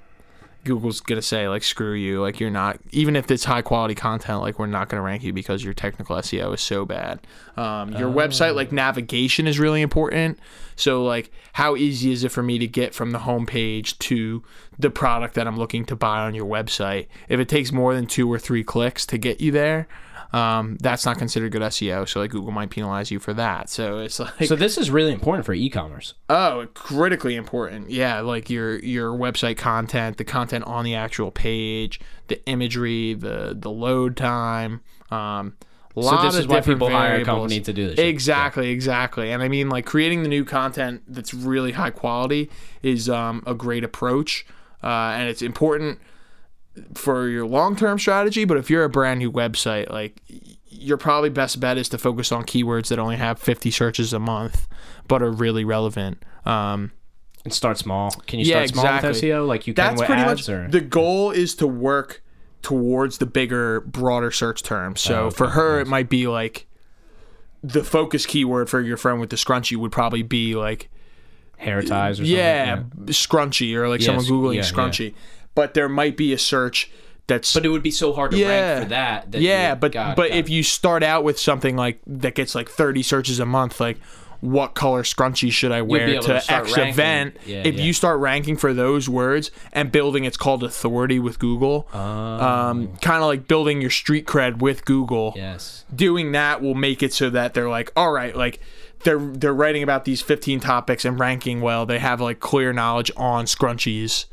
[0.64, 2.20] Google's gonna say like screw you.
[2.20, 5.32] Like you're not even if it's high quality content, like we're not gonna rank you
[5.32, 7.20] because your technical SEO is so bad.
[7.56, 10.38] Um, your website like navigation is really important.
[10.74, 14.42] So like how easy is it for me to get from the home page to
[14.78, 17.06] the product that I'm looking to buy on your website?
[17.28, 19.86] If it takes more than two or three clicks to get you there,
[20.34, 22.08] um, that's not considered good SEO.
[22.08, 23.70] So like Google might penalize you for that.
[23.70, 26.14] So it's like So this is really important for e-commerce.
[26.28, 27.90] Oh, critically important.
[27.90, 33.56] Yeah, like your your website content, the content on the actual page, the imagery, the
[33.56, 34.80] the load time.
[35.10, 35.54] Um,
[35.96, 37.96] a So this of is why people hire a company to do this.
[37.96, 38.06] shit.
[38.06, 39.30] Exactly, exactly.
[39.30, 42.50] And I mean, like creating the new content that's really high quality
[42.82, 44.44] is um, a great approach,
[44.82, 46.00] uh, and it's important
[46.94, 48.44] for your long term strategy.
[48.44, 50.20] But if you're a brand new website, like
[50.68, 54.18] your probably best bet is to focus on keywords that only have 50 searches a
[54.18, 54.66] month,
[55.08, 56.22] but are really relevant.
[56.44, 56.92] Um,
[57.44, 58.10] And start small.
[58.26, 59.22] Can you Yeah, start small with.
[59.22, 60.48] SEO like you can that's with pretty ads?
[60.48, 60.68] much or?
[60.68, 62.22] the goal is to work
[62.62, 65.00] towards the bigger, broader search terms.
[65.00, 66.66] So Oh, okay, for her, it might be like
[67.62, 70.90] the focus keyword for your friend with the scrunchie would probably be like
[71.56, 73.06] hair ties or yeah, something.
[73.06, 75.14] scrunchy or like Yeah, someone googling yeah, scrunchy.
[75.54, 76.90] But there might be a search
[77.26, 78.48] that's But it would be so hard to Yeah.
[78.48, 79.32] rank for that.
[79.32, 82.68] that yeah, would- but but if you start out with something like that gets like
[82.68, 83.98] 30 searches a month, like
[84.40, 86.88] what color scrunchie should I wear to to X ranking.
[86.88, 87.36] event?
[87.46, 87.82] Yeah, if yeah.
[87.84, 91.88] you start ranking for those words and building, it's called authority with Google.
[91.94, 91.98] Oh.
[91.98, 95.32] Um, kind of like building your street cred with Google.
[95.34, 95.86] yes.
[95.94, 98.60] Doing that will make it so that they're like, all right, like
[99.04, 101.86] they're they're writing about these 15 topics and ranking well.
[101.86, 104.26] They have like clear knowledge on scrunchies.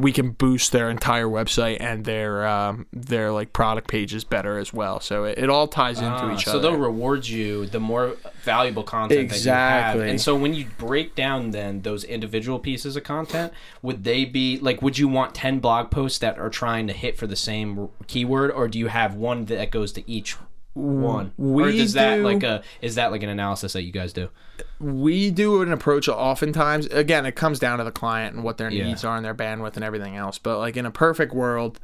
[0.00, 4.72] We can boost their entire website and their um, their like product pages better as
[4.72, 5.00] well.
[5.00, 6.58] So it, it all ties into Ah, each so other.
[6.58, 10.02] So they'll reward you the more valuable content that you Exactly.
[10.02, 10.10] have.
[10.10, 13.52] And so when you break down then those individual pieces of content,
[13.82, 17.16] would they be like would you want 10 blog posts that are trying to hit
[17.18, 20.36] for the same keyword or do you have one that goes to each
[20.74, 21.32] one?
[21.38, 24.12] or we does that do- like a is that like an analysis that you guys
[24.12, 24.28] do?
[24.80, 28.70] we do an approach oftentimes again it comes down to the client and what their
[28.70, 28.86] Yeah.
[28.86, 31.80] needs are and their bandwidth and everything else but like in a perfect world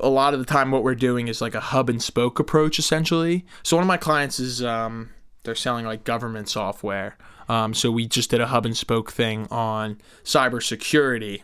[0.00, 2.78] a lot of the time what we're doing is like a hub and spoke approach
[2.78, 5.10] essentially so one of my clients is um
[5.42, 7.16] they're selling like government software
[7.48, 11.42] um so we just did a hub and spoke thing on cybersecurity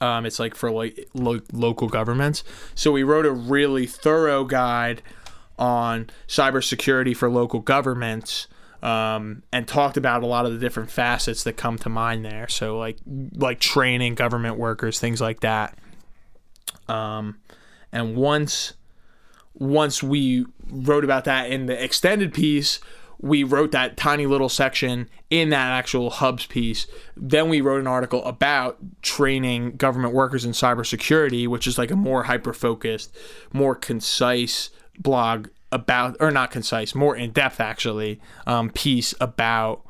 [0.00, 2.42] um, it's like for like lo- local governments.
[2.74, 5.00] So we wrote a really thorough guide
[5.58, 8.48] on cybersecurity for local governments
[8.82, 12.48] um, and talked about a lot of the different facets that come to mind there.
[12.48, 12.98] So like
[13.34, 15.78] like training government workers, things like that.
[16.88, 17.38] Um,
[17.92, 18.74] and once
[19.54, 22.80] once we wrote about that in the extended piece,
[23.20, 26.88] we wrote that tiny little section in that actual hubs piece.
[27.16, 31.96] Then we wrote an article about training government workers in cybersecurity, which is like a
[31.96, 33.16] more hyper focused,
[33.52, 39.82] more concise blog about, or not concise, more in depth actually, um, piece about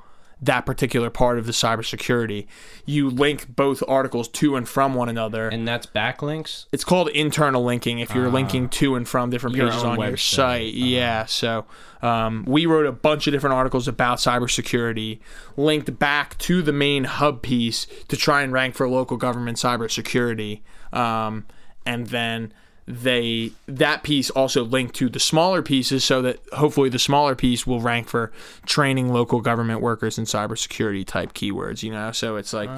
[0.43, 2.47] that particular part of the cybersecurity.
[2.85, 5.49] You link both articles to and from one another.
[5.49, 6.67] And that's backlinks.
[6.73, 10.09] it's called internal linking if you're linking to and from different Your pages on your
[10.11, 10.19] website.
[10.19, 10.75] site.
[10.75, 11.27] Yeah.
[11.27, 11.65] So
[12.03, 15.21] um, we wrote a bunch of different articles about cybersecurity,
[15.57, 20.63] linked back to the main hub piece to try and rank for local government cybersecurity.
[20.93, 21.47] Um,
[21.87, 22.53] and then
[22.87, 27.65] they that piece also linked to the smaller pieces so that hopefully the smaller piece
[27.65, 28.33] will rank for
[28.67, 32.11] training local government workers in cybersecurity type keywords you know?
[32.13, 32.69] So it's like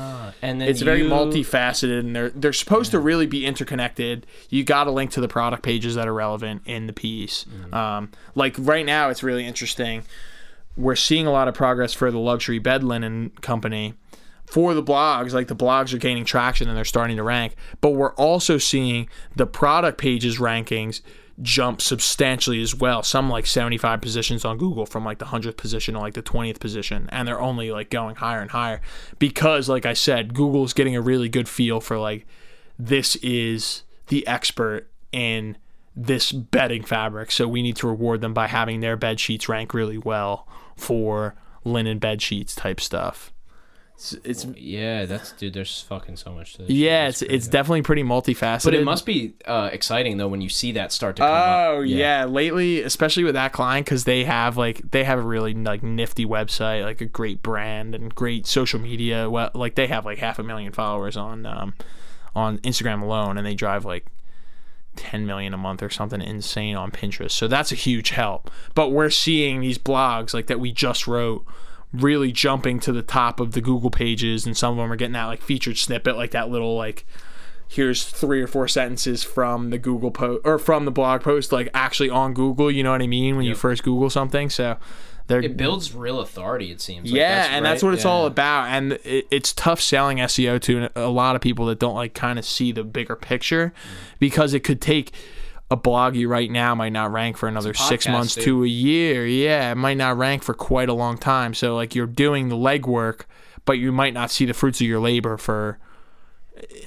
[0.42, 4.26] and then it's very multifaceted and they're they're supposed to really be interconnected.
[4.50, 7.46] You got to link to the product pages that are relevant in the piece.
[7.72, 10.02] Um, like right now it's really interesting.
[10.76, 13.94] We're seeing a lot of progress for the luxury bed linen company
[14.46, 17.90] for the blogs like the blogs are gaining traction and they're starting to rank but
[17.90, 21.00] we're also seeing the product pages rankings
[21.42, 23.02] jump substantially as well.
[23.02, 26.60] Some like 75 positions on google from like the 100th position to like the 20th
[26.60, 28.80] position and they're only like going higher and higher
[29.18, 32.24] because like i said google's getting a really good feel for like
[32.78, 35.56] this is the expert in
[35.96, 37.30] this bedding fabric.
[37.30, 40.46] So we need to reward them by having their bed sheets rank really well
[40.76, 41.34] for
[41.64, 43.32] linen bed sheets type stuff
[43.94, 45.54] it's, it's Yeah, that's dude.
[45.54, 46.70] There's fucking so much to this.
[46.70, 48.64] yeah, it's it's definitely pretty multifaceted.
[48.64, 51.46] But it must be uh, exciting though when you see that start to come up.
[51.46, 52.24] Oh yeah.
[52.24, 56.26] lately, especially with that client, because they have like they have a really like nifty
[56.26, 59.30] website, like a great brand and great social media.
[59.30, 61.74] Well, like they have like half a million followers on um,
[62.34, 64.06] on Instagram alone, and they drive like
[64.96, 67.32] 10 million a month or something insane on Pinterest.
[67.32, 68.50] So that's a huge help.
[68.74, 71.44] But we're seeing these blogs like that we just wrote
[71.94, 75.12] really jumping to the top of the Google pages and some of them are getting
[75.12, 77.06] that like featured snippet like that little like
[77.68, 81.68] here's three or four sentences from the Google post or from the blog post like
[81.72, 84.50] actually on Google, you know what I mean when you first Google something.
[84.50, 84.76] So
[85.26, 86.70] they're It builds real authority.
[86.70, 87.10] It seems.
[87.10, 88.10] Like, yeah, and that's what it's yeah.
[88.10, 88.66] all about.
[88.66, 92.38] And it, it's tough selling SEO to a lot of people that don't like kind
[92.38, 94.18] of see the bigger picture, Mm.
[94.18, 95.12] because it could take
[95.74, 98.44] a blog you right now might not rank for another six podcast, months dude.
[98.44, 99.26] to a year.
[99.26, 101.52] Yeah, it might not rank for quite a long time.
[101.52, 103.22] So like you're doing the legwork,
[103.64, 105.78] but you might not see the fruits of your labor for.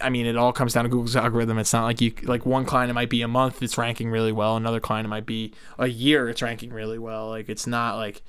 [0.01, 1.57] I mean, it all comes down to Google's algorithm.
[1.59, 4.31] It's not like you like one client it might be a month it's ranking really
[4.31, 7.27] well, another client it might be a year it's ranking really well.
[7.27, 8.23] Like it's not like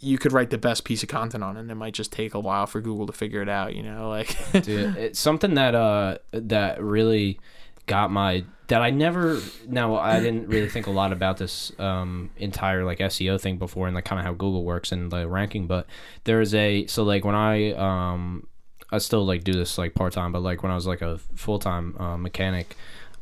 [0.00, 2.34] you could write the best piece of content on it and it might just take
[2.34, 5.74] a while for Google to figure it out, you know, like Dude, it's something that
[5.74, 7.40] uh that really
[7.88, 12.30] got my that I never now I didn't really think a lot about this um
[12.36, 15.66] entire like SEO thing before and like kind of how Google works and the ranking
[15.66, 15.86] but
[16.24, 18.46] there's a so like when I um
[18.92, 21.18] I still like do this like part time but like when I was like a
[21.34, 22.76] full time uh, mechanic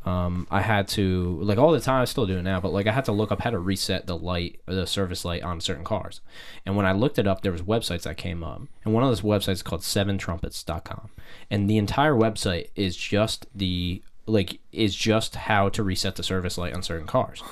[0.07, 2.01] um, I had to like all the time.
[2.01, 4.07] I still do it now, but like I had to look up how to reset
[4.07, 6.21] the light, the service light on certain cars.
[6.65, 9.11] And when I looked it up, there was websites that came up, and one of
[9.11, 11.11] those websites is called SevenTrumpets.com,
[11.51, 16.59] and the entire website is just the like is just how to reset the service
[16.59, 17.43] light on certain cars.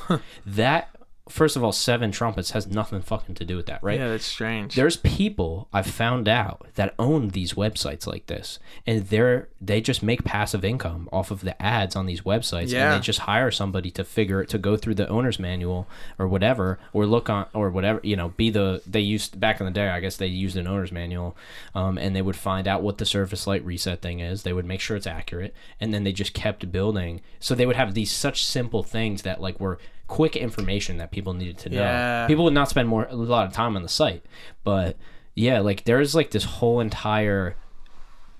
[0.46, 0.93] that
[1.28, 3.98] first of all, Seven Trumpets has nothing fucking to do with that, right?
[3.98, 4.74] yeah, that's strange.
[4.74, 10.02] there's people I've found out that own these websites like this, and they're they just
[10.02, 12.92] make passive income off of the ads on these websites, Yeah.
[12.92, 15.88] and they just hire somebody to figure it to go through the owner's manual
[16.18, 19.66] or whatever, or look on or whatever you know, be the they used back in
[19.66, 19.88] the day.
[19.88, 21.36] I guess they used an owner's manual,
[21.74, 24.42] um, and they would find out what the surface light reset thing is.
[24.42, 27.22] They would make sure it's accurate, and then they just kept building.
[27.40, 31.32] So they would have these such simple things that like were quick information that people
[31.32, 32.26] needed to know Yeah.
[32.26, 34.22] people would not spend more a lot of time on the site
[34.62, 34.96] but
[35.34, 37.56] yeah like there's like this whole entire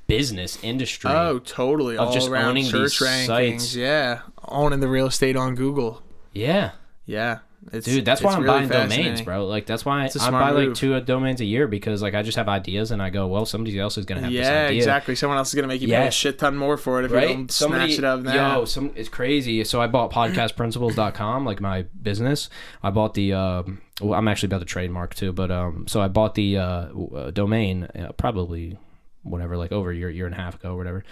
[0.06, 1.96] business industry oh, totally.
[1.96, 3.26] Of All just around owning search these rankings.
[3.26, 3.74] sites.
[3.74, 6.02] Yeah, owning the real estate on Google.
[6.32, 6.72] yeah
[7.06, 7.38] Yeah,
[7.72, 10.74] it's, dude that's why i'm really buying domains bro like that's why I buy like
[10.74, 13.78] two domains a year because like i just have ideas and i go well somebody
[13.78, 15.14] else is gonna have this Yeah, exactly.
[15.14, 17.20] Someone else is gonna make you pay a shit ton more for it if you
[17.20, 18.58] don't Somebody, snatch it up now.
[18.58, 19.64] yo, some it's crazy.
[19.64, 22.48] So I bought podcastprinciples.com, like my business.
[22.82, 23.32] I bought the.
[23.32, 26.64] Um, well, I'm actually about to trademark too, but um, so I bought the uh,
[26.64, 28.76] uh, domain uh, probably
[29.22, 31.04] whatever, like over a year, year and a half ago, or whatever.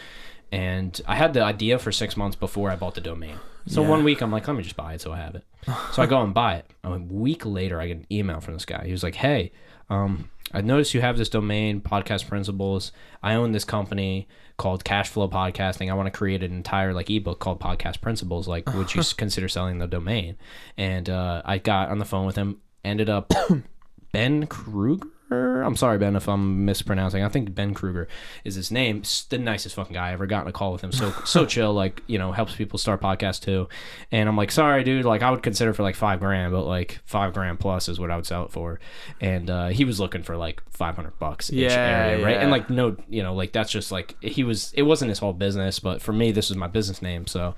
[0.53, 3.37] And I had the idea for six months before I bought the domain.
[3.67, 3.89] So Yeah.
[3.89, 5.45] one week I'm like, let me just buy it, so I have it.
[5.93, 6.67] So I go and buy it.
[6.85, 8.85] A week later, I get an email from this guy.
[8.85, 9.51] He was like, hey.
[9.89, 12.93] Um, I noticed you have this domain, Podcast Principles.
[13.23, 15.91] I own this company called Cashflow Podcasting.
[15.91, 18.47] I want to create an entire like ebook called Podcast Principles.
[18.49, 20.37] Like, would you consider selling the domain?
[20.77, 22.59] And uh, I got on the phone with him.
[22.85, 23.33] Ended up
[24.13, 25.63] Ben Kruger Kruger.
[25.63, 27.23] I'm sorry, Ben, if I'm mispronouncing.
[27.25, 28.09] I think Ben Kruger
[28.45, 29.01] is his name.
[29.01, 30.93] S- The nicest fucking guy I ever got in a call with him.
[30.93, 33.69] So so chill, like you know, helps people start podcasts too.
[34.11, 35.05] And I'm like, sorry, dude.
[35.05, 38.11] Like I would consider for like five grand, but like five grand plus is what
[38.11, 38.81] I would sell it for.
[39.21, 41.77] And uh, he was looking for like 500 bucks each Yeah,
[42.11, 42.35] area, right?
[42.37, 42.41] yeah.
[42.43, 44.73] And like no, you know, like that's just like he was.
[44.75, 47.27] It wasn't his whole business, but for me, this was my business name.
[47.27, 47.55] So,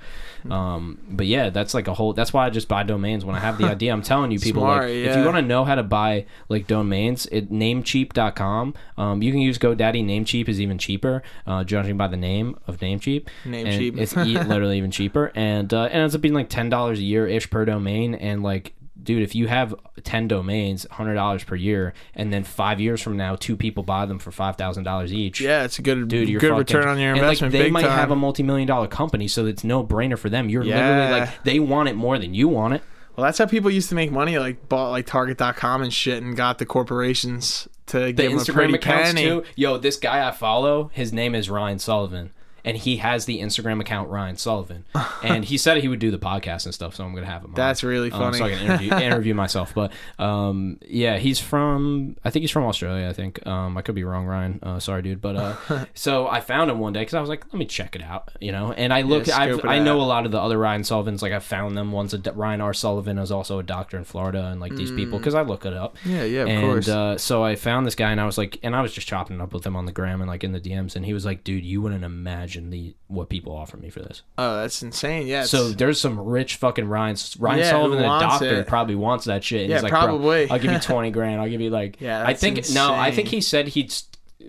[0.51, 2.12] um, but yeah, that's like a whole.
[2.12, 3.92] That's why I just buy domains when I have the idea.
[3.92, 6.66] I'm telling you, people, Smart, like if you want to know how to buy like
[6.66, 8.74] domains, it namecheap.com.
[8.97, 10.05] Um, you can use GoDaddy.
[10.05, 13.27] Namecheap is even cheaper, uh, judging by the name of Namecheap.
[13.45, 13.89] Namecheap.
[13.91, 16.99] And it's e- literally even cheaper, and uh, it ends up being like ten dollars
[16.99, 18.74] a year ish per domain, and like.
[19.03, 23.19] Dude, if you have ten domains, hundred dollars per year, and then five years from
[23.19, 25.43] now, two people buy them for five thousand dollars each.
[25.43, 27.53] Yeah, it's a good Dude, you're good fucking- return on your and, investment.
[27.53, 27.99] Like, they might time.
[27.99, 30.49] have a multi-million dollar company, so it's no brainer for them.
[30.49, 30.77] You're Yeah.
[30.89, 32.82] literally like they want it more than you want it.
[33.16, 34.39] Well, that's how people used to make money.
[34.39, 38.45] Like bought like Target.com and shit, and got the corporations to the give them a
[38.45, 39.24] pretty accounts penny.
[39.24, 39.45] too.
[39.57, 42.32] Yo, this guy I follow, his name is Ryan Sullivan,
[42.65, 44.85] and he has the Instagram account Ryan Sullivan,
[45.23, 46.95] and he said he would do the podcast and stuff.
[46.95, 47.51] So I'm gonna have him.
[47.51, 47.55] on.
[47.55, 48.39] That's really Um, funny.
[48.39, 49.73] so I can interview, interview myself.
[49.74, 52.16] But um, yeah, he's from.
[52.24, 53.09] I think he's from Australia.
[53.09, 53.47] I think.
[53.47, 54.59] Um, I could be wrong, Ryan.
[54.62, 55.20] Uh, sorry, dude.
[55.20, 57.95] But uh, so I found him one day because I was like, let me check
[57.97, 58.73] it out, you know.
[58.73, 59.27] And I look.
[59.27, 61.23] Yeah, I know a lot of the other Ryan Sullivans.
[61.23, 61.93] Like I found them.
[61.93, 62.74] One's a Ryan R.
[62.74, 65.74] Sullivan is also a doctor in Florida, and like these people because I look it
[65.74, 65.97] up.
[66.05, 66.43] yeah, yeah, Mm.
[66.45, 66.89] of and course.
[66.89, 69.36] uh, so I found this guy, and I was like, and I was just chopping
[69.36, 71.24] it up with him on the gram and like in the DMs, and he was
[71.24, 74.22] like, dude, you wouldn't imagine the what people offer me for this.
[74.39, 75.26] oh, that's insane.
[75.26, 75.44] Yeah.
[75.44, 78.66] So there's some rich fucking Ryan Ryan Yeah, Sullivan, the doctor, it?
[78.66, 79.62] probably wants that shit.
[79.62, 80.51] And Yeah, he's like, "Bro, probably.
[80.51, 81.40] I'll give you twenty grand.
[81.40, 83.94] I'll give you like, Yeah, I think no, I think he said he'd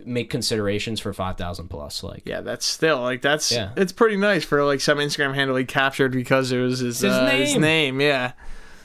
[0.06, 2.04] make considerations for five thousand plus.
[2.04, 3.72] Like, yeah, that's still like that's Yeah.
[3.78, 7.12] it's pretty nice for like some Instagram handle he captured because it was his His
[7.14, 7.62] uh, his name.
[7.62, 8.02] name.
[8.02, 8.32] Yeah,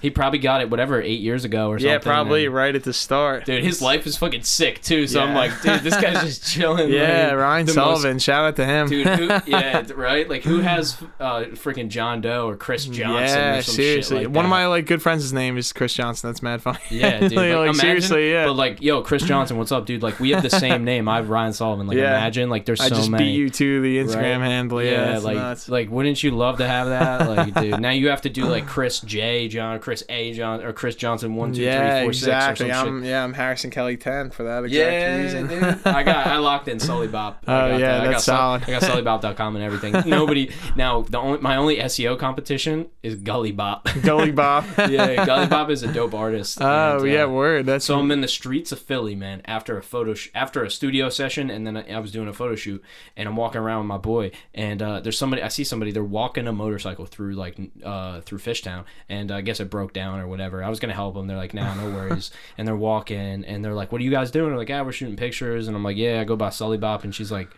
[0.00, 1.90] he probably got it whatever eight years ago or something.
[1.92, 3.44] yeah, probably and- right at the start.
[3.44, 5.06] Dude, his life is fucking sick too.
[5.06, 6.90] So I'm like, dude, this guy's just chilling.
[6.90, 8.18] yeah, like, Ryan the most Sullivan.
[8.18, 8.88] shout out to him.
[8.88, 9.06] dude.
[9.06, 10.28] Who, yeah, right.
[10.28, 13.36] Like, who has uh, freaking John Doe or Chris Johnson?
[13.38, 14.18] yeah, or some seriously.
[14.18, 16.28] Shit like One of my like good friends' name is Chris Johnson.
[16.30, 16.78] That's mad funny.
[16.90, 17.32] Yeah, dude.
[17.32, 18.46] like, Like, like, imagine, seriously, yeah.
[18.46, 20.02] But like, yo, Chris Johnson, what's up, dude?
[20.02, 21.08] Like, we have the same name.
[21.08, 21.86] I have Ryan Sullivan.
[21.86, 22.16] Like, Yeah.
[22.16, 23.24] imagine, like, there's I so just many.
[23.24, 24.46] beat you to the Instagram right?
[24.50, 24.82] handle.
[24.82, 25.68] Yeah, Yeah, like, nuts.
[25.68, 27.28] like, wouldn't you love to have that?
[27.28, 29.48] Like, dude, now you have to do like Chris J.
[29.48, 30.32] John, Chris A.
[30.32, 32.70] John, or Chris Johnson one, two, three, yeah, four, six, exactly.
[32.70, 32.88] or some shit.
[32.88, 35.46] I'm yeah, I'm Harrison Kelly ten for that exact Yeah, reason.
[35.48, 35.62] dude.
[35.86, 37.42] I got I locked in Sully Bop.
[37.46, 38.00] I Oh, got yeah, that.
[38.00, 38.62] I got that's solid.
[38.64, 39.92] I got SullyBop.com and everything.
[40.10, 43.88] Nobody now the only my only SEO competition is Gully Bop.
[44.02, 44.64] Gully Bop.
[44.78, 46.58] yeah, Gully Bop is a dope artist.
[46.60, 47.66] Oh and, uh, yeah, word.
[47.66, 49.42] That's So I'm in the streets of Philly, man.
[49.44, 52.32] After a photo, sh- after a studio session, and then I I was doing a
[52.32, 52.82] photo shoot,
[53.16, 55.42] and I'm walking around with my boy, and uh, there's somebody.
[55.42, 55.92] I see somebody.
[55.92, 60.20] They're walking a motorcycle through like uh, through Fishtown, and I guess it broke down
[60.20, 60.62] or whatever.
[60.62, 61.26] I was gonna help them.
[61.26, 64.30] They're like, "Nah, no worries." and they're walking, and they're like, "What are you guys
[64.30, 66.78] doing?" They're like, "Yeah, we're shooting pictures." And I'm like, "Yeah, I go by Sully
[66.78, 67.48] Bop," and she's like.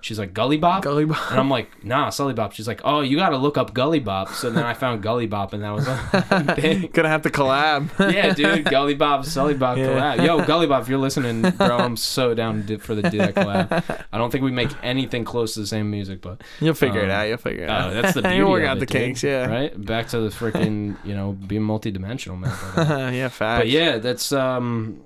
[0.00, 1.30] She's like Gully Bop, Gully Bop.
[1.32, 2.52] and I'm like, nah, Sully Bop.
[2.52, 4.28] She's like, oh, you got to look up Gully Bop.
[4.30, 6.92] So then I found Gully Bop, and that was like, big.
[6.92, 7.88] Gonna have to collab.
[8.14, 9.88] Yeah, dude, Gully Bop, Sully Bop Yeah.
[10.16, 10.24] collab.
[10.24, 13.34] Yo, Gully Bop, if you're listening, bro, I'm so down to for the do that
[13.34, 14.06] collab.
[14.12, 17.06] I don't think we make anything close to the same music, but You'll figure it
[17.10, 17.22] Um, out.
[17.28, 17.92] You'll figure it oh, out.
[17.94, 19.22] that's the beauty You'll work out it, the dude, kinks.
[19.24, 19.46] Yeah.
[19.46, 19.84] right.
[19.84, 22.56] Back to the freaking, you know, being multidimensional, man.
[22.76, 23.28] But, uh, yeah.
[23.28, 23.60] Facts.
[23.62, 25.02] but yeah, that's um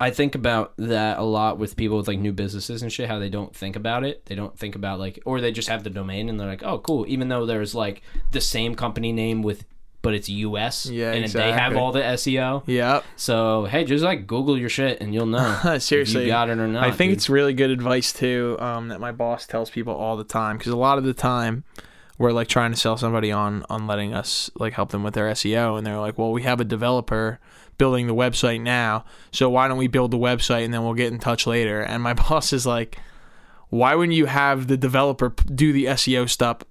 [0.00, 3.18] I think about that a lot with people with like new businesses and shit, how
[3.18, 4.24] they don't think about it.
[4.26, 6.78] They don't think about like or they just have the domain and they're like, "Oh,
[6.78, 9.64] cool." Even though there's like the same company name with
[10.00, 12.62] but it's US Yeah, and they have all the SEO.
[12.66, 13.04] Yep.
[13.16, 16.22] So, hey, just like Google your shit and you'll know if Seriously.
[16.22, 16.84] you got it or not.
[16.84, 17.18] I think dude.
[17.18, 20.72] it's really good advice too um, that my boss tells people all the time because
[20.72, 21.64] a lot of the time
[22.16, 25.28] we're like trying to sell somebody on on letting us like help them with their
[25.32, 27.40] SEO and they're like, well, we have a developer
[27.78, 31.12] building the website now, so why don't we build the website and then we'll get
[31.12, 31.80] in touch later?
[31.80, 32.98] And my boss is like,
[33.70, 36.62] why wouldn't you have the developer do the SEO stuff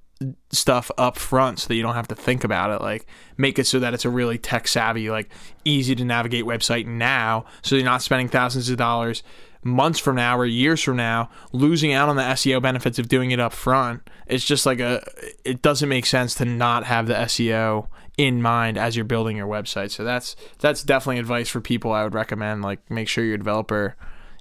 [0.51, 3.05] stuff up front so that you don't have to think about it like
[3.37, 5.29] make it so that it's a really tech savvy like
[5.63, 9.21] easy to navigate website now so you're not spending thousands of dollars
[9.63, 13.29] months from now or years from now losing out on the SEO benefits of doing
[13.29, 15.05] it up front it's just like a
[15.45, 19.47] it doesn't make sense to not have the SEO in mind as you're building your
[19.47, 23.37] website so that's that's definitely advice for people I would recommend like make sure your
[23.37, 23.95] developer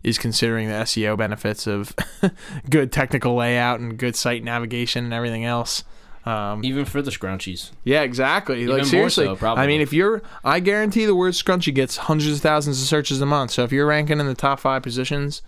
[0.07, 1.95] is considering the SEO benefits of
[2.71, 5.83] good technical layout and good site navigation and everything else.
[6.25, 7.71] Um, even for the scrunchies.
[7.85, 8.63] yeah, exactly.
[8.63, 9.47] Even like seriously, so.
[9.47, 13.21] I mean, if you're, I guarantee the word scrunchy gets hundreds of thousands of searches
[13.21, 13.53] a month.
[13.53, 15.43] So if you're ranking in the top five positions,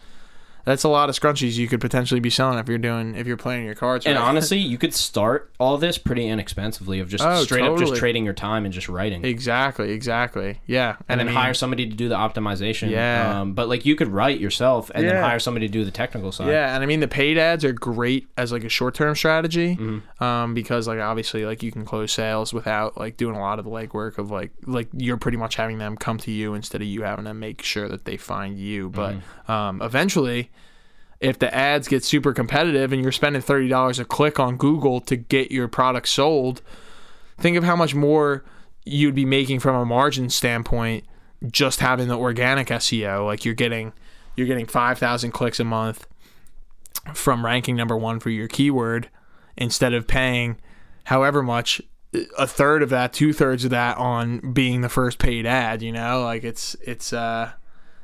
[0.68, 3.36] that's a lot of scrunchies you could potentially be selling if you're doing if you're
[3.36, 4.06] playing your cards.
[4.06, 4.24] And right.
[4.24, 8.24] honestly, you could start all this pretty inexpensively of just Oh, straight up just trading
[8.24, 9.24] your time and just writing.
[9.24, 12.90] exactly, exactly, yeah, and then I mean, hire somebody to do the optimization.
[12.90, 13.40] Yeah.
[13.40, 16.32] Um, but like you could write yourself and then hire somebody to do the technical
[16.32, 16.48] side.
[16.48, 19.76] Yeah, and I mean the paid ads are great as like a short term strategy,
[19.76, 20.22] Mm-hmm.
[20.24, 23.64] um, because like obviously like you can close sales without like doing a lot of
[23.64, 26.86] the legwork of like like you're pretty much having them come to you instead of
[26.88, 28.90] you having to make sure that they find you.
[28.90, 29.52] But Mm-hmm.
[29.52, 30.50] um, eventually,
[31.20, 35.00] if the ads get super competitive and you're spending thirty dollars a click on Google
[35.02, 36.62] to get your product sold,
[37.38, 38.44] think of how much more
[38.84, 41.04] you'd be making from a margin standpoint
[41.50, 43.26] just having the organic SEO.
[43.26, 43.92] Like you're getting
[44.36, 46.06] you're getting five thousand clicks a month
[47.14, 49.08] from ranking number one for your keyword
[49.56, 50.56] instead of paying
[51.04, 51.80] however much
[52.38, 55.92] a third of that two thirds of that on being the first paid ad you
[55.92, 57.50] know like it's it's uh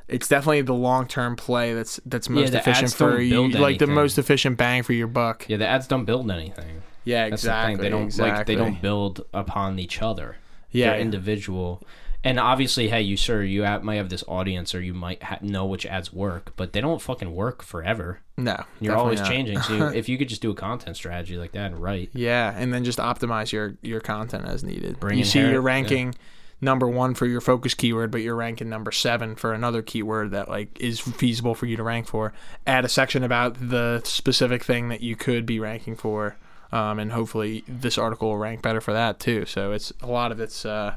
[0.09, 3.87] it's definitely the long term play that's that's most the efficient for you like the
[3.87, 6.83] most efficient bang for your buck Yeah, the ads don't build anything.
[7.05, 7.83] yeah That's exactly the.
[7.83, 8.37] They don't exactly.
[8.39, 10.37] like they don't build upon each other.
[10.71, 11.83] yeah They're individual.
[12.27, 15.37] And obviously, hey, you sir, you have, might have this audience, or you might ha-
[15.43, 18.21] know which ads work, but they don't fucking work forever.
[18.39, 19.29] no You're always not.
[19.29, 19.61] changing.
[19.61, 22.55] So you, if you could just do a content strategy like that and write, Yeah,
[22.57, 24.99] and then just optimize your your content as needed.
[25.01, 26.15] Bring you see you're ranking
[26.65, 30.49] number one for your focus keyword, but you're ranking number seven for another keyword that
[30.49, 32.33] like is feasible for you to rank for.
[32.67, 36.37] Add a section about the specific thing that you could be ranking for,
[36.73, 39.45] um, and hopefully this article will rank better for that too.
[39.47, 40.95] So it's a lot of it's uh,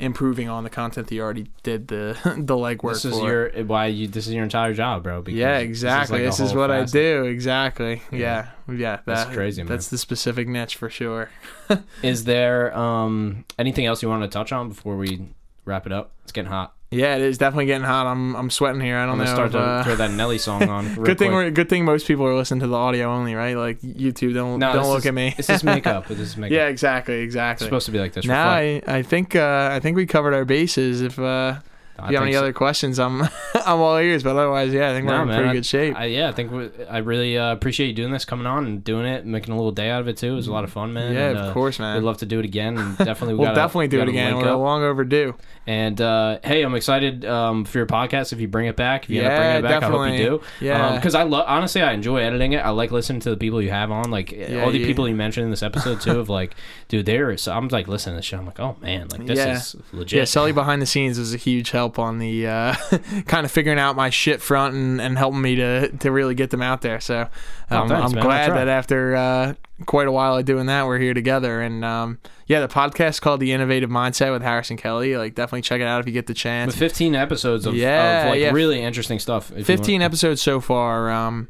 [0.00, 3.26] improving on the content that you already did the the legwork this is for.
[3.26, 4.08] your why you.
[4.08, 5.22] This is your entire job, bro.
[5.22, 6.18] because yeah, this is exactly.
[6.18, 7.24] like This is, what I do.
[7.24, 8.02] Exactly.
[8.12, 9.00] Yeah, yeah.
[9.04, 9.68] That's that- crazy, man.
[9.68, 11.30] That's the specific niche for sure.
[12.02, 15.28] Is there um anything else you want to touch on before we
[15.64, 16.12] wrap it up?
[16.22, 16.74] It's getting hot.
[16.90, 18.06] Yeah, it is definitely getting hot.
[18.06, 18.96] I'm I'm sweating here.
[18.96, 19.32] I don't I'm know.
[19.32, 20.94] start if, to uh, throw that Nelly song on.
[21.04, 23.56] good thing we're good thing most people are listening to the audio only, right?
[23.56, 25.34] Like YouTube, don't No, don't look is- at me.
[25.36, 26.06] This is makeup.
[26.08, 26.54] This is makeup.
[26.54, 27.66] yeah, exactly, exactly.
[27.66, 28.24] It's supposed to be like this.
[28.24, 28.48] Now.
[28.48, 31.02] I, I think uh, I think we covered our bases.
[31.02, 31.56] If uh,
[31.98, 32.38] I you have any so.
[32.40, 33.22] other questions, I'm
[33.54, 34.22] I'm all ears.
[34.22, 35.96] But otherwise, yeah, I think No, we're in man, pretty I- good shape.
[35.96, 38.84] I, yeah, I think we, I really uh, appreciate you doing this, coming on and
[38.84, 40.32] doing it, making a little day out of it too.
[40.32, 41.12] It was a lot of fun, man.
[41.12, 41.96] yeah, and, of uh, course, man.
[41.96, 44.36] We'd love to do it again, and definitely we we'll gotta, definitely do it again.
[44.36, 44.58] We're up.
[44.60, 45.34] long overdue.
[45.66, 48.32] And uh, hey, I'm excited um, for your podcast.
[48.32, 50.12] If you bring it back, if you end up Yeah, bringing it back, I hope
[50.12, 50.42] you do.
[50.64, 50.94] Yeah.
[50.96, 52.58] because I love honestly, I enjoy editing it.
[52.58, 55.06] I like listening to the people you have on, like Yeah, all the you- people
[55.08, 56.08] you mentioned in this episode too.
[56.18, 56.54] Of like,
[56.88, 57.36] dude, there.
[57.36, 58.38] So I'm like listening to this shit.
[58.40, 59.56] I'm like, oh man, like this Yeah.
[59.56, 60.16] is legit.
[60.18, 62.74] Yeah, Sully behind the scenes was a huge help on the uh,
[63.26, 66.50] kind of figuring out my shit front and, and helping me to, to really get
[66.50, 66.98] them out there.
[66.98, 67.28] So
[67.70, 68.24] Oh, um, thanks, I'm man.
[68.24, 69.54] Glad that after uh,
[69.86, 71.60] quite a while of doing that, we're here together.
[71.60, 75.16] And um, yeah, the podcast called The Innovative Mindset with Harrison Kelly.
[75.16, 76.72] Like, definitely check it out if you get the chance.
[76.72, 78.50] with 15 episodes of, Yeah, of like yeah.
[78.52, 79.48] really interesting stuff.
[79.50, 81.10] 15 episodes so far.
[81.10, 81.48] Um,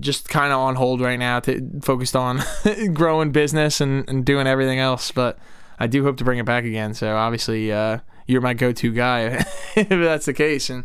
[0.00, 2.42] just kind of on hold right now, to, focused on
[2.92, 5.12] growing business and, and doing everything else.
[5.12, 5.38] But
[5.78, 6.92] I do hope to bring it back again.
[6.92, 9.20] So obviously, uh, you're my go-to guy
[9.76, 10.70] if that's the case.
[10.70, 10.84] And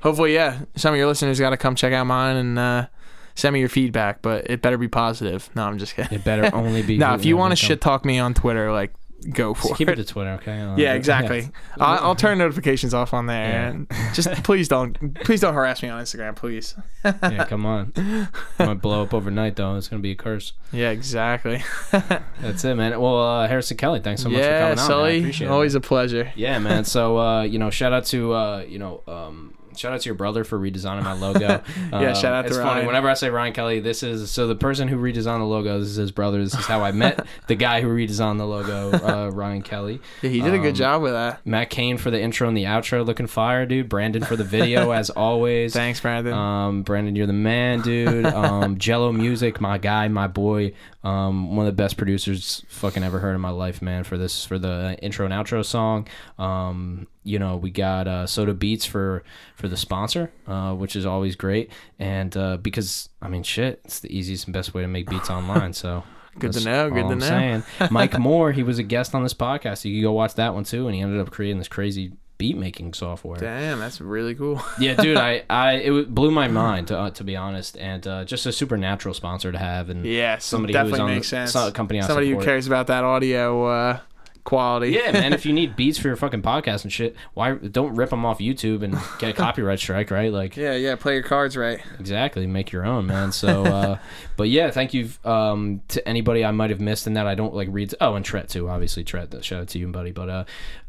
[0.00, 2.86] hopefully, yeah, some of your listeners got to come check out mine and uh,
[3.34, 4.22] send me your feedback.
[4.22, 5.50] But it better be positive.
[5.54, 6.18] No, I'm just kidding.
[6.18, 6.98] It better only be.
[7.02, 8.92] No, if you want to shit talk me on Twitter, like
[9.30, 9.98] go for Just keep it.
[9.98, 10.60] it to Twitter, okay?
[10.60, 11.50] Uh, Yeah, exactly.
[11.80, 13.48] I'll, I'll turn notifications off on there.
[13.48, 13.68] Yeah.
[13.68, 16.74] And just please don't, please don't harass me on Instagram, please.
[17.04, 17.92] yeah, come on.
[17.96, 18.28] It
[18.58, 19.76] might blow up overnight though.
[19.76, 20.52] It's gonna be a curse.
[20.72, 21.62] Yeah, exactly.
[21.90, 22.98] That's it, man.
[23.00, 24.76] Well, uh, Harrison Kelly, thanks so much for yeah, coming on.
[24.76, 24.84] man.
[24.84, 26.32] I Sully, appreciate it, always a pleasure.
[26.36, 26.84] Yeah, man.
[26.84, 30.14] So uh, you know, shout out to uh, you know, um, shout out to your
[30.14, 31.62] brother for redesigning my logo.
[31.92, 33.80] Yeah, Um, shout out to it's funny whenever I say Ryan Kelly.
[33.80, 35.78] This is so the person who redesigned the logo.
[35.78, 36.42] This is his brother.
[36.42, 40.00] This is how I met the guy who redesigned the logo, uh, Ryan Kelly.
[40.22, 41.44] Yeah, he did a Um, good job with that.
[41.46, 43.88] Matt Kane for the intro and the outro, looking fire, dude.
[43.88, 45.72] Brandon for the video, as always.
[45.72, 46.32] Thanks, Brandon.
[46.32, 48.26] Um, Brandon, you're the man, dude.
[48.26, 50.72] Um, Jello Music, my guy, my boy.
[51.04, 54.04] Um, one of the best producers fucking ever heard in my life, man.
[54.04, 56.06] For this, for the intro and outro song.
[56.38, 59.24] Um, you know, we got uh, Soda Beats for
[59.56, 61.70] for the sponsor, uh, which is always great.
[61.98, 65.30] And uh, because I mean, shit, it's the easiest and best way to make beats
[65.30, 65.72] online.
[65.72, 66.04] So.
[66.38, 67.26] Good to know, good to I'm know.
[67.26, 67.62] saying.
[67.90, 69.84] Mike Moore, he was a guest on this podcast.
[69.84, 72.12] You can go watch that one too, and he ended up creating this crazy
[72.42, 73.38] beat making software.
[73.38, 74.60] Damn, that's really cool.
[74.80, 78.24] Yeah, dude, I, I it blew my mind to, uh, to be honest, and uh,
[78.24, 81.72] just a supernatural sponsor to have, and Yeah, somebody definitely who's on makes the, sense.
[81.72, 84.00] company Somebody who cares about that audio uh,
[84.42, 84.90] quality.
[84.90, 85.32] Yeah, man.
[85.32, 88.38] if you need beats for your fucking podcast and shit, why don't rip them off
[88.38, 90.32] YouTube and get a copyright strike, right?
[90.32, 90.96] Like, yeah, yeah.
[90.96, 91.80] Play your cards right.
[91.98, 92.46] Exactly.
[92.46, 93.32] Make your own, man.
[93.32, 93.98] So, uh,
[94.36, 97.26] but yeah, thank you um, to anybody I might have missed in that.
[97.26, 97.94] I don't like read.
[98.00, 99.04] Oh, and Tret too, obviously.
[99.04, 99.32] Tret.
[99.44, 100.12] Shout out to you, buddy.
[100.12, 100.44] But uh,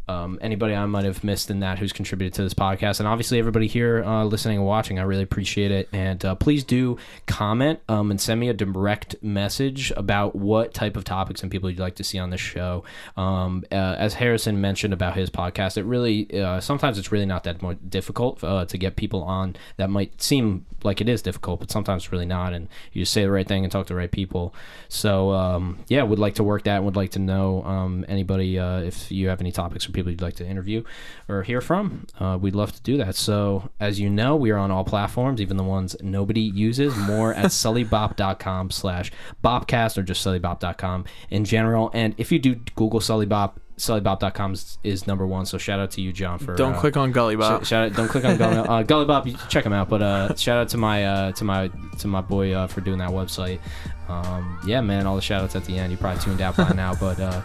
[0.07, 3.39] um, anybody I might have missed in that who's contributed to this podcast, and obviously
[3.39, 4.99] everybody here uh, listening and watching.
[4.99, 9.15] I really appreciate it, and uh, please do comment um, and send me a direct
[9.21, 12.83] message about what type of topics and people you'd like to see on this show.
[13.15, 17.43] Um, uh, as Harrison mentioned about his podcast, it really uh, sometimes it's really not
[17.43, 21.59] that more difficult uh, to get people on that might seem like it is difficult,
[21.59, 23.93] but sometimes it's really not, and you just say the right thing and talk to
[23.93, 24.53] the right people.
[24.89, 26.77] So um, yeah, would like to work that.
[26.77, 30.11] And would like to know um, anybody uh, if you have any topics or people
[30.11, 30.83] you'd like to interview
[31.27, 33.15] or hear from, uh, we'd love to do that.
[33.15, 36.95] So, as you know, we are on all platforms, even the ones nobody uses.
[36.95, 39.11] More at sullybop.com slash
[39.43, 41.91] bopcast or just sullybop.com in general.
[41.93, 45.45] And if you do Google sullybop, sullybop.com is, is number one.
[45.45, 46.39] So shout out to you, John.
[46.39, 47.63] For don't uh, click on Gully Bop.
[47.63, 49.27] Sh- shout out, don't click on Gully, uh, Gully Bop.
[49.27, 49.89] You check him out.
[49.89, 51.69] But uh, shout out to my uh, to my
[51.99, 53.59] to my boy uh, for doing that website.
[54.07, 55.07] Um, yeah, man.
[55.07, 55.91] All the shout outs at the end.
[55.91, 57.19] You probably tuned out by now, but.
[57.19, 57.41] Uh,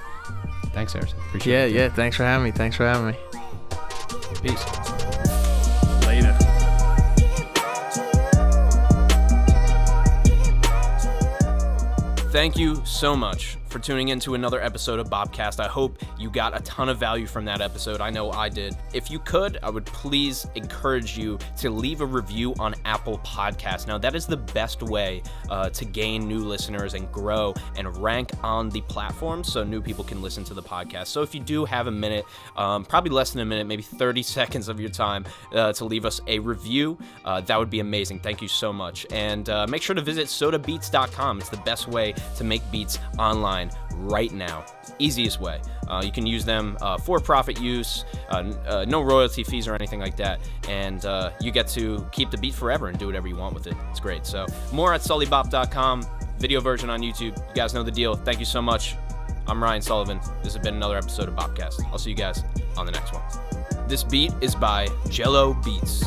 [0.73, 1.19] Thanks, Harrison.
[1.29, 1.73] Appreciate yeah, it.
[1.73, 1.89] Yeah, yeah.
[1.89, 2.51] Thanks for having me.
[2.53, 3.17] Thanks for having me.
[4.43, 4.65] Peace.
[6.07, 6.37] Later.
[12.31, 15.61] Thank you so much for tuning in to another episode of Bopcast.
[15.61, 18.01] I hope you got a ton of value from that episode.
[18.01, 18.77] I know I did.
[18.95, 23.87] If you could, I would please encourage you to leave a review on Apple Podcasts.
[23.87, 28.31] Now, that is the best way uh, to gain new listeners and grow and rank
[28.43, 31.09] on the platform so new people can listen to the podcast.
[31.09, 32.25] So, if you do have a minute,
[32.57, 36.05] um, probably less than a minute, maybe 30 seconds of your time uh, to leave
[36.05, 38.21] us a review, uh, that would be amazing.
[38.21, 39.07] Thank you so much.
[39.11, 41.39] And uh, make sure to visit sodabeats.com.
[41.39, 43.71] It's the best way to make beats online online
[44.09, 44.65] right now.
[44.99, 45.61] Easiest way.
[45.87, 49.75] Uh, you can use them uh, for profit use, uh, uh no royalty fees or
[49.75, 53.29] anything like that, and uh, you get to keep the beat forever and do whatever
[53.29, 53.75] you want with it.
[53.91, 54.27] It's great.
[54.27, 56.03] So, more at sullybop.com,
[56.39, 57.37] video version on YouTube.
[57.37, 58.15] You guys know the deal.
[58.15, 58.97] Thank you so much.
[59.47, 60.21] I'm Ryan Sullivan.
[60.43, 61.83] This has been another episode of Bopcast.
[61.91, 62.45] I'll see you guys
[62.77, 63.23] on the next one.
[63.89, 66.05] This beat is by Jello Beats.